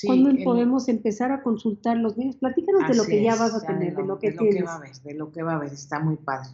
¿Cuándo 0.06 0.30
podemos 0.44 0.88
empezar 0.88 1.32
a 1.32 1.42
consultar 1.42 1.96
los 1.96 2.16
medios? 2.16 2.36
Platícanos 2.36 2.88
de 2.88 2.96
lo 2.96 3.04
que 3.04 3.22
ya 3.22 3.34
vas 3.34 3.54
a 3.54 3.66
tener, 3.66 3.96
de 3.96 4.04
lo, 4.04 4.18
que 4.18 4.32
tienes. 4.32 4.64
va 4.64 4.74
a 4.74 4.76
haber, 4.76 4.94
de 5.02 5.14
lo 5.14 5.32
que 5.32 5.42
va 5.42 5.52
a 5.52 5.56
haber, 5.56 5.72
está 5.72 5.98
muy 5.98 6.16
padre. 6.16 6.50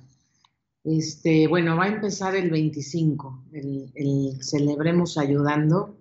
Este, 0.85 1.47
bueno, 1.49 1.77
va 1.77 1.85
a 1.85 1.89
empezar 1.89 2.35
el 2.37 2.49
25, 2.49 3.45
el, 3.53 4.39
Celebremos 4.41 5.19
Ayudando. 5.19 5.97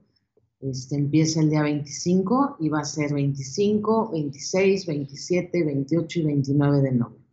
Este, 0.69 0.95
empieza 0.95 1.41
el 1.41 1.51
día 1.51 1.61
25 1.61 2.57
y 2.59 2.69
va 2.69 2.79
a 2.79 2.85
ser 2.85 3.13
25, 3.13 4.11
26, 4.11 4.87
27, 4.87 5.63
28 5.63 6.19
y 6.19 6.23
29 6.23 6.81
de 6.81 6.91
noviembre. 6.91 7.25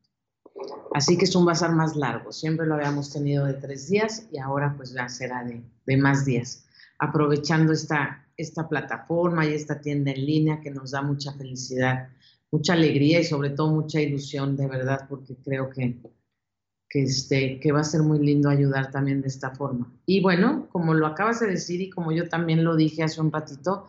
Así 0.93 1.17
que 1.17 1.25
es 1.25 1.35
un 1.35 1.47
bazar 1.47 1.73
más 1.75 1.97
largo. 1.97 2.31
Siempre 2.31 2.67
lo 2.67 2.75
habíamos 2.75 3.11
tenido 3.11 3.47
de 3.47 3.55
tres 3.55 3.89
días 3.89 4.29
y 4.31 4.39
ahora 4.39 4.75
pues 4.77 4.93
ya 4.93 5.09
será 5.09 5.45
de, 5.45 5.63
de 5.87 5.97
más 5.97 6.27
días. 6.27 6.67
Aprovechando 6.99 7.73
esta, 7.73 8.27
esta 8.37 8.69
plataforma 8.69 9.47
y 9.47 9.55
esta 9.55 9.81
tienda 9.81 10.11
en 10.11 10.27
línea 10.27 10.61
que 10.61 10.71
nos 10.71 10.91
da 10.91 11.01
mucha 11.01 11.33
felicidad, 11.33 12.11
mucha 12.51 12.75
alegría 12.75 13.21
y 13.21 13.25
sobre 13.25 13.51
todo 13.51 13.73
mucha 13.73 14.01
ilusión 14.01 14.57
de 14.57 14.67
verdad 14.67 15.07
porque 15.09 15.37
creo 15.37 15.71
que 15.71 15.99
que, 16.93 17.05
este, 17.05 17.59
que 17.59 17.73
va 17.73 17.81
a 17.81 17.85
ser 17.85 18.03
muy 18.03 18.19
lindo 18.19 18.51
ayudar 18.51 18.91
también 18.91 19.23
de 19.23 19.29
esta 19.29 19.53
forma. 19.53 19.91
Y 20.05 20.21
bueno, 20.21 20.69
como 20.71 20.93
lo 20.93 21.07
acabas 21.07 21.41
de 21.41 21.47
decir 21.47 21.81
y 21.81 21.89
como 21.89 22.13
yo 22.13 22.29
también 22.29 22.65
lo 22.65 22.77
dije 22.77 23.03
hace 23.03 23.19
un 23.23 23.33
ratito, 23.33 23.87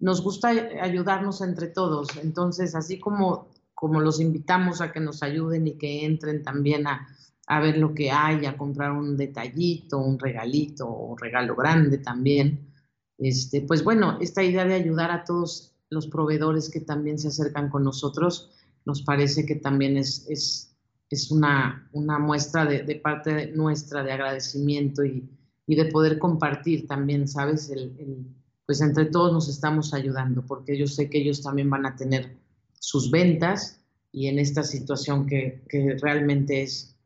nos 0.00 0.22
gusta 0.22 0.48
ayudarnos 0.48 1.40
entre 1.40 1.68
todos. 1.68 2.08
Entonces, 2.22 2.74
así 2.74 2.98
como, 2.98 3.48
como 3.72 4.02
los 4.02 4.20
invitamos 4.20 4.82
a 4.82 4.92
que 4.92 5.00
nos 5.00 5.22
ayuden 5.22 5.66
y 5.66 5.78
que 5.78 6.04
entren 6.04 6.42
también 6.42 6.86
a, 6.86 7.08
a 7.46 7.60
ver 7.60 7.78
lo 7.78 7.94
que 7.94 8.10
hay, 8.10 8.44
a 8.44 8.58
comprar 8.58 8.92
un 8.92 9.16
detallito, 9.16 9.96
un 9.96 10.18
regalito 10.18 10.86
o 10.86 11.12
un 11.12 11.18
regalo 11.18 11.56
grande 11.56 11.96
también, 11.96 12.70
este, 13.16 13.62
pues 13.62 13.82
bueno, 13.82 14.18
esta 14.20 14.42
idea 14.42 14.66
de 14.66 14.74
ayudar 14.74 15.10
a 15.10 15.24
todos 15.24 15.74
los 15.88 16.06
proveedores 16.08 16.68
que 16.68 16.80
también 16.80 17.18
se 17.18 17.28
acercan 17.28 17.70
con 17.70 17.82
nosotros, 17.82 18.50
nos 18.84 19.00
parece 19.00 19.46
que 19.46 19.54
también 19.54 19.96
es, 19.96 20.26
es 20.28 20.75
es 21.10 21.30
una, 21.30 21.88
una 21.92 22.18
muestra 22.18 22.64
de, 22.64 22.96
parte 22.96 23.52
nuestra 23.52 24.02
de 24.02 24.12
agradecimiento 24.12 25.04
y, 25.04 25.28
de 25.66 25.84
poder 25.86 26.18
compartir 26.18 26.86
también, 26.86 27.26
¿sabes? 27.26 27.72
Pues 28.66 28.80
entre 28.80 29.06
todos 29.06 29.32
nos 29.32 29.48
estamos 29.48 29.94
ayudando, 29.94 30.44
porque 30.46 30.78
yo 30.78 30.86
sé 30.86 31.10
que 31.10 31.18
ellos 31.18 31.42
también 31.42 31.70
van 31.70 31.86
a 31.86 31.96
tener 31.96 32.36
sus 32.78 33.10
ventas 33.10 33.80
y 34.12 34.28
en 34.28 34.38
esta 34.38 34.62
situación 34.62 35.26
que, 35.26 35.62
realmente 36.00 36.62
es 36.62 36.96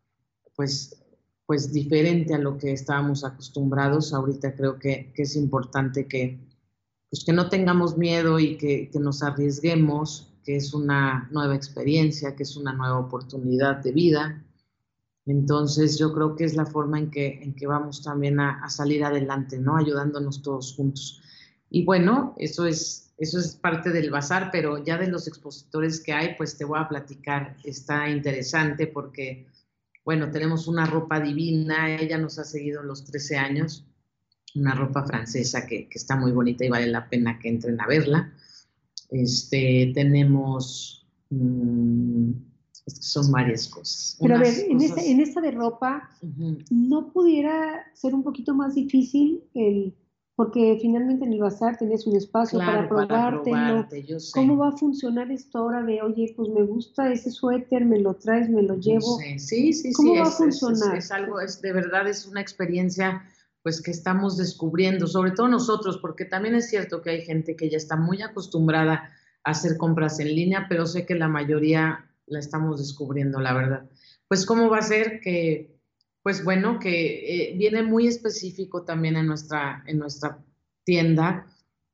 pues, 0.57 1.03
pues 1.47 1.73
diferente 1.73 2.35
a 2.35 2.39
lo 2.39 2.59
que 2.59 2.73
estábamos 2.73 3.25
acostumbrados, 3.25 4.13
ahorita 4.13 4.55
creo 4.55 4.79
que, 4.79 5.13
es 5.17 5.37
importante 5.37 6.07
que, 6.07 6.39
pues 7.11 7.25
que 7.25 7.33
no 7.33 7.49
tengamos 7.49 7.97
miedo 7.97 8.39
y 8.39 8.57
que, 8.57 8.91
que 8.91 8.99
nos 8.99 9.23
arriesguemos 9.23 10.30
que 10.51 10.57
es 10.57 10.75
una 10.75 11.29
nueva 11.31 11.55
experiencia, 11.55 12.35
que 12.35 12.43
es 12.43 12.57
una 12.57 12.73
nueva 12.73 12.99
oportunidad 12.99 13.77
de 13.85 13.93
vida. 13.93 14.43
Entonces 15.25 15.97
yo 15.97 16.13
creo 16.13 16.35
que 16.35 16.43
es 16.43 16.57
la 16.57 16.67
forma 16.67 16.99
en 16.99 17.09
que, 17.09 17.41
en 17.41 17.55
que 17.55 17.69
vamos 17.69 18.03
también 18.03 18.41
a, 18.41 18.69
salir 18.69 19.05
adelante, 19.05 19.59
¿no? 19.59 19.77
Ayudándonos 19.77 20.43
todos 20.43 20.75
juntos. 20.75 21.23
Y 21.71 21.85
bueno, 21.85 22.35
eso 22.37 22.67
es, 22.67 23.15
eso 23.17 23.39
es 23.39 23.55
parte 23.55 23.91
del 23.91 24.11
bazar, 24.11 24.51
pero 24.51 24.83
ya 24.83 24.99
de 24.99 25.07
los 25.07 25.29
expositores 25.29 26.01
que 26.01 26.15
hay, 26.15 26.35
pues 26.37 26.59
te 26.59 26.65
voy 26.65 26.81
a 26.81 26.89
platicar. 26.89 27.57
Está 27.63 28.11
interesante 28.11 28.89
porque, 28.89 29.47
bueno, 30.05 30.33
tenemos 30.33 30.67
una 30.67 30.85
ropa 30.85 31.21
divina, 31.21 31.95
ella 31.95 32.19
nos 32.19 32.41
ha 32.41 32.45
seguido 32.45 32.83
los 32.83 33.05
13 33.05 33.37
años, 33.37 33.87
una 34.57 34.75
ropa 34.75 35.07
francesa 35.07 35.65
que, 35.65 35.89
que 35.89 35.99
está 35.99 36.17
muy 36.17 36.33
bonita 36.33 36.65
y 36.65 36.71
vale 36.71 36.89
la 36.89 37.09
pena 37.09 37.39
que 37.39 37.51
entren 37.51 37.81
a 37.81 37.87
verla. 37.87 38.33
Este, 39.11 39.93
tenemos, 39.95 41.07
mm, 41.31 42.33
son 42.87 43.33
varias 43.33 43.69
cosas. 43.69 44.17
Pero 44.21 44.37
a 44.37 44.39
ver, 44.39 44.55
en, 44.69 45.21
esta, 45.21 45.41
de 45.41 45.51
ropa, 45.51 46.11
¿no 46.71 47.13
pudiera 47.13 47.85
ser 47.95 48.15
un 48.15 48.23
poquito 48.23 48.55
más 48.55 48.75
difícil 48.75 49.43
el, 49.55 49.95
porque 50.41 50.79
finalmente 50.81 51.27
en 51.27 51.35
el 51.35 51.41
bazar 51.41 51.77
tenés 51.77 52.07
un 52.07 52.17
espacio 52.17 52.59
para 52.59 52.89
probártelo. 52.89 53.87
¿Cómo 54.33 54.57
va 54.57 54.69
a 54.69 54.73
funcionar 54.73 55.31
esto 55.31 55.59
ahora 55.59 55.83
de, 55.83 56.01
oye, 56.01 56.33
pues 56.35 56.49
me 56.49 56.63
gusta 56.63 57.13
ese 57.13 57.31
suéter, 57.31 57.85
me 57.85 57.99
lo 57.99 58.15
traes, 58.15 58.49
me 58.49 58.63
lo 58.63 58.77
llevo? 58.77 59.19
Sí, 59.37 59.73
sí, 59.75 59.93
¿Cómo 59.93 60.15
va 60.15 60.23
a 60.23 60.31
funcionar? 60.31 60.97
Es, 60.97 61.11
algo, 61.11 61.41
es 61.41 61.61
de 61.61 61.75
verdad 61.75 62.09
es 62.09 62.27
una 62.27 62.41
experiencia 62.41 63.23
pues 63.63 63.83
que 63.83 63.91
estamos 63.91 64.37
descubriendo, 64.37 65.07
sobre 65.07 65.33
todo 65.33 65.49
nosotros, 65.49 65.99
porque 65.99 66.25
también 66.25 66.55
es 66.55 66.69
cierto 66.71 67.03
que 67.03 67.11
hay 67.11 67.23
gente 67.23 67.57
que 67.57 67.69
ya 67.69 67.77
está 67.77 67.97
muy 67.97 68.23
acostumbrada 68.23 69.13
a 69.45 69.51
hacer 69.51 69.77
compras 69.77 70.19
en 70.21 70.35
línea, 70.35 70.67
pero 70.69 70.87
sé 70.87 71.05
que 71.05 71.15
la 71.15 71.29
mayoría 71.29 72.11
la 72.27 72.39
estamos 72.39 72.79
descubriendo, 72.79 73.41
la 73.41 73.53
verdad. 73.53 73.91
Pues 74.29 74.47
cómo 74.47 74.71
va 74.71 74.79
a 74.79 74.83
ser 74.83 75.21
que, 75.21 75.79
pues 76.23 76.45
bueno, 76.45 76.79
que 76.79 77.51
eh, 77.51 77.57
viene 77.57 77.83
muy 77.83 78.07
específico 78.07 78.85
también 78.85 79.17
en 79.17 79.27
nuestra, 79.27 79.83
en 79.87 79.99
nuestra 79.99 80.39
tienda, 80.85 81.47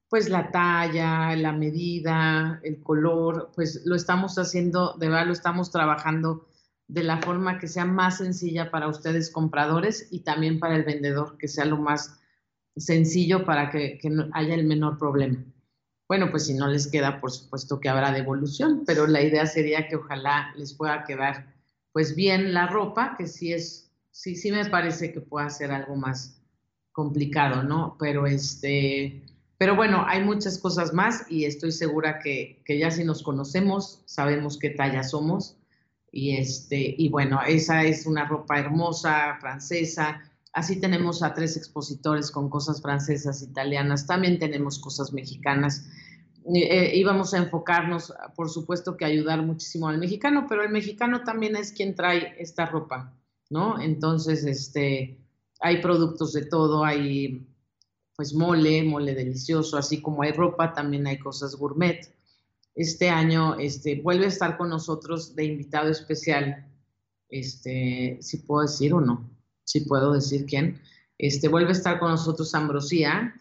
pues 0.08 0.28
la 0.28 0.50
talla, 0.52 1.34
la 1.34 1.52
medida, 1.52 2.60
el 2.62 2.80
color, 2.80 3.50
pues 3.54 3.82
lo 3.84 3.96
estamos 3.96 4.38
haciendo, 4.38 4.94
de 4.98 5.08
verdad 5.08 5.26
lo 5.26 5.32
estamos 5.32 5.70
trabajando 5.70 6.46
de 6.88 7.02
la 7.02 7.18
forma 7.18 7.58
que 7.58 7.68
sea 7.68 7.84
más 7.84 8.18
sencilla 8.18 8.70
para 8.70 8.88
ustedes 8.88 9.30
compradores 9.30 10.08
y 10.10 10.20
también 10.20 10.60
para 10.60 10.76
el 10.76 10.84
vendedor, 10.84 11.36
que 11.38 11.48
sea 11.48 11.64
lo 11.64 11.78
más 11.78 12.18
sencillo 12.76 13.44
para 13.44 13.70
que, 13.70 13.98
no 14.04 14.28
haya 14.32 14.54
el 14.54 14.64
menor 14.64 14.98
problema. 14.98 15.44
Bueno, 16.08 16.30
pues 16.30 16.46
si 16.46 16.54
no 16.54 16.68
les 16.68 16.86
queda, 16.86 17.20
por 17.20 17.32
supuesto 17.32 17.80
que 17.80 17.88
habrá 17.88 18.12
devolución, 18.12 18.84
pero 18.86 19.06
la 19.08 19.22
idea 19.22 19.46
sería 19.46 19.88
que 19.88 19.96
ojalá 19.96 20.54
les 20.56 20.74
pueda 20.74 21.04
quedar 21.04 21.52
pues 21.92 22.14
bien 22.14 22.52
la 22.52 22.66
ropa, 22.66 23.16
que 23.18 23.26
sí 23.26 23.52
es, 23.52 23.90
sí, 24.12 24.36
sí 24.36 24.52
me 24.52 24.66
parece 24.66 25.12
que 25.12 25.20
pueda 25.20 25.50
ser 25.50 25.72
algo 25.72 25.96
más 25.96 26.40
complicado, 26.92 27.62
¿no? 27.62 27.96
Pero 27.98 28.26
este, 28.26 29.24
pero 29.58 29.74
bueno, 29.74 30.04
hay 30.06 30.22
muchas 30.22 30.58
cosas 30.58 30.92
más 30.92 31.24
y 31.28 31.46
estoy 31.46 31.72
segura 31.72 32.20
que, 32.20 32.62
que 32.64 32.78
ya 32.78 32.90
si 32.90 33.02
nos 33.02 33.22
conocemos, 33.22 34.02
sabemos 34.04 34.58
qué 34.58 34.70
talla 34.70 35.02
somos 35.02 35.56
y, 36.16 36.34
este, 36.38 36.94
y 36.96 37.10
bueno, 37.10 37.40
esa 37.46 37.84
es 37.84 38.06
una 38.06 38.26
ropa 38.26 38.58
hermosa, 38.58 39.36
francesa. 39.38 40.22
Así 40.54 40.80
tenemos 40.80 41.22
a 41.22 41.34
tres 41.34 41.58
expositores 41.58 42.30
con 42.30 42.48
cosas 42.48 42.80
francesas, 42.80 43.42
italianas. 43.42 44.06
También 44.06 44.38
tenemos 44.38 44.78
cosas 44.78 45.12
mexicanas. 45.12 45.86
Eh, 46.54 46.92
íbamos 46.94 47.34
a 47.34 47.38
enfocarnos, 47.38 48.14
por 48.34 48.48
supuesto 48.48 48.96
que 48.96 49.04
ayudar 49.04 49.42
muchísimo 49.42 49.88
al 49.88 49.98
mexicano, 49.98 50.46
pero 50.48 50.62
el 50.62 50.70
mexicano 50.70 51.22
también 51.22 51.54
es 51.54 51.72
quien 51.72 51.94
trae 51.94 52.34
esta 52.38 52.64
ropa, 52.64 53.12
¿no? 53.50 53.78
Entonces, 53.78 54.46
este, 54.46 55.18
hay 55.60 55.82
productos 55.82 56.32
de 56.32 56.46
todo, 56.46 56.82
hay 56.82 57.46
pues 58.16 58.32
mole, 58.32 58.82
mole 58.84 59.14
delicioso, 59.14 59.76
así 59.76 60.00
como 60.00 60.22
hay 60.22 60.32
ropa, 60.32 60.72
también 60.72 61.06
hay 61.06 61.18
cosas 61.18 61.56
gourmet 61.56 62.15
este 62.76 63.08
año 63.08 63.58
este, 63.58 64.02
vuelve 64.02 64.26
a 64.26 64.28
estar 64.28 64.58
con 64.58 64.68
nosotros 64.68 65.34
de 65.34 65.44
invitado 65.44 65.88
especial, 65.88 66.70
este, 67.30 68.18
si 68.20 68.38
puedo 68.38 68.62
decir 68.62 68.92
o 68.92 69.00
no, 69.00 69.30
si 69.64 69.80
puedo 69.80 70.12
decir 70.12 70.44
quién, 70.44 70.80
este, 71.18 71.48
vuelve 71.48 71.70
a 71.70 71.72
estar 71.72 71.98
con 71.98 72.10
nosotros 72.10 72.54
Ambrosía, 72.54 73.34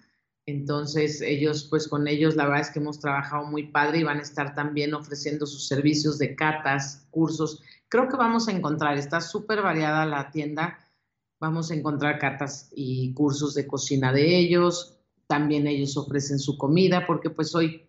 entonces 0.45 1.21
ellos, 1.21 1.67
pues 1.69 1.87
con 1.87 2.07
ellos 2.07 2.35
la 2.35 2.45
verdad 2.45 2.61
es 2.61 2.69
que 2.69 2.79
hemos 2.79 2.99
trabajado 2.99 3.45
muy 3.45 3.67
padre 3.67 3.99
y 3.99 4.03
van 4.03 4.19
a 4.19 4.21
estar 4.21 4.55
también 4.55 4.93
ofreciendo 4.93 5.45
sus 5.45 5.67
servicios 5.67 6.17
de 6.17 6.35
catas, 6.35 7.07
cursos. 7.09 7.61
Creo 7.89 8.07
que 8.07 8.15
vamos 8.15 8.47
a 8.47 8.51
encontrar, 8.51 8.97
está 8.97 9.19
súper 9.19 9.61
variada 9.61 10.05
la 10.05 10.31
tienda, 10.31 10.79
vamos 11.41 11.71
a 11.71 11.75
encontrar 11.75 12.19
catas 12.19 12.69
y 12.73 13.13
cursos 13.13 13.53
de 13.53 13.67
cocina 13.67 14.13
de 14.13 14.37
ellos, 14.37 14.97
también 15.27 15.67
ellos 15.67 15.97
ofrecen 15.97 16.39
su 16.39 16.57
comida, 16.57 17.05
porque 17.05 17.31
pues 17.31 17.53
hoy 17.53 17.85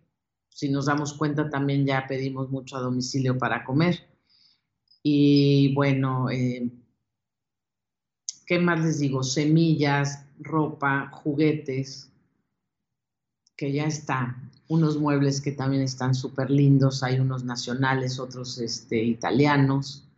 si 0.57 0.71
nos 0.71 0.87
damos 0.87 1.13
cuenta, 1.13 1.51
también 1.51 1.85
ya 1.85 2.07
pedimos 2.09 2.49
mucho 2.49 2.79
a 2.79 2.81
domicilio 2.81 3.37
para 3.37 3.63
comer. 3.63 4.09
Y 5.03 5.75
bueno, 5.75 6.31
eh, 6.31 6.71
¿qué 8.47 8.59
más 8.59 8.83
les 8.83 8.99
digo? 8.99 9.23
Semillas, 9.23 10.25
ropa, 10.39 11.11
juguetes, 11.13 12.11
que 13.55 13.71
ya 13.71 13.85
está. 13.85 14.51
Unos 14.69 14.97
muebles 14.97 15.43
que 15.43 15.53
también 15.53 15.83
están 15.83 16.15
súper 16.15 16.51
lindos, 16.51 17.03
hay 17.03 17.21
unos 17.21 17.45
nacionales, 17.45 18.19
otros 18.19 18.57
este, 18.57 19.05
italianos. 19.05 20.09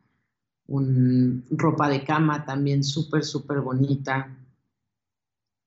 Ropa 0.68 1.88
de 1.88 2.04
cama 2.04 2.44
también 2.44 2.84
súper, 2.84 3.24
súper 3.24 3.60
bonita. 3.60 4.38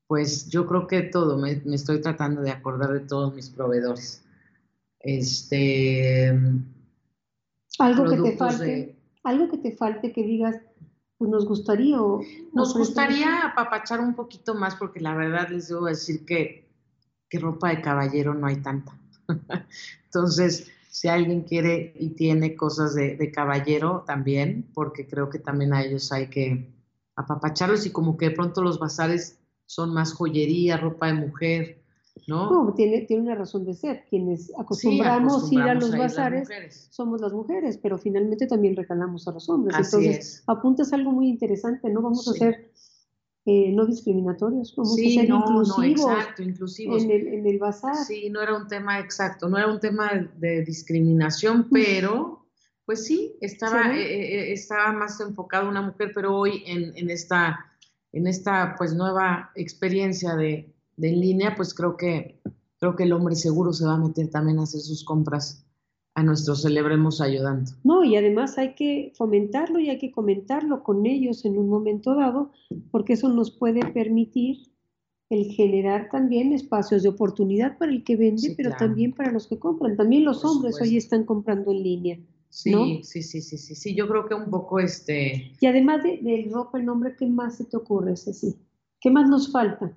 Pues 0.07 0.47
yo 0.47 0.65
creo 0.65 0.87
que 0.87 1.01
todo, 1.01 1.37
me 1.37 1.61
estoy 1.75 1.99
tratando 1.99 2.41
de 2.41 2.51
acordar 2.51 2.93
de 2.93 3.01
todos 3.01 3.35
mis 3.35 3.49
proveedores. 3.49 4.23
Este, 5.03 6.29
algo 7.79 8.05
que 8.05 8.17
te 8.17 8.37
falte, 8.37 8.95
algo 9.23 9.49
que 9.49 9.57
te 9.57 9.71
falte 9.75 10.11
que 10.11 10.23
digas, 10.23 10.55
pues 11.17 11.31
nos 11.31 11.45
gustaría. 11.45 11.97
nos 12.53 12.75
gustaría 12.75 13.45
apapachar 13.45 13.99
un 13.99 14.13
poquito 14.13 14.53
más 14.53 14.75
porque 14.75 14.99
la 14.99 15.15
verdad 15.15 15.49
les 15.49 15.67
debo 15.67 15.85
decir 15.85 16.25
que, 16.25 16.69
que 17.29 17.39
ropa 17.39 17.69
de 17.69 17.81
caballero 17.81 18.33
no 18.33 18.47
hay 18.47 18.57
tanta. 18.57 18.99
Entonces, 20.05 20.69
si 20.89 21.07
alguien 21.07 21.43
quiere 21.43 21.93
y 21.97 22.09
tiene 22.09 22.55
cosas 22.55 22.93
de, 22.93 23.15
de, 23.15 23.31
caballero 23.31 24.03
también, 24.05 24.69
porque 24.73 25.07
creo 25.07 25.29
que 25.29 25.39
también 25.39 25.73
a 25.73 25.83
ellos 25.83 26.11
hay 26.11 26.27
que 26.27 26.71
apapacharlos 27.15 27.85
y 27.85 27.91
como 27.91 28.17
que 28.17 28.29
de 28.29 28.35
pronto 28.35 28.61
los 28.61 28.77
bazares 28.77 29.39
son 29.65 29.93
más 29.93 30.13
joyería, 30.13 30.77
ropa 30.77 31.07
de 31.07 31.13
mujer, 31.13 31.80
¿no? 32.27 32.73
tiene, 32.73 33.01
tiene 33.01 33.23
una 33.23 33.35
razón 33.35 33.65
de 33.65 33.73
ser. 33.73 34.05
Quienes 34.09 34.51
acostumbramos, 34.57 35.51
ir 35.51 35.61
a 35.61 35.75
los 35.75 35.95
bazares 35.95 36.49
somos 36.91 37.21
las 37.21 37.33
mujeres, 37.33 37.77
pero 37.77 37.97
finalmente 37.97 38.47
también 38.47 38.75
regalamos 38.75 39.27
a 39.27 39.31
los 39.31 39.49
hombres. 39.49 39.75
Entonces, 39.75 40.43
apuntas 40.47 40.93
algo 40.93 41.11
muy 41.11 41.27
interesante, 41.27 41.89
¿no? 41.89 42.01
Vamos 42.01 42.27
a 42.27 42.33
ser 42.33 42.71
eh, 43.45 43.71
no 43.71 43.87
discriminatorios, 43.87 44.75
vamos 44.75 44.93
a 44.93 44.95
ser 44.95 45.25
inclusivos, 45.25 46.11
exacto, 46.11 46.43
inclusivos. 46.43 47.03
En, 47.03 47.11
el, 47.11 47.27
en 47.27 47.47
el 47.47 47.57
bazar. 47.57 47.95
Sí, 47.95 48.29
no 48.29 48.39
era 48.41 48.55
un 48.55 48.67
tema 48.67 48.99
exacto, 48.99 49.49
no 49.49 49.57
era 49.57 49.67
un 49.67 49.79
tema 49.79 50.11
de 50.37 50.63
discriminación, 50.63 51.67
pero 51.71 52.45
pues 52.85 53.05
sí, 53.05 53.37
estaba, 53.41 53.95
eh, 53.95 54.01
eh, 54.01 54.53
estaba 54.53 54.91
más 54.91 55.19
enfocado 55.21 55.69
una 55.69 55.81
mujer, 55.81 56.11
pero 56.13 56.37
hoy 56.37 56.63
en, 56.67 56.95
en, 56.95 57.09
esta, 57.09 57.65
en 58.11 58.27
esta 58.27 58.75
pues 58.77 58.93
nueva 58.93 59.51
experiencia 59.55 60.35
de, 60.35 60.71
de 60.97 61.09
en 61.09 61.19
línea, 61.19 61.55
pues 61.55 61.73
creo 61.73 61.97
que, 61.97 62.41
creo 62.79 62.95
que 62.95 63.03
el 63.03 63.13
hombre 63.13 63.35
seguro 63.35 63.73
se 63.73 63.85
va 63.85 63.95
a 63.95 63.99
meter 63.99 64.29
también 64.29 64.59
a 64.59 64.63
hacer 64.63 64.81
sus 64.81 65.03
compras 65.03 65.65
a 66.13 66.23
nuestro 66.23 66.55
Celebremos 66.55 67.21
Ayudando. 67.21 67.71
No, 67.83 68.03
y 68.03 68.15
además 68.15 68.57
hay 68.57 68.75
que 68.75 69.13
fomentarlo 69.15 69.79
y 69.79 69.89
hay 69.89 69.97
que 69.97 70.11
comentarlo 70.11 70.83
con 70.83 71.05
ellos 71.05 71.45
en 71.45 71.57
un 71.57 71.69
momento 71.69 72.15
dado, 72.15 72.51
porque 72.91 73.13
eso 73.13 73.29
nos 73.29 73.51
puede 73.51 73.85
permitir 73.91 74.71
el 75.29 75.45
generar 75.45 76.09
también 76.11 76.51
espacios 76.51 77.03
de 77.03 77.09
oportunidad 77.09 77.77
para 77.77 77.93
el 77.93 78.03
que 78.03 78.17
vende, 78.17 78.53
pero 78.57 78.71
también 78.77 79.13
para 79.13 79.31
los 79.31 79.47
que 79.47 79.57
compran. 79.57 79.95
También 79.95 80.25
los 80.25 80.43
hombres 80.43 80.79
hoy 80.81 80.97
están 80.97 81.23
comprando 81.23 81.71
en 81.71 81.83
línea. 81.83 82.19
Sí, 82.49 82.99
sí, 83.03 83.23
sí, 83.23 83.41
sí, 83.41 83.57
sí, 83.57 83.75
sí, 83.75 83.95
yo 83.95 84.09
creo 84.09 84.27
que 84.27 84.35
un 84.35 84.49
poco 84.49 84.81
este... 84.81 85.53
Y 85.61 85.65
además 85.67 86.03
de, 86.03 86.19
de 86.21 86.49
ropa, 86.51 86.77
el 86.77 86.85
nombre, 86.85 87.15
¿qué 87.17 87.25
más 87.25 87.55
se 87.55 87.63
te 87.63 87.77
ocurre, 87.77 88.17
Ceci? 88.17 88.57
¿Qué 88.99 89.09
más 89.09 89.29
nos 89.29 89.49
falta? 89.49 89.95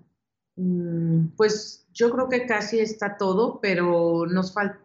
Mm, 0.57 1.29
pues 1.37 1.87
yo 1.93 2.11
creo 2.11 2.29
que 2.29 2.47
casi 2.47 2.79
está 2.79 3.17
todo, 3.17 3.61
pero 3.61 4.27
nos 4.27 4.53
falta, 4.53 4.81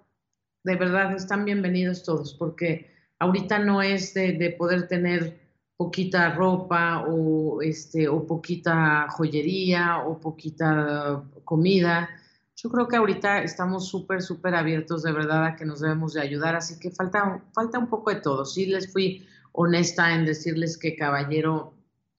de 0.64 0.76
verdad, 0.76 1.14
están 1.16 1.46
bienvenidos 1.46 2.04
todos, 2.04 2.34
porque 2.34 2.92
ahorita 3.20 3.60
no 3.60 3.82
es 3.82 4.14
de, 4.14 4.56
poder 4.58 4.88
tener 4.88 5.40
poquita 5.78 6.34
ropa 6.34 7.06
o, 7.08 7.62
este, 7.62 8.08
o 8.08 8.26
poquita 8.26 9.08
joyería 9.10 10.00
o 10.00 10.20
poquita 10.20 11.24
comida. 11.46 12.10
Yo 12.56 12.70
creo 12.70 12.88
que 12.88 12.98
ahorita 12.98 13.44
estamos 13.44 13.88
súper, 13.88 14.22
súper 14.22 14.56
abiertos 14.56 15.04
de 15.04 15.14
verdad 15.14 15.46
a 15.46 15.56
que 15.56 15.66
nos 15.66 15.80
debemos 15.80 16.14
de 16.14 16.22
ayudar, 16.22 16.56
así 16.56 16.80
que 16.80 16.92
falta, 16.92 17.44
falta 17.54 17.80
un 17.80 17.88
poco 17.88 18.10
de 18.12 18.22
todo. 18.22 18.46
Sí 18.46 18.66
les 18.66 18.92
fui 18.92 19.26
honesta 19.54 20.14
en 20.14 20.26
decirles 20.26 20.78
que 20.78 20.96
caballero 20.96 21.74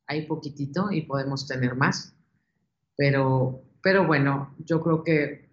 hay 0.07 0.27
poquitito 0.27 0.91
y 0.91 1.03
podemos 1.03 1.47
tener 1.47 1.75
más 1.77 2.15
pero, 3.01 3.63
pero 3.83 4.07
bueno, 4.07 4.55
yo 4.59 4.83
creo 4.83 5.03
que 5.03 5.49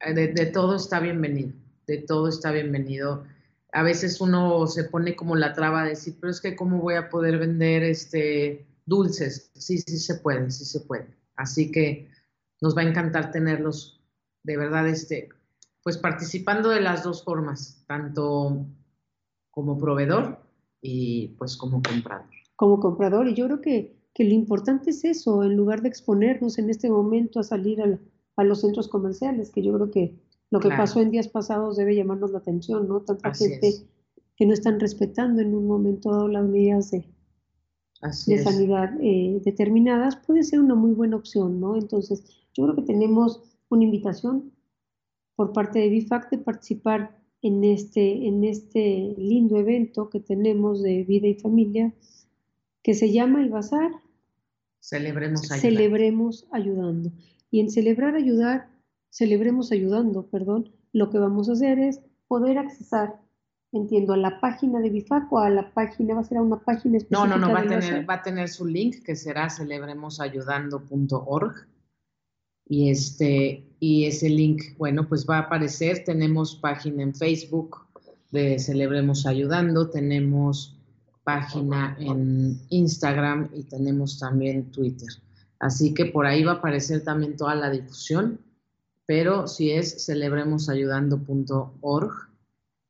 eh, 0.00 0.14
de, 0.14 0.46
todo 0.46 0.76
está 0.76 0.98
bienvenido, 0.98 1.52
de 1.86 1.98
todo 1.98 2.26
está 2.26 2.52
bienvenido. 2.52 3.26
A 3.70 3.82
veces 3.82 4.18
uno 4.18 4.66
se 4.66 4.84
pone 4.84 5.14
como 5.14 5.36
la 5.36 5.52
traba 5.52 5.82
de 5.82 5.90
decir, 5.90 6.16
pero 6.18 6.30
es 6.30 6.40
que 6.40 6.56
cómo 6.56 6.78
voy 6.78 6.94
a 6.94 7.10
poder 7.10 7.36
vender 7.36 7.82
este 7.82 8.64
dulces. 8.86 9.50
Sí, 9.54 9.76
sí 9.76 9.98
se 9.98 10.14
puede, 10.14 10.50
sí 10.50 10.64
se 10.64 10.80
puede. 10.80 11.14
Así 11.36 11.70
que 11.70 12.08
nos 12.62 12.74
va 12.74 12.80
a 12.80 12.88
encantar 12.88 13.30
tenerlos 13.30 14.00
de 14.42 14.56
verdad, 14.56 14.88
este, 14.88 15.28
pues 15.82 15.98
participando 15.98 16.70
de 16.70 16.80
las 16.80 17.02
dos 17.02 17.24
formas, 17.24 17.84
tanto 17.86 18.64
como 19.50 19.76
proveedor 19.76 20.40
y 20.80 21.28
pues 21.36 21.58
como 21.58 21.82
comprador. 21.82 22.24
Como 22.56 22.80
comprador, 22.80 23.28
y 23.28 23.34
yo 23.34 23.44
creo 23.44 23.60
que 23.60 23.93
que 24.14 24.24
lo 24.24 24.32
importante 24.32 24.90
es 24.90 25.04
eso, 25.04 25.42
en 25.42 25.56
lugar 25.56 25.82
de 25.82 25.88
exponernos 25.88 26.58
en 26.58 26.70
este 26.70 26.88
momento 26.88 27.40
a 27.40 27.42
salir 27.42 27.82
a 27.82 28.44
los 28.44 28.60
centros 28.60 28.88
comerciales, 28.88 29.50
que 29.50 29.62
yo 29.62 29.74
creo 29.74 29.90
que 29.90 30.14
lo 30.50 30.60
que 30.60 30.68
pasó 30.68 31.00
en 31.00 31.10
días 31.10 31.26
pasados 31.26 31.76
debe 31.76 31.96
llamarnos 31.96 32.30
la 32.30 32.38
atención, 32.38 32.86
¿no? 32.86 33.00
Tanta 33.00 33.34
gente 33.34 33.72
que 34.36 34.46
no 34.46 34.54
están 34.54 34.78
respetando 34.78 35.42
en 35.42 35.52
un 35.52 35.66
momento 35.66 36.12
dado 36.12 36.28
las 36.28 36.44
medidas 36.44 36.92
de, 36.92 37.04
de 38.26 38.38
sanidad 38.38 38.94
eh, 39.00 39.40
determinadas, 39.44 40.14
puede 40.14 40.44
ser 40.44 40.60
una 40.60 40.76
muy 40.76 40.92
buena 40.92 41.16
opción, 41.16 41.58
¿no? 41.58 41.76
Entonces, 41.76 42.24
yo 42.54 42.64
creo 42.64 42.76
que 42.76 42.82
tenemos 42.82 43.42
una 43.68 43.82
invitación 43.82 44.52
por 45.34 45.52
parte 45.52 45.80
de 45.80 45.88
BIFAC 45.88 46.30
de 46.30 46.38
participar 46.38 47.20
en 47.42 47.64
este, 47.64 48.28
en 48.28 48.44
este 48.44 49.14
lindo 49.18 49.56
evento 49.58 50.08
que 50.08 50.20
tenemos 50.20 50.82
de 50.82 51.02
vida 51.02 51.26
y 51.26 51.34
familia, 51.34 51.92
que 52.84 52.94
se 52.94 53.10
llama 53.10 53.42
el 53.42 53.50
Bazar 53.50 53.90
Celebremos 54.84 55.50
ayudando. 55.50 55.62
Celebremos 55.62 56.46
ayudando. 56.52 57.10
Y 57.50 57.60
en 57.60 57.70
celebrar 57.70 58.14
ayudar 58.16 58.68
celebremos 59.08 59.72
ayudando, 59.72 60.26
perdón, 60.26 60.74
lo 60.92 61.08
que 61.08 61.16
vamos 61.18 61.48
a 61.48 61.52
hacer 61.52 61.78
es 61.78 62.02
poder 62.26 62.58
accesar, 62.58 63.14
entiendo, 63.72 64.12
a 64.12 64.16
la 64.16 64.40
página 64.40 64.80
de 64.80 64.90
BIFAC 64.90 65.32
o 65.32 65.38
a 65.38 65.48
la 65.48 65.72
página, 65.72 66.14
va 66.14 66.20
a 66.20 66.24
ser 66.24 66.38
a 66.38 66.42
una 66.42 66.64
página 66.64 66.96
específica. 66.98 67.26
No, 67.26 67.38
no, 67.38 67.46
no, 67.46 67.52
va 67.52 67.60
a, 67.60 67.66
tener, 67.66 68.10
va 68.10 68.14
a 68.14 68.22
tener 68.22 68.48
su 68.48 68.66
link 68.66 69.04
que 69.04 69.14
será 69.16 69.48
celebremosayudando.org 69.48 71.68
y, 72.66 72.90
este, 72.90 73.64
y 73.78 74.06
ese 74.06 74.28
link, 74.28 74.76
bueno, 74.76 75.08
pues 75.08 75.24
va 75.28 75.36
a 75.36 75.42
aparecer. 75.42 76.02
Tenemos 76.04 76.56
página 76.56 77.04
en 77.04 77.14
Facebook 77.14 77.86
de 78.32 78.58
Celebremos 78.58 79.26
Ayudando, 79.26 79.90
tenemos 79.90 80.73
página 81.24 81.96
en 81.98 82.60
Instagram 82.68 83.48
y 83.54 83.64
tenemos 83.64 84.18
también 84.18 84.70
Twitter. 84.70 85.08
Así 85.58 85.94
que 85.94 86.04
por 86.06 86.26
ahí 86.26 86.44
va 86.44 86.52
a 86.52 86.56
aparecer 86.56 87.02
también 87.02 87.36
toda 87.36 87.54
la 87.54 87.70
difusión, 87.70 88.40
pero 89.06 89.48
si 89.48 89.70
es 89.70 90.04
celebremosayudando.org 90.04 92.12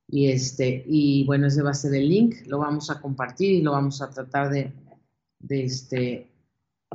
y 0.09 0.31
este 0.31 0.85
y 0.87 1.25
bueno, 1.25 1.47
ese 1.47 1.63
va 1.63 1.71
a 1.71 1.75
ser 1.75 1.95
el 1.95 2.09
link, 2.09 2.35
lo 2.47 2.59
vamos 2.59 2.91
a 2.91 3.01
compartir 3.01 3.53
y 3.53 3.63
lo 3.63 3.71
vamos 3.73 4.03
a 4.03 4.11
tratar 4.11 4.51
de, 4.51 4.73
de 5.39 5.65
este 5.65 6.35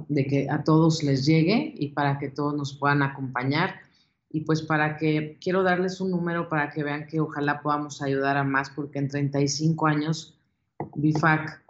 de 0.07 0.25
que 0.25 0.49
a 0.49 0.63
todos 0.63 1.03
les 1.03 1.25
llegue 1.25 1.73
y 1.75 1.89
para 1.89 2.19
que 2.19 2.29
todos 2.29 2.55
nos 2.55 2.77
puedan 2.77 3.01
acompañar. 3.01 3.75
Y 4.29 4.41
pues 4.41 4.61
para 4.61 4.97
que, 4.97 5.37
quiero 5.41 5.63
darles 5.63 6.01
un 6.01 6.11
número 6.11 6.49
para 6.49 6.69
que 6.69 6.83
vean 6.83 7.07
que 7.07 7.19
ojalá 7.19 7.61
podamos 7.61 8.01
ayudar 8.01 8.37
a 8.37 8.43
más, 8.43 8.69
porque 8.69 8.99
en 8.99 9.07
35 9.07 9.87
años 9.87 10.38
BIFAC 11.01 11.61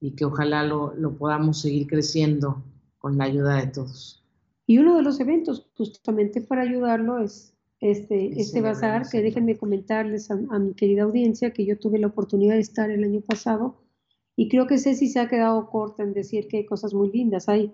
y 0.00 0.12
que 0.12 0.24
ojalá 0.24 0.64
lo, 0.64 0.94
lo 0.94 1.14
podamos 1.16 1.60
seguir 1.60 1.86
creciendo 1.86 2.64
con 2.98 3.18
la 3.18 3.24
ayuda 3.24 3.56
de 3.56 3.66
todos. 3.68 4.24
Y 4.66 4.78
uno 4.78 4.96
de 4.96 5.02
los 5.02 5.20
eventos 5.20 5.70
justamente 5.76 6.40
para 6.40 6.62
ayudarlo 6.62 7.18
es 7.18 7.54
este, 7.80 8.40
este 8.40 8.60
bazar, 8.60 9.08
que 9.08 9.22
déjenme 9.22 9.56
comentarles 9.56 10.30
a, 10.30 10.36
mi 10.36 10.74
querida 10.74 11.04
audiencia 11.04 11.52
que 11.52 11.64
yo 11.64 11.78
tuve 11.78 11.98
la 11.98 12.08
oportunidad 12.08 12.54
de 12.54 12.60
estar 12.60 12.90
el 12.90 13.04
año 13.04 13.20
pasado 13.20 13.76
y 14.40 14.48
creo 14.48 14.68
que 14.68 14.78
Ceci 14.78 15.08
se 15.08 15.18
ha 15.18 15.28
quedado 15.28 15.68
corta 15.68 16.04
en 16.04 16.12
decir 16.12 16.46
que 16.46 16.58
hay 16.58 16.64
cosas 16.64 16.94
muy 16.94 17.10
lindas, 17.10 17.48
hay 17.48 17.72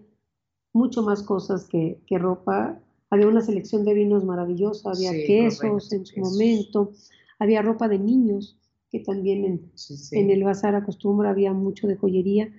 mucho 0.72 1.02
más 1.02 1.22
cosas 1.22 1.66
que, 1.66 2.00
que 2.06 2.16
ropa. 2.16 2.80
Había 3.10 3.28
una 3.28 3.42
selección 3.42 3.84
de 3.84 3.92
vinos 3.92 4.24
maravillosa, 4.24 4.92
había 4.92 5.12
quesos 5.12 5.92
en 5.92 6.06
su 6.06 6.20
momento, 6.20 6.92
había 7.38 7.60
ropa 7.60 7.86
de 7.86 7.98
niños, 7.98 8.58
que 8.88 9.00
también 9.00 9.44
en, 9.44 9.72
en 10.12 10.30
el 10.30 10.42
bazar 10.42 10.74
acostumbra, 10.74 11.28
había 11.28 11.52
mucho 11.52 11.86
de 11.86 11.96
joyería. 11.96 12.50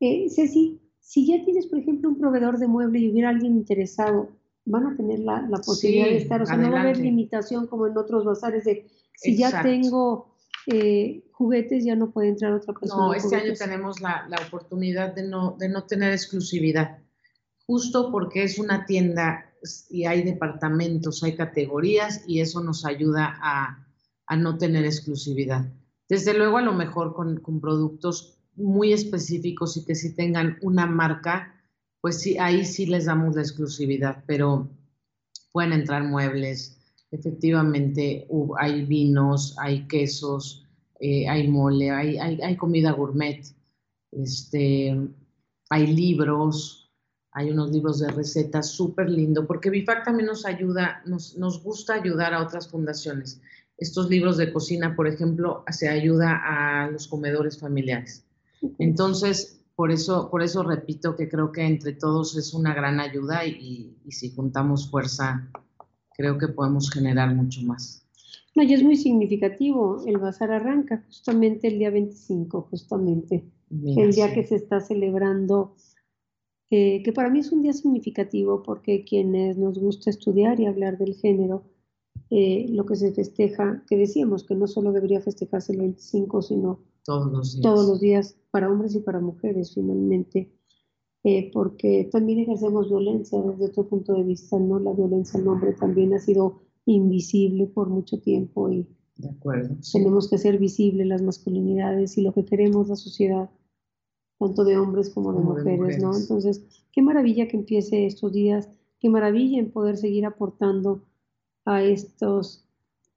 Eh, 0.00 0.30
Ceci, 0.30 0.80
si 0.98 1.26
ya 1.26 1.44
tienes, 1.44 1.66
por 1.66 1.80
ejemplo, 1.80 2.08
un 2.08 2.18
proveedor 2.18 2.58
de 2.58 2.66
mueble 2.66 3.00
y 3.00 3.10
hubiera 3.10 3.28
alguien 3.28 3.56
interesado, 3.56 4.30
van 4.64 4.86
a 4.86 4.96
tener 4.96 5.18
la, 5.18 5.46
posibilidad 5.66 6.06
de 6.06 6.16
estar, 6.16 6.40
o 6.40 6.46
sea, 6.46 6.56
no 6.56 6.70
va 6.72 6.78
a 6.78 6.82
haber 6.84 6.96
limitación 6.96 7.66
como 7.66 7.86
en 7.86 7.98
otros 7.98 8.24
bazares 8.24 8.64
de 8.64 8.86
si 9.16 9.36
ya 9.36 9.62
tengo 9.62 10.29
eh, 10.66 11.24
juguetes 11.32 11.84
ya 11.84 11.96
no 11.96 12.10
puede 12.10 12.28
entrar 12.28 12.52
otra 12.52 12.74
persona. 12.74 13.06
No, 13.06 13.14
este 13.14 13.36
año 13.36 13.54
tenemos 13.54 14.00
la, 14.00 14.28
oportunidad 14.46 15.14
de 15.14 15.22
no, 15.22 15.56
de 15.58 15.68
no 15.68 15.84
tener 15.84 16.12
exclusividad, 16.12 16.98
justo 17.66 18.10
porque 18.10 18.42
es 18.42 18.58
una 18.58 18.84
tienda 18.86 19.46
y 19.88 20.06
hay 20.06 20.22
departamentos, 20.22 21.22
hay 21.22 21.36
categorías 21.36 22.24
y 22.26 22.40
eso 22.40 22.62
nos 22.62 22.84
ayuda 22.84 23.38
a, 23.42 23.86
a 24.26 24.36
no 24.36 24.58
tener 24.58 24.84
exclusividad. 24.84 25.66
Desde 26.08 26.34
luego, 26.34 26.58
a 26.58 26.62
lo 26.62 26.72
mejor 26.72 27.14
con, 27.14 27.40
con 27.40 27.60
productos 27.60 28.38
muy 28.56 28.92
específicos 28.92 29.76
y 29.76 29.84
que 29.84 29.94
si 29.94 30.14
tengan 30.14 30.58
una 30.60 30.86
marca, 30.86 31.54
pues 32.00 32.20
sí, 32.20 32.38
ahí 32.38 32.64
sí 32.64 32.86
les 32.86 33.04
damos 33.06 33.36
la 33.36 33.42
exclusividad, 33.42 34.24
pero 34.26 34.68
pueden 35.52 35.72
entrar 35.72 36.04
muebles, 36.04 36.79
efectivamente 37.10 38.26
hay 38.58 38.84
vinos, 38.84 39.56
hay 39.58 39.86
quesos, 39.86 40.66
eh, 41.00 41.28
hay 41.28 41.48
mole, 41.48 41.90
hay, 41.90 42.18
hay, 42.18 42.56
comida 42.56 42.92
gourmet, 42.92 43.42
este, 44.12 44.96
hay 45.70 45.86
libros, 45.86 46.92
hay 47.32 47.50
unos 47.50 47.70
libros 47.70 48.00
de 48.00 48.10
recetas 48.10 48.70
súper 48.70 49.08
lindo, 49.08 49.46
porque 49.46 49.70
BIFAC 49.70 50.04
también 50.04 50.26
nos 50.26 50.44
ayuda, 50.44 51.02
nos, 51.06 51.36
nos 51.36 51.62
gusta 51.62 51.94
ayudar 51.94 52.34
a 52.34 52.42
otras 52.42 52.68
fundaciones. 52.68 53.40
Estos 53.76 54.10
libros 54.10 54.36
de 54.36 54.52
cocina, 54.52 54.94
por 54.94 55.06
ejemplo, 55.06 55.64
se 55.70 55.88
ayuda 55.88 56.40
a 56.44 56.90
los 56.90 57.08
comedores 57.08 57.58
familiares. 57.58 58.26
Entonces, 58.78 59.60
por 59.80 59.90
eso, 59.90 60.30
por 60.30 60.42
eso 60.42 60.62
repito 60.62 61.16
que 61.16 61.30
creo 61.30 61.52
que 61.52 61.62
entre 61.62 61.94
todos 61.94 62.36
es 62.36 62.52
una 62.52 62.74
gran 62.74 63.00
ayuda 63.00 63.46
y, 63.46 63.96
si 64.10 64.30
juntamos 64.30 64.90
fuerza, 64.90 65.50
creo 66.20 66.36
que 66.36 66.48
podemos 66.48 66.90
generar 66.90 67.34
mucho 67.34 67.62
más. 67.62 68.06
No, 68.54 68.62
y 68.62 68.74
es 68.74 68.82
muy 68.82 68.96
significativo. 68.96 70.04
El 70.06 70.18
bazar 70.18 70.50
arranca 70.52 71.02
justamente 71.06 71.68
el 71.68 71.78
día 71.78 71.90
25, 71.90 72.68
justamente, 72.70 73.44
el 73.70 74.12
día 74.12 74.34
que 74.34 74.44
se 74.44 74.56
está 74.56 74.80
celebrando, 74.80 75.76
eh, 76.70 77.02
que 77.02 77.12
para 77.12 77.30
mí 77.30 77.38
es 77.38 77.52
un 77.52 77.62
día 77.62 77.72
significativo 77.72 78.62
porque 78.62 79.04
quienes 79.04 79.56
nos 79.56 79.78
gusta 79.78 80.10
estudiar 80.10 80.60
y 80.60 80.66
hablar 80.66 80.98
del 80.98 81.14
género, 81.14 81.64
eh, 82.28 82.66
lo 82.68 82.84
que 82.84 82.96
se 82.96 83.12
festeja, 83.12 83.82
que 83.88 83.96
decíamos 83.96 84.44
que 84.44 84.54
no 84.54 84.66
solo 84.66 84.92
debería 84.92 85.20
festejarse 85.20 85.72
el 85.72 85.78
25, 85.78 86.42
sino 86.42 86.80
todos 87.04 87.32
los 87.32 87.54
días. 87.54 87.62
Todos 87.62 87.88
los 87.88 88.00
días, 88.00 88.36
para 88.50 88.70
hombres 88.70 88.94
y 88.94 89.00
para 89.00 89.20
mujeres, 89.20 89.72
finalmente. 89.74 90.52
Eh, 91.22 91.50
porque 91.52 92.08
también 92.10 92.38
ejercemos 92.38 92.88
violencia 92.88 93.40
desde 93.42 93.66
otro 93.66 93.86
punto 93.86 94.14
de 94.14 94.22
vista, 94.22 94.58
¿no? 94.58 94.78
La 94.78 94.92
violencia 94.92 95.38
al 95.38 95.48
hombre 95.48 95.74
también 95.74 96.14
ha 96.14 96.18
sido 96.18 96.62
invisible 96.86 97.66
por 97.66 97.90
mucho 97.90 98.20
tiempo 98.20 98.70
y 98.70 98.86
de 99.18 99.28
acuerdo, 99.28 99.76
tenemos 99.92 100.30
que 100.30 100.38
ser 100.38 100.58
visibles 100.58 101.06
las 101.06 101.20
masculinidades 101.20 102.16
y 102.16 102.22
lo 102.22 102.32
que 102.32 102.46
queremos 102.46 102.88
la 102.88 102.96
sociedad, 102.96 103.50
tanto 104.38 104.64
de 104.64 104.78
hombres 104.78 105.10
como, 105.10 105.34
de, 105.34 105.40
mujeres, 105.40 106.02
¿no? 106.02 106.16
Entonces, 106.16 106.64
qué 106.90 107.02
maravilla 107.02 107.48
que 107.48 107.58
empiece 107.58 108.06
estos 108.06 108.32
días, 108.32 108.70
qué 108.98 109.10
maravilla 109.10 109.58
en 109.58 109.72
poder 109.72 109.98
seguir 109.98 110.24
aportando 110.24 111.04
a 111.66 111.82
estos 111.82 112.66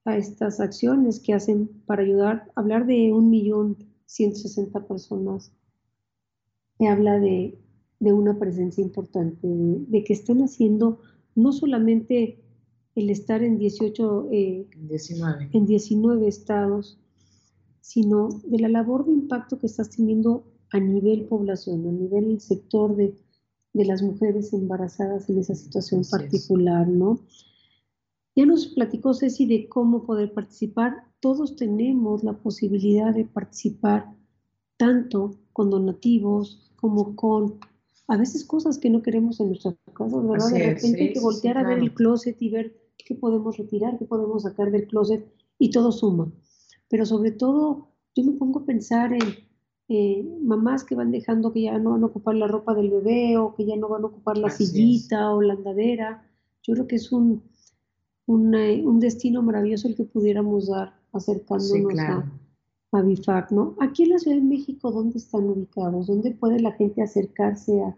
a 0.04 0.18
estas 0.18 0.60
acciones 0.60 1.18
que 1.20 1.32
hacen 1.32 1.68
para 1.86 2.02
ayudar. 2.02 2.52
Hablar 2.54 2.84
de 2.84 3.14
un 3.14 3.30
millón 3.30 3.78
ciento 4.04 4.36
sesenta 4.36 4.86
personas 4.86 5.50
me 6.78 6.88
habla 6.88 7.18
de, 7.18 7.58
una 8.12 8.38
presencia 8.38 8.82
importante, 8.82 9.46
de, 9.46 10.04
que 10.04 10.12
están 10.12 10.42
haciendo 10.42 11.00
no 11.34 11.52
solamente 11.52 12.38
el 12.94 13.10
estar 13.10 13.42
en 13.42 13.58
18, 13.58 14.28
eh, 14.30 14.66
19. 14.76 15.50
en 15.52 15.66
19 15.66 16.28
estados, 16.28 16.98
sino 17.80 18.28
de 18.44 18.58
la 18.58 18.68
labor 18.68 19.04
de 19.04 19.12
impacto 19.12 19.58
que 19.58 19.66
estás 19.66 19.90
teniendo 19.90 20.44
a 20.70 20.80
nivel 20.80 21.26
población, 21.26 21.86
a 21.86 21.92
nivel 21.92 22.40
sector 22.40 22.96
de, 22.96 23.14
las 23.74 24.02
mujeres 24.02 24.52
embarazadas 24.52 25.28
en 25.28 25.38
esa 25.38 25.54
situación 25.56 26.02
particular, 26.08 26.86
¿no? 26.86 27.18
Ya 28.36 28.46
nos 28.46 28.68
platicó 28.68 29.14
Ceci 29.14 29.46
de 29.46 29.68
cómo 29.68 30.04
poder 30.04 30.32
participar. 30.32 31.08
Todos 31.20 31.56
tenemos 31.56 32.22
la 32.22 32.34
posibilidad 32.38 33.12
de 33.12 33.24
participar 33.24 34.14
tanto 34.76 35.36
con 35.52 35.70
donativos 35.70 36.72
como 36.76 37.14
con 37.16 37.58
a 38.06 38.16
veces 38.16 38.44
cosas 38.44 38.78
que 38.78 38.90
no 38.90 39.02
queremos 39.02 39.40
en 39.40 39.48
nuestras 39.48 39.76
casas, 39.94 40.26
¿verdad? 40.26 40.50
de 40.50 40.74
repente 40.74 41.02
hay 41.02 41.12
que 41.12 41.20
voltear 41.20 41.58
a 41.58 41.66
ver 41.66 41.78
el 41.78 41.94
closet 41.94 42.36
y 42.40 42.50
ver 42.50 42.76
qué 42.98 43.14
podemos 43.14 43.56
retirar, 43.56 43.98
qué 43.98 44.04
podemos 44.04 44.42
sacar 44.42 44.70
del 44.70 44.86
closet 44.86 45.26
y 45.58 45.70
todo 45.70 45.92
suma. 45.92 46.30
Pero 46.88 47.06
sobre 47.06 47.32
todo 47.32 47.88
yo 48.14 48.24
me 48.24 48.32
pongo 48.32 48.60
a 48.60 48.66
pensar 48.66 49.12
en 49.88 50.46
mamás 50.46 50.84
que 50.84 50.94
van 50.94 51.10
dejando 51.10 51.52
que 51.52 51.62
ya 51.62 51.78
no 51.78 51.90
van 51.92 52.02
a 52.02 52.06
ocupar 52.06 52.34
la 52.34 52.46
ropa 52.46 52.74
del 52.74 52.90
bebé 52.90 53.36
o 53.38 53.54
que 53.54 53.64
ya 53.64 53.76
no 53.76 53.88
van 53.88 54.04
a 54.04 54.06
ocupar 54.06 54.36
la 54.38 54.50
sillita 54.50 55.34
o 55.34 55.40
la 55.40 55.54
andadera. 55.54 56.26
Yo 56.62 56.74
creo 56.74 56.86
que 56.86 56.96
es 56.96 57.10
un, 57.12 57.42
un 58.26 59.00
destino 59.00 59.42
maravilloso 59.42 59.88
el 59.88 59.96
que 59.96 60.04
pudiéramos 60.04 60.68
dar 60.68 60.94
acercándonos 61.12 61.98
a, 61.98 62.30
BIFAC, 63.02 63.50
¿no? 63.50 63.76
Aquí 63.80 64.04
en 64.04 64.10
la 64.10 64.18
Ciudad 64.18 64.36
de 64.36 64.42
México, 64.42 64.90
¿dónde 64.90 65.18
están 65.18 65.44
ubicados? 65.44 66.06
¿Dónde 66.06 66.32
puede 66.32 66.60
la 66.60 66.72
gente 66.72 67.02
acercarse 67.02 67.80
a, 67.82 67.96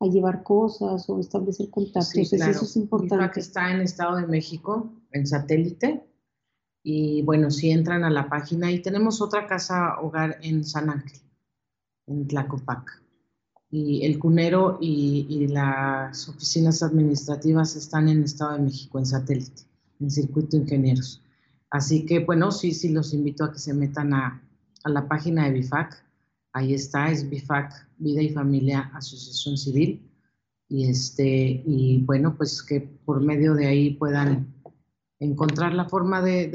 a 0.00 0.06
llevar 0.06 0.42
cosas 0.42 1.08
o 1.08 1.20
establecer 1.20 1.70
contactos? 1.70 2.32
Eso 2.32 2.64
es 2.64 2.76
importante. 2.76 3.16
BIFAC 3.16 3.36
está 3.38 3.72
en 3.72 3.80
Estado 3.80 4.16
de 4.16 4.26
México, 4.26 4.90
en 5.12 5.26
satélite, 5.26 6.04
y 6.82 7.22
bueno, 7.22 7.50
si 7.50 7.70
entran 7.70 8.04
a 8.04 8.10
la 8.10 8.28
página, 8.28 8.70
y 8.70 8.80
tenemos 8.80 9.20
otra 9.20 9.46
casa 9.46 10.00
hogar 10.00 10.38
en 10.42 10.64
San 10.64 10.88
Ángel, 10.88 11.20
en 12.06 12.28
Tlacopac. 12.28 13.02
Y 13.68 14.06
el 14.06 14.20
cunero 14.20 14.78
y, 14.80 15.26
y 15.28 15.48
las 15.48 16.28
oficinas 16.28 16.84
administrativas 16.84 17.74
están 17.74 18.08
en 18.08 18.22
Estado 18.22 18.52
de 18.52 18.60
México, 18.60 18.98
en 18.98 19.06
satélite. 19.06 19.62
en 20.00 20.10
Circuito 20.10 20.56
Ingenieros. 20.56 21.22
Así 21.70 22.06
que, 22.06 22.20
bueno, 22.20 22.52
sí, 22.52 22.72
sí, 22.72 22.90
los 22.90 23.12
invito 23.12 23.44
a 23.44 23.52
que 23.52 23.58
se 23.58 23.74
metan 23.74 24.14
a, 24.14 24.42
a 24.84 24.88
la 24.88 25.08
página 25.08 25.44
de 25.44 25.52
BIFAC. 25.52 26.04
Ahí 26.52 26.74
está, 26.74 27.10
es 27.10 27.28
BIFAC 27.28 27.88
Vida 27.98 28.22
y 28.22 28.30
Familia 28.30 28.90
Asociación 28.94 29.56
Civil. 29.58 30.10
Y, 30.68 30.88
este, 30.88 31.62
y 31.64 32.02
bueno, 32.04 32.36
pues 32.36 32.62
que 32.62 32.80
por 32.80 33.20
medio 33.20 33.54
de 33.54 33.66
ahí 33.66 33.94
puedan 33.94 34.54
encontrar 35.18 35.74
la 35.74 35.88
forma 35.88 36.20
de, 36.22 36.48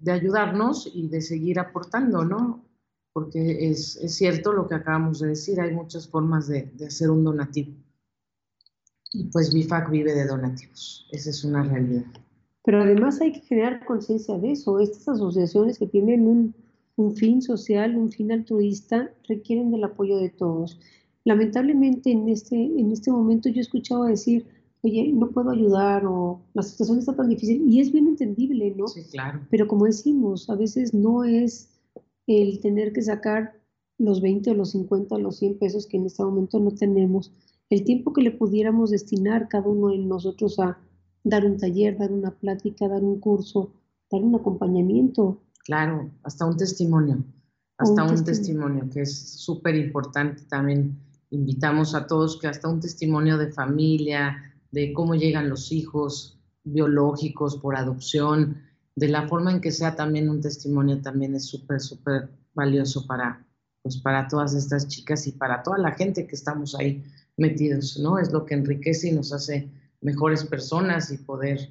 de, 0.00 0.12
ayudarnos 0.12 0.90
y 0.92 1.08
de 1.08 1.20
seguir 1.20 1.58
aportando, 1.58 2.24
¿no? 2.24 2.64
Porque 3.12 3.68
es, 3.70 3.96
es, 3.96 4.14
cierto 4.14 4.52
lo 4.52 4.68
que 4.68 4.74
acabamos 4.74 5.20
de 5.20 5.28
decir, 5.28 5.60
hay 5.60 5.72
muchas 5.72 6.08
formas 6.08 6.48
de, 6.48 6.70
de 6.74 6.86
hacer 6.86 7.10
un 7.10 7.24
donativo. 7.24 7.72
Y 9.12 9.24
pues 9.24 9.52
BIFAC 9.52 9.90
vive 9.90 10.14
de 10.14 10.26
donativos, 10.26 11.08
esa 11.10 11.30
es 11.30 11.44
una 11.44 11.62
realidad. 11.62 12.04
Pero 12.66 12.82
además 12.82 13.20
hay 13.20 13.30
que 13.30 13.42
generar 13.42 13.84
conciencia 13.84 14.36
de 14.38 14.50
eso. 14.50 14.80
Estas 14.80 15.08
asociaciones 15.08 15.78
que 15.78 15.86
tienen 15.86 16.26
un, 16.26 16.52
un, 16.96 17.14
fin 17.14 17.40
social, 17.40 17.96
un 17.96 18.10
fin 18.10 18.32
altruista, 18.32 19.12
requieren 19.28 19.70
del 19.70 19.84
apoyo 19.84 20.16
de 20.16 20.30
todos. 20.30 20.80
Lamentablemente 21.22 22.10
en 22.10 22.28
este, 22.28 22.56
en 22.56 22.90
este 22.90 23.12
momento 23.12 23.48
yo 23.48 23.58
he 23.58 23.60
escuchado 23.60 24.02
decir, 24.06 24.46
oye, 24.82 25.12
no 25.12 25.30
puedo 25.30 25.50
ayudar 25.50 26.06
o 26.06 26.40
la 26.54 26.62
situación 26.64 26.98
está 26.98 27.14
tan 27.14 27.28
difícil 27.28 27.62
y 27.68 27.78
es 27.78 27.92
bien 27.92 28.08
entendible, 28.08 28.74
¿no? 28.76 28.88
Sí, 28.88 29.04
claro. 29.12 29.46
Pero 29.48 29.68
como 29.68 29.84
decimos, 29.84 30.50
a 30.50 30.56
veces 30.56 30.92
no 30.92 31.22
es 31.22 31.68
el 32.26 32.58
tener 32.58 32.92
que 32.92 33.02
sacar 33.02 33.54
los 33.96 34.20
20 34.20 34.50
o 34.50 34.54
los 34.54 34.72
50 34.72 35.14
o 35.14 35.18
los 35.20 35.36
100 35.36 35.58
pesos 35.58 35.86
que 35.86 35.98
en 35.98 36.06
este 36.06 36.24
momento 36.24 36.58
no 36.58 36.72
tenemos, 36.72 37.32
el 37.70 37.84
tiempo 37.84 38.12
que 38.12 38.22
le 38.22 38.32
pudiéramos 38.32 38.90
destinar 38.90 39.48
cada 39.48 39.68
uno 39.68 39.90
de 39.90 39.98
nosotros 39.98 40.58
a 40.58 40.78
dar 41.26 41.44
un 41.44 41.56
taller, 41.56 41.98
dar 41.98 42.12
una 42.12 42.30
plática, 42.30 42.88
dar 42.88 43.02
un 43.02 43.18
curso, 43.18 43.72
dar 44.10 44.22
un 44.22 44.36
acompañamiento. 44.36 45.42
Claro, 45.64 46.08
hasta 46.22 46.46
un 46.46 46.56
testimonio, 46.56 47.24
hasta 47.78 48.04
un, 48.04 48.10
un 48.10 48.24
testimonio. 48.24 48.84
testimonio 48.84 48.90
que 48.92 49.02
es 49.02 49.40
súper 49.40 49.74
importante 49.74 50.42
también. 50.48 50.96
Invitamos 51.30 51.96
a 51.96 52.06
todos 52.06 52.38
que 52.38 52.46
hasta 52.46 52.68
un 52.68 52.80
testimonio 52.80 53.36
de 53.38 53.52
familia, 53.52 54.54
de 54.70 54.92
cómo 54.92 55.16
llegan 55.16 55.50
los 55.50 55.72
hijos 55.72 56.38
biológicos 56.62 57.56
por 57.56 57.74
adopción, 57.74 58.62
de 58.94 59.08
la 59.08 59.26
forma 59.26 59.50
en 59.50 59.60
que 59.60 59.72
sea 59.72 59.96
también 59.96 60.30
un 60.30 60.40
testimonio 60.40 61.02
también 61.02 61.34
es 61.34 61.46
súper, 61.46 61.80
súper 61.80 62.28
valioso 62.54 63.04
para, 63.04 63.44
pues 63.82 63.96
para 63.96 64.28
todas 64.28 64.54
estas 64.54 64.86
chicas 64.86 65.26
y 65.26 65.32
para 65.32 65.64
toda 65.64 65.78
la 65.78 65.92
gente 65.92 66.26
que 66.28 66.36
estamos 66.36 66.76
ahí 66.76 67.04
metidos, 67.36 67.98
¿no? 67.98 68.18
Es 68.18 68.32
lo 68.32 68.46
que 68.46 68.54
enriquece 68.54 69.08
y 69.08 69.12
nos 69.12 69.32
hace 69.32 69.68
mejores 70.00 70.44
personas 70.44 71.10
y 71.10 71.18
poder 71.18 71.70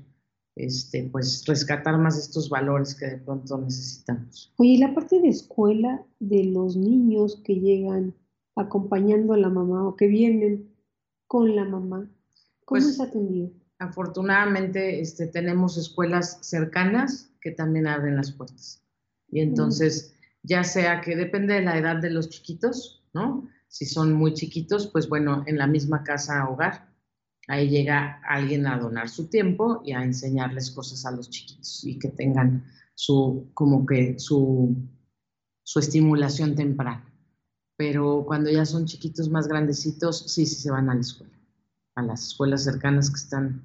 este, 0.56 1.10
pues 1.12 1.44
rescatar 1.46 1.98
más 1.98 2.18
estos 2.18 2.50
valores 2.50 2.96
que 2.96 3.08
de 3.08 3.18
pronto 3.18 3.58
necesitamos. 3.58 4.54
Oye, 4.58 4.72
y 4.72 4.78
la 4.78 4.94
parte 4.94 5.20
de 5.20 5.28
escuela 5.28 6.04
de 6.20 6.46
los 6.46 6.78
niños 6.78 7.42
que 7.44 7.56
llegan 7.60 8.14
acompañando 8.56 9.34
a 9.34 9.38
la 9.38 9.50
mamá 9.50 9.86
o 9.88 9.96
que 9.96 10.08
vienen 10.08 10.74
con 11.28 11.56
la 11.56 11.66
mamá, 11.66 12.10
¿cómo 12.64 12.80
pues, 12.80 12.86
es 12.86 13.02
atendido? 13.02 13.52
Afortunadamente 13.80 15.02
este, 15.02 15.28
tenemos 15.28 15.78
escuelas 15.78 16.40
cercanas 16.42 17.32
que 17.42 17.52
también 17.52 17.88
abren 17.88 18.16
las 18.16 18.32
puertas. 18.32 18.82
Y 19.30 19.42
entonces, 19.42 20.14
mm. 20.14 20.48
ya 20.48 20.64
sea 20.64 21.02
que 21.02 21.18
depende 21.18 21.56
de 21.56 21.62
la 21.64 21.78
edad 21.78 21.98
de 21.98 22.12
los 22.12 22.30
chiquitos, 22.30 23.04
¿no? 23.14 23.50
Si 23.68 23.86
son 23.86 24.14
muy 24.14 24.34
chiquitos, 24.34 24.88
pues 24.88 25.10
bueno, 25.10 25.44
en 25.48 25.58
la 25.58 25.68
misma 25.68 26.04
casa 26.04 26.48
hogar 26.48 26.95
Ahí 27.48 27.70
llega 27.70 28.22
alguien 28.28 28.66
a 28.66 28.80
donar 28.80 29.10
su 29.10 29.28
tiempo 29.28 29.82
y 29.86 29.94
a 29.94 30.04
enseñarles 30.04 30.72
cosas 30.72 31.06
a 31.06 31.12
los 31.12 31.30
chiquitos 31.30 31.84
y 31.84 32.00
que 32.00 32.10
tengan 32.10 32.66
su, 32.96 33.52
como 33.54 33.86
que 33.86 34.18
su, 34.18 34.76
su 35.64 35.80
estimulación 35.80 36.56
temprana. 36.56 37.12
Pero 37.78 38.24
cuando 38.26 38.50
ya 38.50 38.66
son 38.66 38.86
chiquitos 38.86 39.30
más 39.30 39.48
grandecitos, 39.48 40.32
sí, 40.32 40.46
sí 40.46 40.56
se 40.56 40.72
van 40.72 40.90
a 40.90 40.96
la 40.96 41.02
escuela, 41.02 41.34
a 41.96 42.02
las 42.02 42.28
escuelas 42.28 42.64
cercanas 42.64 43.10
que 43.10 43.18
están 43.18 43.64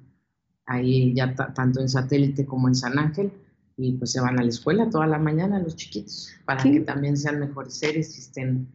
ahí 0.65 1.13
ya 1.15 1.33
tanto 1.33 1.79
en 1.79 1.89
satélite 1.89 2.45
como 2.45 2.67
en 2.67 2.75
San 2.75 2.99
Ángel, 2.99 3.31
y 3.77 3.93
pues 3.93 4.11
se 4.11 4.21
van 4.21 4.39
a 4.39 4.43
la 4.43 4.49
escuela 4.49 4.89
toda 4.89 5.07
la 5.07 5.17
mañana 5.17 5.59
los 5.59 5.75
chiquitos, 5.75 6.29
para 6.45 6.61
que 6.61 6.81
también 6.81 7.17
sean 7.17 7.39
mejores 7.39 7.73
seres 7.75 8.15
y 8.17 8.19
estén 8.19 8.67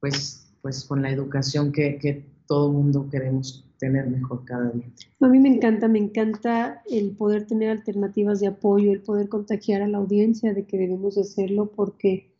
pues, 0.00 0.50
pues 0.62 0.84
con 0.84 1.02
la 1.02 1.10
educación 1.10 1.72
que, 1.72 1.98
que 1.98 2.26
todo 2.50 2.72
mundo 2.72 3.08
queremos 3.08 3.64
tener 3.78 4.10
mejor 4.10 4.44
cada 4.44 4.72
día. 4.72 4.90
A 5.20 5.28
mí 5.28 5.38
me 5.38 5.54
encanta, 5.54 5.86
me 5.86 6.00
encanta 6.00 6.82
el 6.90 7.12
poder 7.12 7.46
tener 7.46 7.70
alternativas 7.70 8.40
de 8.40 8.48
apoyo, 8.48 8.90
el 8.90 9.02
poder 9.02 9.28
contagiar 9.28 9.82
a 9.82 9.86
la 9.86 9.98
audiencia 9.98 10.52
de 10.52 10.66
que 10.66 10.76
debemos 10.76 11.16
hacerlo, 11.16 11.70
porque 11.70 12.34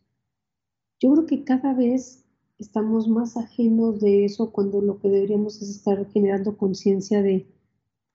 yo 0.99 1.13
creo 1.13 1.25
que 1.25 1.45
cada 1.45 1.73
vez 1.73 2.25
estamos 2.59 3.07
más 3.07 3.37
ajenos 3.37 4.01
de 4.01 4.25
eso 4.25 4.51
cuando 4.51 4.81
lo 4.81 4.99
que 4.99 5.07
deberíamos 5.07 5.61
es 5.61 5.69
estar 5.69 6.05
generando 6.11 6.57
conciencia 6.57 7.21
de 7.21 7.47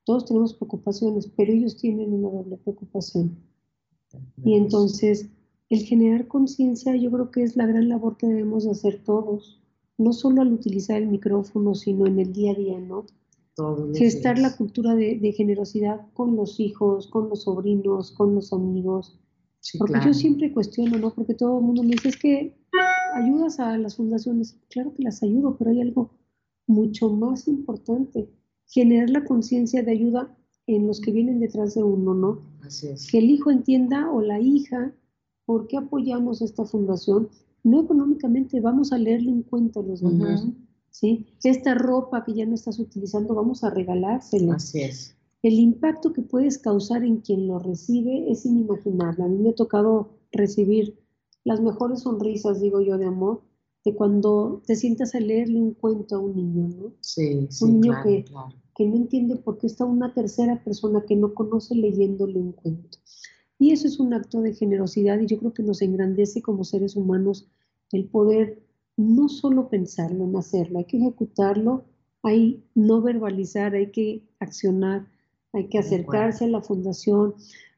todos 0.05 0.27
tenemos 0.27 0.53
preocupaciones, 0.53 1.33
pero 1.35 1.51
ellos 1.51 1.79
tienen 1.79 2.13
una 2.13 2.29
doble 2.29 2.59
preocupación. 2.59 3.39
Y 4.45 4.55
entonces, 4.55 5.31
el 5.71 5.81
generar 5.81 6.29
conciencia 6.29 6.95
yo 6.95 7.11
creo 7.11 7.31
que 7.31 7.43
es 7.43 7.57
la 7.57 7.65
gran 7.65 7.89
labor 7.89 8.19
que 8.19 8.27
debemos 8.27 8.67
hacer 8.67 9.03
todos 9.03 9.63
no 9.99 10.13
solo 10.13 10.43
al 10.43 10.53
utilizar 10.53 11.01
el 11.01 11.09
micrófono, 11.09 11.75
sino 11.75 12.07
en 12.07 12.19
el 12.19 12.33
día 12.33 12.53
a 12.53 12.55
día, 12.55 12.79
¿no? 12.79 13.07
Todo 13.55 13.93
Gestar 13.95 14.39
la 14.39 14.55
cultura 14.55 14.95
de, 14.95 15.19
de, 15.19 15.33
generosidad 15.33 16.07
con 16.13 16.37
los 16.37 16.61
hijos, 16.61 17.07
con 17.07 17.31
los 17.31 17.45
sobrinos, 17.45 18.11
con 18.13 18.35
los 18.35 18.53
amigos. 18.53 19.19
Sí, 19.61 19.79
Porque 19.79 19.95
claro. 19.95 20.07
yo 20.09 20.15
siempre 20.15 20.53
cuestiono, 20.53 20.99
¿no? 20.99 21.15
Porque 21.15 21.35
todo 21.35 21.59
el 21.59 21.65
mundo 21.65 21.83
me 21.83 21.93
dice, 21.93 22.11
es 22.11 22.19
que 22.19 22.55
ayudas 23.15 23.59
a 23.59 23.79
las 23.79 23.97
fundaciones. 23.97 24.59
Claro 24.69 24.93
que 24.95 25.03
las 25.03 25.23
ayudo, 25.23 25.57
pero 25.57 25.71
hay 25.71 25.81
algo 25.81 26.11
mucho 26.67 27.09
más 27.09 27.49
importante. 27.49 28.29
Generar 28.67 29.09
la 29.09 29.25
conciencia 29.25 29.83
de 29.83 29.93
ayuda 29.93 30.37
en 30.67 30.87
los 30.87 31.01
que 31.01 31.13
vienen 31.13 31.41
detrás 31.41 31.75
de 31.75 31.83
uno, 31.83 32.15
¿no? 32.15 32.43
Así 32.63 32.89
es. 32.89 33.11
Que 33.11 33.19
el 33.19 33.31
hijo 33.31 33.51
entienda 33.51 34.11
o 34.11 34.21
la 34.21 34.41
hija 34.41 34.93
por 35.47 35.69
qué 35.69 35.79
apoyamos 35.79 36.43
esta 36.43 36.65
fundación 36.65 37.29
no 37.67 37.83
económicamente, 37.83 38.61
vamos 38.61 38.93
a 38.93 38.99
leerle 38.99 39.33
un 39.33 39.43
cuento 39.43 39.81
a 39.81 39.83
los 39.83 40.01
demás. 40.01 40.45
Uh 40.45 40.49
-huh. 40.49 40.67
¿sí? 40.91 41.27
Esta 41.43 41.75
ropa 41.75 42.25
que 42.25 42.33
ya 42.33 42.47
no 42.47 42.55
estás 42.55 42.79
utilizando, 42.79 43.35
vamos 43.35 43.65
a 43.65 43.71
regalársela. 43.71 44.55
Así 44.55 44.81
es. 44.81 45.17
El 45.43 45.55
impacto 45.59 46.13
que 46.13 46.23
puedes 46.23 46.59
causar 46.59 47.05
en 47.05 47.19
quien 47.19 47.47
lo 47.47 47.59
recibe 47.59 48.31
es 48.31 48.47
inimaginable. 48.47 49.25
A 49.25 49.29
mí 49.29 49.39
me 49.39 49.51
ha 49.51 49.55
tocado 49.55 50.11
recibir 50.33 50.99
las 51.45 51.61
mejores 51.61 52.01
sonrisas, 52.01 52.61
digo 52.61 52.81
yo, 52.81 52.99
de 52.99 53.07
amor, 53.07 53.43
de 53.85 53.95
cuando 53.95 54.63
te 54.67 54.75
sientas 54.75 55.15
a 55.15 55.21
leerle 55.21 55.61
un 55.61 55.75
cuento 55.75 56.17
a 56.17 56.19
un 56.19 56.35
niño, 56.35 56.69
¿no? 56.69 56.93
Sí, 57.01 57.47
sí. 57.51 57.65
Un 57.65 57.81
niño 57.81 57.93
claro, 57.93 58.09
que, 58.09 58.25
claro. 58.25 58.55
que 58.75 58.87
no 58.87 58.97
entiende 58.97 59.37
por 59.37 59.59
qué 59.59 59.67
está 59.67 59.85
una 59.85 60.15
tercera 60.15 60.63
persona 60.65 61.05
que 61.07 61.15
no 61.15 61.35
conoce 61.35 61.75
leyéndole 61.75 62.39
un 62.39 62.53
cuento. 62.53 62.99
Y 63.59 63.73
eso 63.73 63.87
es 63.87 63.99
un 63.99 64.13
acto 64.13 64.41
de 64.43 64.55
generosidad 64.55 65.19
y 65.21 65.27
yo 65.27 65.39
creo 65.39 65.55
que 65.55 65.63
nos 65.63 65.81
engrandece 65.83 66.43
como 66.43 66.65
seres 66.65 66.97
humanos 66.97 67.49
el 67.93 68.05
poder 68.05 68.63
no 68.97 69.29
solo 69.29 69.69
pensarlo 69.69 70.25
en 70.25 70.37
hacerlo, 70.37 70.79
hay 70.79 70.85
que 70.87 70.97
ejecutarlo, 70.99 71.85
hay 72.23 72.65
no 72.75 73.03
verbalizar, 73.03 73.75
hay 73.75 73.91
que 73.91 74.23
accionar, 74.41 75.07
hay 75.53 75.69
que 75.69 75.79
acercarse 75.79 76.45
a 76.45 76.49
la 76.49 76.63
fundación, 76.63 77.35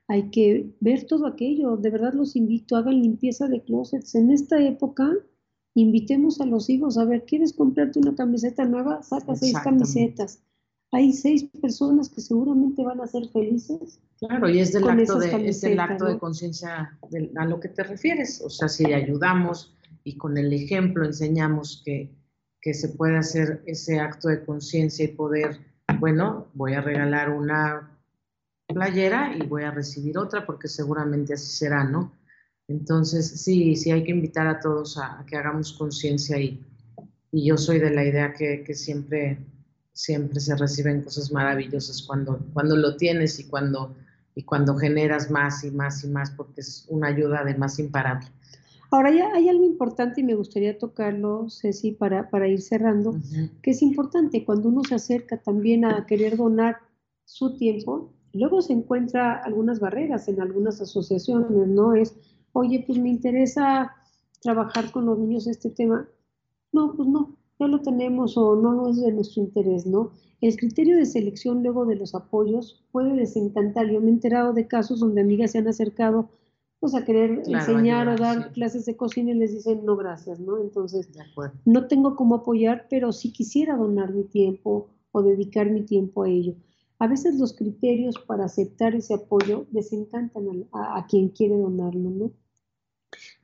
hay 0.06 0.30
que 0.30 0.74
ver 0.80 1.06
todo 1.06 1.26
aquello. 1.26 1.76
De 1.76 1.90
verdad 1.90 2.14
los 2.14 2.34
invito, 2.34 2.76
hagan 2.76 3.02
limpieza 3.02 3.46
de 3.46 3.62
closets. 3.62 4.14
En 4.14 4.30
esta 4.30 4.60
época, 4.62 5.12
invitemos 5.74 6.40
a 6.40 6.46
los 6.46 6.70
hijos 6.70 6.96
a 6.96 7.04
ver, 7.04 7.24
¿quieres 7.24 7.52
comprarte 7.52 7.98
una 7.98 8.14
camiseta 8.14 8.64
nueva? 8.64 9.02
Saca 9.02 9.36
seis 9.36 9.54
camisetas. 9.62 10.40
Hay 10.92 11.12
seis 11.12 11.44
personas 11.60 12.08
que 12.08 12.22
seguramente 12.22 12.82
van 12.82 13.00
a 13.00 13.06
ser 13.06 13.28
felices 13.28 14.00
Claro, 14.20 14.48
y 14.48 14.58
es 14.58 14.72
del 14.72 14.88
acto 14.88 15.18
de, 15.18 15.48
es 15.48 15.62
el 15.62 15.78
acto 15.78 16.04
¿no? 16.04 16.10
de 16.10 16.18
conciencia 16.18 16.98
a 17.36 17.44
lo 17.44 17.60
que 17.60 17.68
te 17.68 17.84
refieres. 17.84 18.40
O 18.44 18.50
sea, 18.50 18.68
si 18.68 18.92
ayudamos 18.92 19.76
y 20.02 20.16
con 20.16 20.36
el 20.36 20.52
ejemplo 20.52 21.04
enseñamos 21.04 21.82
que, 21.84 22.10
que 22.60 22.74
se 22.74 22.88
puede 22.88 23.16
hacer 23.16 23.62
ese 23.66 24.00
acto 24.00 24.28
de 24.28 24.44
conciencia 24.44 25.04
y 25.04 25.08
poder, 25.08 25.58
bueno, 26.00 26.48
voy 26.54 26.74
a 26.74 26.80
regalar 26.80 27.30
una 27.30 27.96
playera 28.66 29.36
y 29.36 29.46
voy 29.46 29.62
a 29.62 29.70
recibir 29.70 30.18
otra 30.18 30.44
porque 30.44 30.68
seguramente 30.68 31.34
así 31.34 31.50
será, 31.56 31.84
¿no? 31.84 32.12
Entonces, 32.66 33.40
sí, 33.40 33.76
sí 33.76 33.92
hay 33.92 34.04
que 34.04 34.10
invitar 34.10 34.46
a 34.46 34.60
todos 34.60 34.98
a, 34.98 35.20
a 35.20 35.24
que 35.24 35.36
hagamos 35.36 35.72
conciencia 35.72 36.38
y, 36.38 36.60
y 37.30 37.46
yo 37.46 37.56
soy 37.56 37.78
de 37.78 37.90
la 37.90 38.04
idea 38.04 38.34
que, 38.34 38.62
que 38.64 38.74
siempre, 38.74 39.38
siempre 39.92 40.40
se 40.40 40.56
reciben 40.56 41.02
cosas 41.02 41.30
maravillosas 41.30 42.02
cuando, 42.02 42.40
cuando 42.52 42.76
lo 42.76 42.96
tienes 42.96 43.38
y 43.38 43.44
cuando 43.44 43.94
y 44.38 44.44
cuando 44.44 44.76
generas 44.76 45.32
más 45.32 45.64
y 45.64 45.72
más 45.72 46.04
y 46.04 46.08
más, 46.08 46.30
porque 46.30 46.60
es 46.60 46.86
una 46.88 47.08
ayuda 47.08 47.40
además 47.40 47.80
imparable. 47.80 48.28
Ahora 48.88 49.10
ya 49.10 49.32
hay 49.34 49.48
algo 49.48 49.64
importante 49.64 50.20
y 50.20 50.24
me 50.24 50.36
gustaría 50.36 50.78
tocarlo, 50.78 51.48
Ceci, 51.50 51.90
para, 51.90 52.30
para 52.30 52.46
ir 52.46 52.62
cerrando, 52.62 53.10
uh 53.10 53.14
-huh. 53.16 53.50
que 53.62 53.72
es 53.72 53.82
importante 53.82 54.44
cuando 54.44 54.68
uno 54.68 54.84
se 54.84 54.94
acerca 54.94 55.38
también 55.38 55.84
a 55.84 56.06
querer 56.06 56.36
donar 56.36 56.76
su 57.24 57.56
tiempo, 57.56 58.12
luego 58.32 58.62
se 58.62 58.74
encuentra 58.74 59.42
algunas 59.42 59.80
barreras 59.80 60.28
en 60.28 60.40
algunas 60.40 60.80
asociaciones, 60.80 61.66
¿no? 61.66 61.96
Es, 61.96 62.14
oye, 62.52 62.84
pues 62.86 62.96
me 62.96 63.08
interesa 63.08 63.92
trabajar 64.40 64.92
con 64.92 65.04
los 65.06 65.18
niños 65.18 65.48
este 65.48 65.70
tema. 65.70 66.08
No, 66.70 66.94
pues 66.94 67.08
no, 67.08 67.36
ya 67.58 67.66
lo 67.66 67.80
tenemos 67.82 68.36
o 68.36 68.56
no, 68.56 68.72
no 68.74 68.88
es 68.88 69.00
de 69.00 69.12
nuestro 69.12 69.42
interés, 69.42 69.86
¿no? 69.86 70.12
El 70.40 70.56
criterio 70.56 70.96
de 70.96 71.06
selección 71.06 71.62
luego 71.62 71.84
de 71.84 71.96
los 71.96 72.14
apoyos 72.14 72.84
puede 72.92 73.14
desencantar. 73.14 73.90
Yo 73.90 74.00
me 74.00 74.06
he 74.06 74.10
enterado 74.10 74.52
de 74.52 74.68
casos 74.68 75.00
donde 75.00 75.22
amigas 75.22 75.52
se 75.52 75.58
han 75.58 75.66
acercado 75.66 76.30
pues 76.80 76.94
a 76.94 77.04
querer 77.04 77.42
enseñar 77.46 78.06
o 78.06 78.16
dar 78.16 78.52
clases 78.52 78.86
de 78.86 78.96
cocina 78.96 79.32
y 79.32 79.34
les 79.34 79.52
dicen 79.52 79.84
no 79.84 79.96
gracias, 79.96 80.38
¿no? 80.38 80.58
Entonces, 80.58 81.08
no 81.64 81.88
tengo 81.88 82.14
cómo 82.14 82.36
apoyar, 82.36 82.86
pero 82.88 83.10
sí 83.10 83.32
quisiera 83.32 83.76
donar 83.76 84.14
mi 84.14 84.22
tiempo 84.22 84.88
o 85.10 85.22
dedicar 85.22 85.68
mi 85.70 85.82
tiempo 85.82 86.22
a 86.22 86.28
ello. 86.28 86.54
A 87.00 87.08
veces 87.08 87.36
los 87.38 87.52
criterios 87.52 88.16
para 88.18 88.44
aceptar 88.44 88.94
ese 88.94 89.14
apoyo 89.14 89.66
desencantan 89.72 90.68
a, 90.72 90.98
a 90.98 91.06
quien 91.06 91.30
quiere 91.30 91.56
donarlo, 91.56 92.10
¿no? 92.10 92.32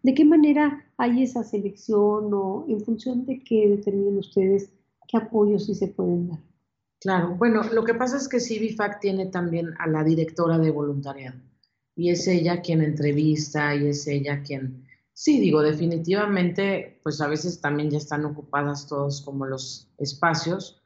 ¿De 0.03 0.15
qué 0.15 0.25
manera 0.25 0.85
hay 0.97 1.23
esa 1.23 1.43
selección 1.45 2.31
o 2.33 2.67
en 2.69 2.81
función 2.85 3.25
de 3.27 3.43
qué 3.43 3.69
determinan 3.69 4.19
ustedes 4.19 4.71
qué 5.09 5.17
apoyos 5.17 5.67
sí 5.67 5.75
se 5.75 5.89
pueden 5.89 6.29
dar? 6.29 6.41
Claro, 7.01 7.37
bueno, 7.37 7.63
lo 7.73 7.85
que 7.85 7.95
pasa 7.95 8.17
es 8.17 8.29
que 8.29 8.41
CIVIFAC 8.41 9.01
tiene 9.01 9.27
también 9.27 9.75
a 9.79 9.87
la 9.87 10.03
directora 10.03 10.59
de 10.59 10.71
voluntariado 10.71 11.39
y 11.97 12.11
es 12.11 12.27
ella 12.27 12.61
quien 12.63 12.83
entrevista 12.83 13.75
y 13.75 13.89
es 13.89 14.07
ella 14.07 14.43
quien, 14.43 14.87
sí, 15.13 15.39
digo, 15.39 15.63
definitivamente, 15.63 17.01
pues 17.03 17.21
a 17.21 17.29
veces 17.29 17.61
también 17.61 17.91
ya 17.91 17.99
están 17.99 18.25
ocupadas 18.25 18.87
todos 18.89 19.21
como 19.21 19.47
los 19.47 19.89
espacios. 19.99 20.83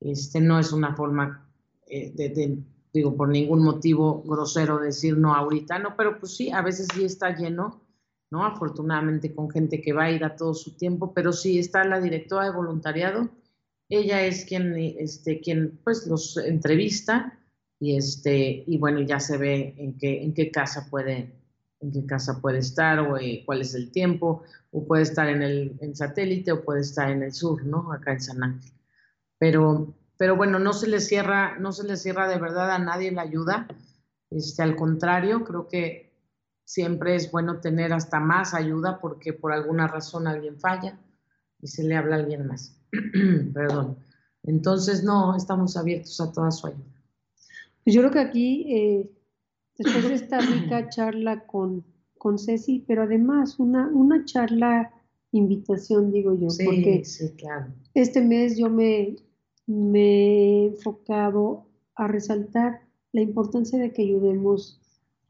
Este 0.00 0.40
no 0.40 0.58
es 0.58 0.72
una 0.72 0.94
forma 0.94 1.48
eh, 1.86 2.12
de, 2.14 2.58
digo, 2.92 3.16
por 3.16 3.28
ningún 3.28 3.62
motivo 3.62 4.22
grosero 4.24 4.78
decir 4.78 5.16
no 5.16 5.34
ahorita, 5.34 5.78
no, 5.78 5.96
pero 5.96 6.18
pues 6.18 6.36
sí, 6.36 6.50
a 6.50 6.62
veces 6.62 6.88
sí 6.94 7.04
está 7.04 7.36
lleno, 7.36 7.80
¿no? 8.32 8.46
Afortunadamente 8.46 9.34
con 9.34 9.50
gente 9.50 9.82
que 9.82 9.92
va 9.92 10.04
a 10.04 10.10
ir 10.10 10.24
a 10.24 10.36
todo 10.36 10.54
su 10.54 10.74
tiempo, 10.74 11.12
pero 11.12 11.34
sí 11.34 11.58
está 11.58 11.84
la 11.84 12.00
directora 12.00 12.46
de 12.46 12.56
voluntariado, 12.56 13.28
ella 13.90 14.22
es 14.22 14.46
quien, 14.46 14.74
este, 14.74 15.40
quien 15.40 15.78
pues 15.84 16.06
los 16.06 16.38
entrevista 16.38 17.38
y 17.78 17.96
este 17.96 18.64
y 18.66 18.78
bueno 18.78 19.02
ya 19.02 19.20
se 19.20 19.36
ve 19.36 19.74
en 19.76 19.98
qué 19.98 20.22
en 20.22 20.32
qué 20.32 20.50
casa 20.50 20.86
puede 20.88 21.34
en 21.80 21.92
qué 21.92 22.06
casa 22.06 22.40
puede 22.40 22.58
estar 22.58 23.00
o 23.00 23.18
eh, 23.18 23.42
cuál 23.44 23.60
es 23.60 23.74
el 23.74 23.90
tiempo 23.90 24.44
o 24.70 24.86
puede 24.86 25.02
estar 25.02 25.28
en 25.28 25.42
el 25.42 25.76
en 25.80 25.94
satélite 25.94 26.52
o 26.52 26.64
puede 26.64 26.80
estar 26.80 27.10
en 27.10 27.22
el 27.22 27.32
sur 27.32 27.66
no 27.66 27.92
acá 27.92 28.12
en 28.12 28.20
San 28.22 28.42
Ángel. 28.42 28.72
Pero 29.38 29.94
pero 30.16 30.36
bueno 30.36 30.58
no 30.58 30.72
se 30.72 30.88
le 30.88 31.00
cierra 31.00 31.58
no 31.58 31.72
se 31.72 31.86
le 31.86 31.96
cierra 31.98 32.28
de 32.28 32.38
verdad 32.38 32.70
a 32.70 32.78
nadie 32.78 33.10
la 33.12 33.22
ayuda. 33.22 33.66
Este 34.30 34.62
al 34.62 34.74
contrario 34.76 35.44
creo 35.44 35.68
que 35.68 36.11
siempre 36.72 37.14
es 37.14 37.30
bueno 37.30 37.60
tener 37.60 37.92
hasta 37.92 38.18
más 38.18 38.54
ayuda 38.54 38.98
porque 38.98 39.34
por 39.34 39.52
alguna 39.52 39.88
razón 39.88 40.26
alguien 40.26 40.58
falla 40.58 40.98
y 41.60 41.66
se 41.66 41.84
le 41.84 41.94
habla 41.96 42.16
a 42.16 42.18
alguien 42.20 42.46
más. 42.46 42.80
Perdón. 43.52 43.98
Entonces 44.42 45.04
no 45.04 45.36
estamos 45.36 45.76
abiertos 45.76 46.18
a 46.22 46.32
toda 46.32 46.50
su 46.50 46.68
ayuda. 46.68 47.04
Pues 47.84 47.94
yo 47.94 48.00
creo 48.00 48.10
que 48.10 48.20
aquí, 48.20 48.74
eh, 48.74 49.10
después 49.76 50.08
de 50.08 50.14
esta 50.14 50.40
rica 50.40 50.88
charla 50.88 51.44
con, 51.44 51.84
con 52.16 52.38
Ceci, 52.38 52.82
pero 52.88 53.02
además 53.02 53.58
una, 53.58 53.88
una 53.88 54.24
charla 54.24 54.94
invitación, 55.30 56.10
digo 56.10 56.32
yo, 56.38 56.48
porque 56.64 57.02
este 57.92 58.22
mes 58.22 58.56
yo 58.56 58.70
me, 58.70 59.16
me 59.66 60.00
he 60.00 60.66
enfocado 60.68 61.66
a 61.96 62.08
resaltar 62.08 62.80
la 63.12 63.20
importancia 63.20 63.78
de 63.78 63.92
que 63.92 64.02
ayudemos 64.02 64.81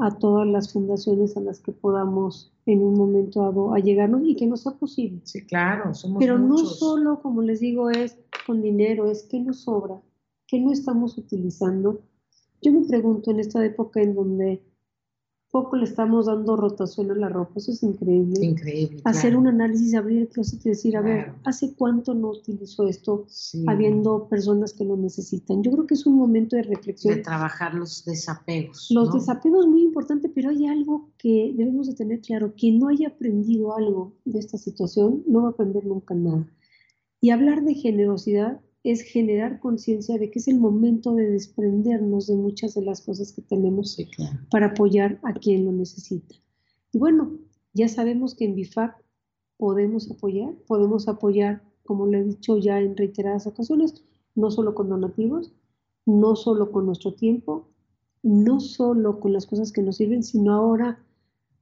a 0.04 0.18
todas 0.18 0.46
las 0.46 0.72
fundaciones 0.72 1.36
a 1.36 1.40
las 1.40 1.60
que 1.60 1.72
podamos 1.72 2.52
en 2.66 2.82
un 2.82 2.94
momento 2.94 3.40
dado 3.40 3.74
a 3.74 3.78
llegarnos 3.78 4.22
y 4.24 4.36
que 4.36 4.46
no 4.46 4.56
sea 4.56 4.72
posible. 4.72 5.20
Sí, 5.24 5.44
claro, 5.46 5.94
somos 5.94 6.18
Pero 6.18 6.38
no 6.38 6.58
solo, 6.58 7.20
como 7.20 7.42
les 7.42 7.60
digo, 7.60 7.90
es 7.90 8.18
con 8.46 8.62
dinero, 8.62 9.10
es 9.10 9.24
que 9.24 9.40
nos 9.40 9.62
sobra, 9.62 10.00
que 10.46 10.60
no 10.60 10.72
estamos 10.72 11.18
utilizando 11.18 12.00
yo 12.62 12.72
me 12.72 12.86
pregunto 12.86 13.32
en 13.32 13.40
esta 13.40 13.64
época 13.64 14.00
en 14.00 14.14
donde 14.14 14.62
poco 15.52 15.76
le 15.76 15.84
estamos 15.84 16.26
dando 16.26 16.56
rotación 16.56 17.10
a 17.10 17.14
la 17.14 17.28
ropa, 17.28 17.52
eso 17.56 17.72
es 17.72 17.82
increíble. 17.82 18.42
Increíble. 18.42 19.02
Hacer 19.04 19.36
un 19.36 19.46
análisis, 19.46 19.94
abrir 19.94 20.22
el 20.22 20.28
closet 20.28 20.64
y 20.64 20.70
decir, 20.70 20.96
a 20.96 21.02
ver, 21.02 21.34
¿hace 21.44 21.74
cuánto 21.74 22.14
no 22.14 22.30
utilizo 22.30 22.88
esto 22.88 23.26
habiendo 23.66 24.28
personas 24.28 24.72
que 24.72 24.84
lo 24.84 24.96
necesitan? 24.96 25.62
Yo 25.62 25.70
creo 25.70 25.86
que 25.86 25.92
es 25.92 26.06
un 26.06 26.16
momento 26.16 26.56
de 26.56 26.62
reflexión. 26.62 27.16
De 27.16 27.20
trabajar 27.20 27.74
los 27.74 28.02
desapegos. 28.06 28.88
Los 28.90 29.12
desapegos 29.12 29.66
muy 29.66 29.82
importante, 29.82 30.30
pero 30.30 30.48
hay 30.48 30.66
algo 30.66 31.10
que 31.18 31.52
debemos 31.54 31.86
de 31.86 31.94
tener 31.94 32.22
claro, 32.22 32.54
quien 32.56 32.78
no 32.78 32.88
haya 32.88 33.08
aprendido 33.08 33.76
algo 33.76 34.14
de 34.24 34.38
esta 34.38 34.56
situación 34.56 35.22
no 35.26 35.42
va 35.42 35.48
a 35.48 35.50
aprender 35.50 35.84
nunca 35.84 36.14
nada. 36.14 36.48
Y 37.20 37.28
hablar 37.28 37.62
de 37.62 37.74
generosidad 37.74 38.62
es 38.84 39.02
generar 39.02 39.60
conciencia 39.60 40.18
de 40.18 40.30
que 40.30 40.40
es 40.40 40.48
el 40.48 40.58
momento 40.58 41.14
de 41.14 41.30
desprendernos 41.30 42.26
de 42.26 42.34
muchas 42.34 42.74
de 42.74 42.82
las 42.82 43.00
cosas 43.00 43.32
que 43.32 43.42
tenemos 43.42 43.96
para 44.50 44.66
apoyar 44.66 45.20
a 45.22 45.32
quien 45.34 45.64
lo 45.64 45.72
necesita. 45.72 46.34
Y 46.92 46.98
bueno, 46.98 47.38
ya 47.74 47.88
sabemos 47.88 48.34
que 48.34 48.44
en 48.44 48.54
BIFAC 48.54 48.96
podemos 49.56 50.10
apoyar, 50.10 50.54
podemos 50.66 51.06
apoyar, 51.06 51.62
como 51.84 52.06
le 52.06 52.18
he 52.18 52.24
dicho 52.24 52.58
ya 52.58 52.80
en 52.80 52.96
reiteradas 52.96 53.46
ocasiones, 53.46 54.04
no 54.34 54.50
solo 54.50 54.74
con 54.74 54.88
donativos, 54.88 55.52
no 56.04 56.34
solo 56.34 56.72
con 56.72 56.86
nuestro 56.86 57.14
tiempo, 57.14 57.68
no 58.22 58.60
solo 58.60 59.20
con 59.20 59.32
las 59.32 59.46
cosas 59.46 59.72
que 59.72 59.82
nos 59.82 59.96
sirven, 59.96 60.22
sino 60.22 60.52
ahora 60.52 61.04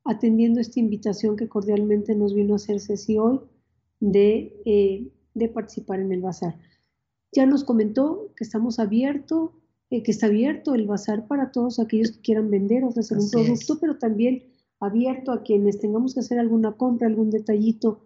atendiendo 0.04 0.60
esta 0.60 0.80
invitación 0.80 1.36
que 1.36 1.48
cordialmente 1.48 2.14
nos 2.14 2.34
vino 2.34 2.54
a 2.54 2.56
hacer 2.56 2.80
Ceci 2.80 3.18
hoy 3.18 3.40
de, 4.00 4.60
eh, 4.64 5.12
de 5.34 5.48
participar 5.48 6.00
en 6.00 6.12
el 6.12 6.22
bazar. 6.22 6.56
Ya 7.32 7.46
nos 7.46 7.64
comentó 7.64 8.32
que 8.36 8.44
estamos 8.44 8.78
abiertos, 8.78 9.50
eh, 9.90 10.02
que 10.02 10.10
está 10.10 10.26
abierto 10.26 10.74
el 10.74 10.86
bazar 10.86 11.26
para 11.26 11.52
todos 11.52 11.78
aquellos 11.78 12.12
que 12.12 12.20
quieran 12.20 12.50
vender, 12.50 12.84
ofrecer 12.84 13.18
un 13.18 13.30
producto, 13.30 13.78
pero 13.80 13.98
también 13.98 14.44
abierto 14.80 15.32
a 15.32 15.42
quienes 15.42 15.78
tengamos 15.78 16.14
que 16.14 16.20
hacer 16.20 16.38
alguna 16.38 16.72
compra, 16.72 17.06
algún 17.06 17.30
detallito 17.30 18.02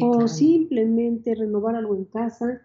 o 0.00 0.28
simplemente 0.28 1.34
renovar 1.34 1.74
algo 1.74 1.96
en 1.96 2.04
casa, 2.04 2.62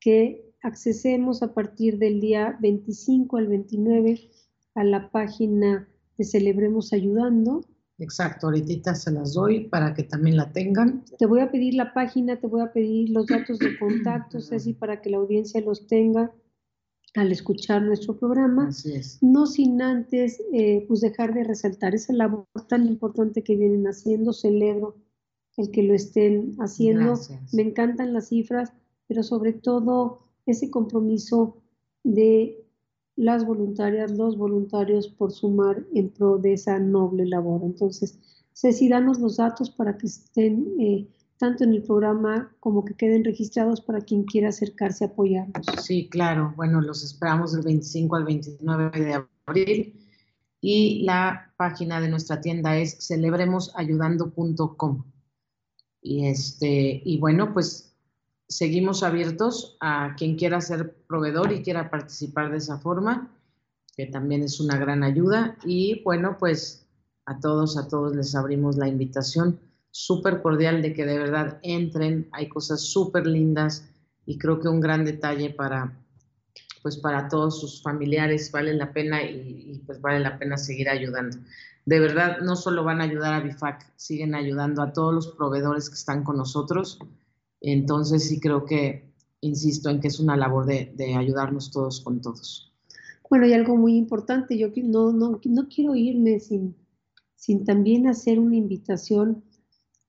que 0.00 0.52
accesemos 0.62 1.42
a 1.42 1.54
partir 1.54 1.98
del 1.98 2.20
día 2.20 2.56
25 2.60 3.36
al 3.36 3.48
29 3.48 4.30
a 4.74 4.84
la 4.84 5.10
página 5.10 5.88
de 6.16 6.24
Celebremos 6.24 6.92
Ayudando 6.92 7.62
Exacto, 7.98 8.46
ahorita 8.46 8.94
se 8.94 9.10
las 9.10 9.34
doy 9.34 9.68
para 9.68 9.92
que 9.92 10.04
también 10.04 10.36
la 10.36 10.52
tengan. 10.52 11.04
Te 11.18 11.26
voy 11.26 11.40
a 11.40 11.50
pedir 11.50 11.74
la 11.74 11.92
página, 11.92 12.38
te 12.38 12.46
voy 12.46 12.60
a 12.60 12.72
pedir 12.72 13.10
los 13.10 13.26
datos 13.26 13.58
de 13.58 13.76
contacto, 13.78 14.40
Ceci, 14.40 14.72
para 14.72 15.00
que 15.00 15.10
la 15.10 15.16
audiencia 15.16 15.60
los 15.60 15.86
tenga 15.86 16.32
al 17.14 17.32
escuchar 17.32 17.82
nuestro 17.82 18.16
programa. 18.16 18.68
Así 18.68 18.92
es. 18.92 19.18
No 19.20 19.46
sin 19.46 19.82
antes 19.82 20.40
eh, 20.52 20.84
pues 20.86 21.00
dejar 21.00 21.34
de 21.34 21.42
resaltar 21.42 21.94
esa 21.94 22.12
labor 22.12 22.46
tan 22.68 22.86
importante 22.86 23.42
que 23.42 23.56
vienen 23.56 23.86
haciendo. 23.86 24.32
Celebro 24.32 24.96
el 25.56 25.72
que 25.72 25.82
lo 25.82 25.94
estén 25.94 26.54
haciendo. 26.60 27.18
Me 27.52 27.62
encantan 27.62 28.12
las 28.12 28.28
cifras, 28.28 28.72
pero 29.08 29.24
sobre 29.24 29.52
todo 29.52 30.20
ese 30.46 30.70
compromiso 30.70 31.56
de 32.04 32.64
las 33.18 33.44
voluntarias, 33.44 34.12
los 34.12 34.38
voluntarios 34.38 35.08
por 35.08 35.32
sumar 35.32 35.84
en 35.92 36.08
pro 36.08 36.38
de 36.38 36.52
esa 36.52 36.78
noble 36.78 37.26
labor. 37.26 37.62
Entonces, 37.64 38.16
Ceci, 38.52 38.88
danos 38.88 39.18
los 39.18 39.38
datos 39.38 39.70
para 39.70 39.98
que 39.98 40.06
estén 40.06 40.68
eh, 40.78 41.08
tanto 41.36 41.64
en 41.64 41.72
el 41.72 41.82
programa 41.82 42.54
como 42.60 42.84
que 42.84 42.94
queden 42.94 43.24
registrados 43.24 43.80
para 43.80 44.00
quien 44.00 44.22
quiera 44.22 44.50
acercarse 44.50 45.04
a 45.04 45.08
apoyarnos. 45.08 45.66
Sí, 45.82 46.08
claro. 46.08 46.54
Bueno, 46.56 46.80
los 46.80 47.02
esperamos 47.02 47.52
del 47.52 47.64
25 47.64 48.16
al 48.16 48.24
29 48.24 49.00
de 49.00 49.24
abril 49.46 50.00
y 50.60 51.02
la 51.04 51.52
página 51.56 52.00
de 52.00 52.08
nuestra 52.08 52.40
tienda 52.40 52.78
es 52.78 53.04
celebremosayudando.com. 53.04 55.04
Y 56.00 56.26
este, 56.26 57.02
y 57.04 57.18
bueno, 57.18 57.52
pues 57.52 57.87
seguimos 58.48 59.02
abiertos 59.02 59.76
a 59.80 60.14
quien 60.16 60.36
quiera 60.36 60.60
ser 60.60 60.94
proveedor 61.06 61.52
y 61.52 61.62
quiera 61.62 61.90
participar 61.90 62.50
de 62.50 62.58
esa 62.58 62.78
forma, 62.78 63.30
que 63.96 64.06
también 64.06 64.42
es 64.42 64.58
una 64.60 64.78
gran 64.78 65.02
ayuda. 65.02 65.56
Y 65.64 66.02
bueno, 66.02 66.36
pues 66.38 66.86
a 67.26 67.38
todos, 67.40 67.76
a 67.76 67.88
todos 67.88 68.16
les 68.16 68.34
abrimos 68.34 68.76
la 68.76 68.88
invitación 68.88 69.60
súper 69.90 70.42
cordial 70.42 70.82
de 70.82 70.94
que 70.94 71.04
de 71.04 71.18
verdad 71.18 71.58
entren. 71.62 72.28
Hay 72.32 72.48
cosas 72.48 72.80
súper 72.80 73.26
lindas 73.26 73.84
y 74.24 74.38
creo 74.38 74.60
que 74.60 74.68
un 74.68 74.80
gran 74.80 75.04
detalle 75.04 75.50
para 75.50 75.94
pues 76.80 76.96
para 76.96 77.28
todos 77.28 77.60
sus 77.60 77.82
familiares 77.82 78.52
vale 78.52 78.72
la 78.72 78.92
pena 78.92 79.22
y, 79.22 79.82
pues 79.84 80.00
vale 80.00 80.20
la 80.20 80.38
pena 80.38 80.56
seguir 80.56 80.88
ayudando. 80.88 81.36
De 81.84 81.98
verdad, 81.98 82.38
no 82.38 82.54
solo 82.54 82.84
van 82.84 83.00
a 83.00 83.04
ayudar 83.04 83.34
a 83.34 83.40
BIFAC, 83.40 83.92
siguen 83.96 84.34
ayudando 84.34 84.80
a 84.80 84.92
todos 84.92 85.12
los 85.12 85.26
proveedores 85.28 85.88
que 85.88 85.96
están 85.96 86.22
con 86.22 86.36
nosotros 86.36 87.00
entonces 87.60 88.28
sí 88.28 88.40
creo 88.40 88.64
que, 88.64 89.12
insisto 89.40 89.90
en 89.90 90.00
que 90.00 90.08
es 90.08 90.20
una 90.20 90.36
labor 90.36 90.66
de, 90.66 91.14
ayudarnos 91.16 91.70
todos 91.70 92.00
con 92.00 92.20
todos. 92.20 92.72
Bueno, 93.28 93.44
hay 93.44 93.52
algo 93.52 93.76
muy 93.76 93.96
importante, 93.96 94.56
yo 94.56 94.68
no, 94.84 95.12
no, 95.12 95.40
no 95.44 95.68
quiero 95.68 95.94
irme 95.94 96.40
sin, 96.40 96.74
sin 97.36 97.64
también 97.64 98.06
hacer 98.06 98.38
una 98.38 98.56
invitación 98.56 99.44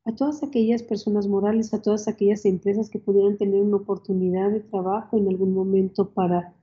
a 0.05 0.15
todas 0.15 0.41
aquellas 0.41 0.81
personas 0.83 1.27
morales, 1.27 1.73
a 1.73 1.81
todas 1.81 2.07
aquellas 2.07 2.45
empresas 2.45 2.89
que 2.89 2.99
pudieran 2.99 3.37
tener 3.37 3.61
una 3.61 3.77
oportunidad 3.77 4.51
de 4.51 4.61
trabajo 4.61 5.17
en 5.17 5.27
algún 5.27 5.53
momento 5.53 6.09
para, 6.09 6.53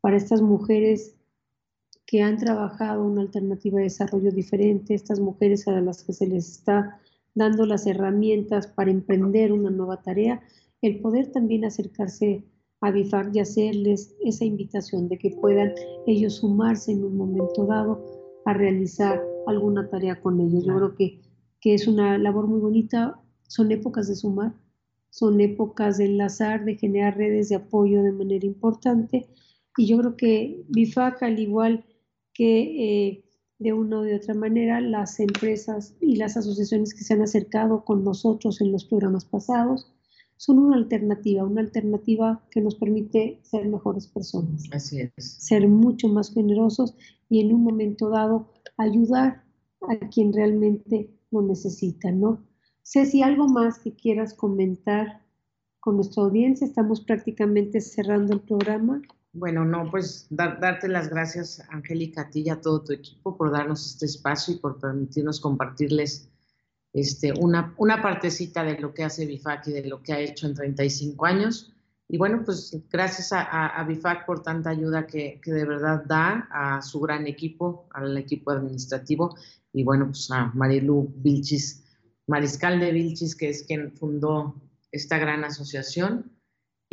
para 0.00 0.16
estas 0.16 0.42
mujeres 0.42 1.16
que 2.06 2.22
han 2.22 2.36
trabajado 2.36 3.04
una 3.04 3.22
alternativa 3.22 3.78
de 3.78 3.84
desarrollo 3.84 4.30
diferente, 4.30 4.94
estas 4.94 5.20
mujeres 5.20 5.66
a 5.66 5.80
las 5.80 6.02
que 6.02 6.12
se 6.12 6.26
les 6.26 6.48
está 6.48 7.00
dando 7.34 7.66
las 7.66 7.86
herramientas 7.86 8.66
para 8.66 8.90
emprender 8.90 9.52
una 9.52 9.70
nueva 9.70 10.02
tarea, 10.02 10.42
el 10.82 11.00
poder 11.00 11.32
también 11.32 11.64
acercarse 11.64 12.44
a 12.80 12.90
BIFAC 12.90 13.34
y 13.34 13.40
hacerles 13.40 14.14
esa 14.22 14.44
invitación 14.44 15.08
de 15.08 15.18
que 15.18 15.30
puedan 15.30 15.72
ellos 16.06 16.34
sumarse 16.34 16.92
en 16.92 17.04
un 17.04 17.16
momento 17.16 17.66
dado 17.66 18.04
a 18.44 18.52
realizar 18.52 19.22
alguna 19.46 19.88
tarea 19.88 20.20
con 20.20 20.40
ellos. 20.40 20.64
Yo 20.66 20.76
creo 20.76 20.94
que, 20.94 21.20
que 21.60 21.74
es 21.74 21.88
una 21.88 22.18
labor 22.18 22.46
muy 22.46 22.60
bonita, 22.60 23.18
son 23.48 23.72
épocas 23.72 24.08
de 24.08 24.16
sumar, 24.16 24.54
son 25.10 25.40
épocas 25.40 25.98
de 25.98 26.06
enlazar, 26.06 26.64
de 26.64 26.76
generar 26.76 27.16
redes 27.16 27.48
de 27.48 27.56
apoyo 27.56 28.02
de 28.02 28.12
manera 28.12 28.44
importante. 28.44 29.28
Y 29.76 29.86
yo 29.86 29.98
creo 29.98 30.16
que 30.16 30.64
BIFAC, 30.68 31.22
al 31.22 31.38
igual 31.38 31.84
que 32.34 33.08
eh, 33.08 33.23
de 33.64 33.72
una 33.72 34.00
o 34.00 34.02
de 34.02 34.14
otra 34.14 34.34
manera 34.34 34.78
las 34.80 35.18
empresas 35.18 35.94
y 35.98 36.16
las 36.16 36.36
asociaciones 36.36 36.92
que 36.92 37.02
se 37.02 37.14
han 37.14 37.22
acercado 37.22 37.82
con 37.82 38.04
nosotros 38.04 38.60
en 38.60 38.70
los 38.70 38.84
programas 38.84 39.24
pasados, 39.24 39.90
son 40.36 40.58
una 40.58 40.76
alternativa, 40.76 41.44
una 41.44 41.62
alternativa 41.62 42.42
que 42.50 42.60
nos 42.60 42.74
permite 42.74 43.40
ser 43.42 43.66
mejores 43.66 44.06
personas. 44.06 44.64
Así 44.70 45.00
es. 45.00 45.12
Ser 45.16 45.66
mucho 45.66 46.08
más 46.08 46.30
generosos 46.34 46.94
y 47.30 47.40
en 47.40 47.54
un 47.54 47.64
momento 47.64 48.10
dado 48.10 48.52
ayudar 48.76 49.42
a 49.88 50.08
quien 50.10 50.34
realmente 50.34 51.08
lo 51.30 51.40
necesita, 51.40 52.12
¿no? 52.12 52.44
Ceci, 52.82 53.22
algo 53.22 53.48
más 53.48 53.78
que 53.78 53.94
quieras 53.94 54.34
comentar 54.34 55.22
con 55.80 55.96
nuestra 55.96 56.24
audiencia. 56.24 56.66
Estamos 56.66 57.00
prácticamente 57.00 57.80
cerrando 57.80 58.34
el 58.34 58.40
programa. 58.40 59.00
Bueno, 59.34 59.64
no, 59.64 59.90
pues 59.90 60.28
darte 60.30 60.86
las 60.86 61.10
gracias, 61.10 61.60
Angélica, 61.68 62.22
a 62.22 62.30
ti 62.30 62.44
y 62.46 62.50
a 62.50 62.60
todo 62.60 62.84
tu 62.84 62.92
equipo 62.92 63.36
por 63.36 63.50
darnos 63.50 63.84
este 63.84 64.06
espacio 64.06 64.54
y 64.54 64.58
por 64.58 64.78
permitirnos 64.78 65.40
compartirles 65.40 66.30
este, 66.92 67.32
una, 67.40 67.74
una 67.78 68.00
partecita 68.00 68.62
de 68.62 68.78
lo 68.78 68.94
que 68.94 69.02
hace 69.02 69.26
BIFAC 69.26 69.66
y 69.66 69.72
de 69.72 69.86
lo 69.86 70.00
que 70.00 70.12
ha 70.12 70.20
hecho 70.20 70.46
en 70.46 70.54
35 70.54 71.26
años. 71.26 71.74
Y 72.08 72.16
bueno, 72.16 72.42
pues 72.44 72.80
gracias 72.88 73.32
a, 73.32 73.42
a, 73.42 73.82
BIFAC 73.82 74.24
por 74.24 74.44
tanta 74.44 74.70
ayuda 74.70 75.04
que, 75.04 75.40
que, 75.42 75.52
de 75.52 75.64
verdad 75.64 76.04
da 76.04 76.48
a 76.52 76.80
su 76.80 77.00
gran 77.00 77.26
equipo, 77.26 77.88
al 77.90 78.16
equipo 78.16 78.52
administrativo, 78.52 79.36
y 79.72 79.82
bueno, 79.82 80.06
pues 80.06 80.30
a 80.30 80.52
Marilu 80.54 81.12
Vilchis, 81.16 81.82
Mariscal 82.28 82.78
de 82.78 82.92
Vilchis, 82.92 83.34
que 83.34 83.48
es 83.48 83.64
quien 83.64 83.96
fundó 83.96 84.62
esta 84.92 85.18
gran 85.18 85.42
asociación. 85.42 86.30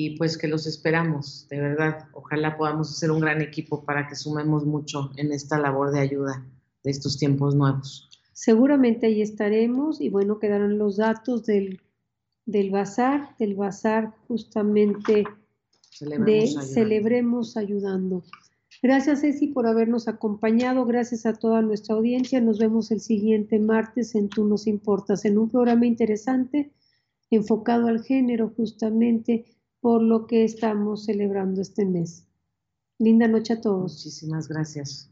Y 0.03 0.17
pues 0.17 0.35
que 0.35 0.47
los 0.47 0.65
esperamos, 0.65 1.45
de 1.47 1.59
verdad. 1.59 2.07
Ojalá 2.13 2.57
podamos 2.57 2.89
hacer 2.89 3.11
un 3.11 3.19
gran 3.19 3.39
equipo 3.39 3.85
para 3.85 4.07
que 4.07 4.15
sumemos 4.15 4.65
mucho 4.65 5.11
en 5.15 5.31
esta 5.31 5.59
labor 5.59 5.91
de 5.91 5.99
ayuda 5.99 6.43
de 6.83 6.89
estos 6.89 7.19
tiempos 7.19 7.53
nuevos. 7.53 8.09
Seguramente 8.33 9.05
ahí 9.05 9.21
estaremos 9.21 10.01
y 10.01 10.09
bueno, 10.09 10.39
quedarán 10.39 10.79
los 10.79 10.97
datos 10.97 11.45
del, 11.45 11.81
del 12.47 12.71
bazar, 12.71 13.35
del 13.37 13.53
bazar 13.53 14.15
justamente 14.27 15.25
celebremos 15.91 16.25
de 16.25 16.39
ayudando. 16.39 16.73
Celebremos 16.73 17.57
Ayudando. 17.57 18.23
Gracias, 18.81 19.21
Ceci, 19.21 19.49
por 19.49 19.67
habernos 19.67 20.07
acompañado. 20.07 20.83
Gracias 20.87 21.27
a 21.27 21.33
toda 21.33 21.61
nuestra 21.61 21.93
audiencia. 21.93 22.41
Nos 22.41 22.57
vemos 22.57 22.89
el 22.89 23.01
siguiente 23.01 23.59
martes 23.59 24.15
en 24.15 24.29
Tú 24.29 24.45
nos 24.45 24.65
importas, 24.65 25.25
en 25.25 25.37
un 25.37 25.47
programa 25.47 25.85
interesante 25.85 26.71
enfocado 27.29 27.85
al 27.85 28.03
género, 28.03 28.51
justamente 28.57 29.45
por 29.81 30.01
lo 30.01 30.27
que 30.27 30.45
estamos 30.45 31.05
celebrando 31.05 31.61
este 31.61 31.85
mes. 31.85 32.27
Linda 32.99 33.27
noche 33.27 33.53
a 33.53 33.61
todos. 33.61 33.93
Muchísimas 33.93 34.47
gracias. 34.47 35.10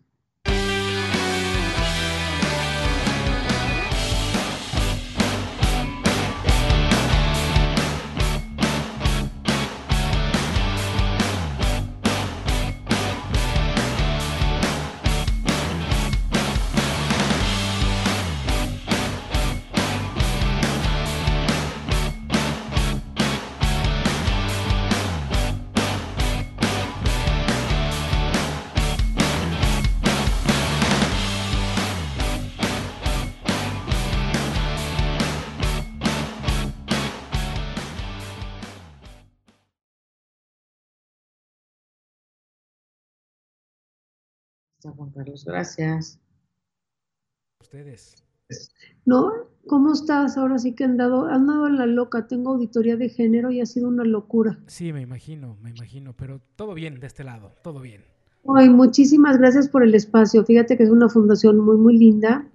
Juan 44.82 45.12
Carlos, 45.12 45.44
gracias. 45.46 46.20
Ustedes. 47.62 48.24
No, 49.06 49.32
¿cómo 49.68 49.94
estás? 49.94 50.38
Ahora 50.38 50.58
sí 50.58 50.74
que 50.74 50.84
han 50.84 50.98
dado, 50.98 51.26
han 51.26 51.48
dado 51.48 51.70
la 51.70 51.86
loca. 51.86 52.28
Tengo 52.28 52.52
auditoría 52.52 52.96
de 52.96 53.10
género 53.10 53.52
y 53.52 53.62
ha 53.62 53.66
sido 53.66 53.88
una 53.88 54.04
locura. 54.04 54.60
Sí, 54.68 54.94
me 54.94 55.02
imagino, 55.02 55.58
me 55.62 55.72
imagino, 55.72 56.16
pero 56.16 56.42
todo 56.56 56.74
bien 56.74 57.00
de 57.00 57.08
este 57.08 57.24
lado, 57.24 57.54
todo 57.62 57.82
bien. 57.82 58.04
Ay, 58.56 58.70
muchísimas 58.70 59.38
gracias 59.38 59.68
por 59.68 59.84
el 59.84 59.94
espacio. 59.94 60.46
Fíjate 60.46 60.78
que 60.78 60.84
es 60.84 60.90
una 60.90 61.10
fundación 61.10 61.60
muy, 61.60 61.78
muy 61.78 61.98
linda, 61.98 62.48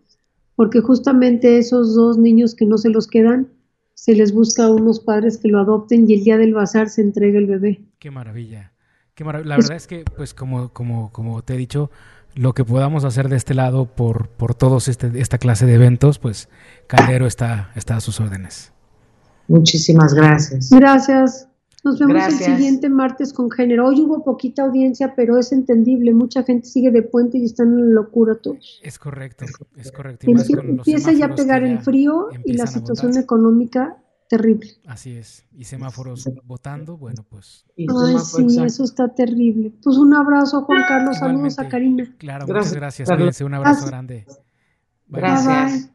porque 0.56 0.80
justamente 0.80 1.58
esos 1.58 1.94
dos 1.94 2.18
niños 2.18 2.54
que 2.54 2.66
no 2.66 2.78
se 2.78 2.88
los 2.88 3.06
quedan, 3.06 3.52
se 3.92 4.14
les 4.14 4.32
busca 4.32 4.64
a 4.64 4.72
unos 4.72 5.00
padres 5.00 5.38
que 5.38 5.48
lo 5.48 5.60
adopten 5.60 6.08
y 6.08 6.14
el 6.14 6.24
día 6.24 6.38
del 6.38 6.54
bazar 6.54 6.88
se 6.88 7.02
entrega 7.02 7.38
el 7.38 7.46
bebé. 7.46 7.84
Qué 7.98 8.10
maravilla. 8.10 8.72
Qué 9.14 9.22
maravilla. 9.22 9.48
La 9.50 9.56
verdad 9.56 9.76
es 9.76 9.86
que, 9.86 10.04
pues, 10.16 10.34
como, 10.34 10.72
como, 10.72 11.12
como 11.12 11.42
te 11.42 11.54
he 11.54 11.56
dicho, 11.56 11.90
lo 12.34 12.52
que 12.52 12.64
podamos 12.64 13.04
hacer 13.04 13.28
de 13.28 13.36
este 13.36 13.54
lado 13.54 13.86
por, 13.86 14.28
por 14.28 14.54
todos 14.54 14.88
este, 14.88 15.10
esta 15.20 15.38
clase 15.38 15.66
de 15.66 15.74
eventos, 15.74 16.18
pues 16.18 16.48
Caldero 16.86 17.26
está, 17.26 17.70
está 17.74 17.96
a 17.96 18.00
sus 18.00 18.20
órdenes. 18.20 18.72
Muchísimas 19.48 20.14
gracias. 20.14 20.70
Gracias. 20.70 21.48
Nos 21.84 21.98
vemos 21.98 22.24
el 22.28 22.32
siguiente 22.32 22.88
martes 22.88 23.34
con 23.34 23.50
género. 23.50 23.86
Hoy 23.86 24.00
hubo 24.00 24.24
poquita 24.24 24.62
audiencia, 24.62 25.12
pero 25.14 25.38
es 25.38 25.52
entendible. 25.52 26.14
Mucha 26.14 26.42
gente 26.42 26.66
sigue 26.66 26.90
de 26.90 27.02
puente 27.02 27.36
y 27.36 27.44
están 27.44 27.78
en 27.78 27.94
locura 27.94 28.36
todos. 28.36 28.80
Es 28.82 28.98
correcto, 28.98 29.44
es 29.76 29.92
correcto. 29.92 30.26
empieza 30.26 31.12
ya 31.12 31.26
a 31.26 31.34
pegar 31.34 31.62
el 31.62 31.80
frío 31.80 32.28
y 32.46 32.54
la 32.54 32.66
situación 32.66 33.18
económica 33.18 33.98
terrible. 34.28 34.70
Así 34.86 35.16
es. 35.16 35.44
Y 35.52 35.64
semáforos 35.64 36.28
votando, 36.44 36.96
bueno, 36.96 37.24
pues. 37.28 37.64
Ay, 37.76 38.18
sí, 38.18 38.62
eso 38.64 38.84
está 38.84 39.14
terrible. 39.14 39.72
Pues 39.82 39.96
un 39.96 40.14
abrazo, 40.14 40.62
Juan 40.62 40.84
Carlos. 40.88 41.18
Saludos 41.18 41.58
a 41.58 41.68
Karina. 41.68 42.14
Claro, 42.18 42.46
muchas 42.46 42.74
gracias. 42.74 43.08
Cuídense. 43.08 43.44
Un 43.44 43.54
abrazo 43.54 43.86
grande. 43.86 44.26
Gracias. 45.08 45.90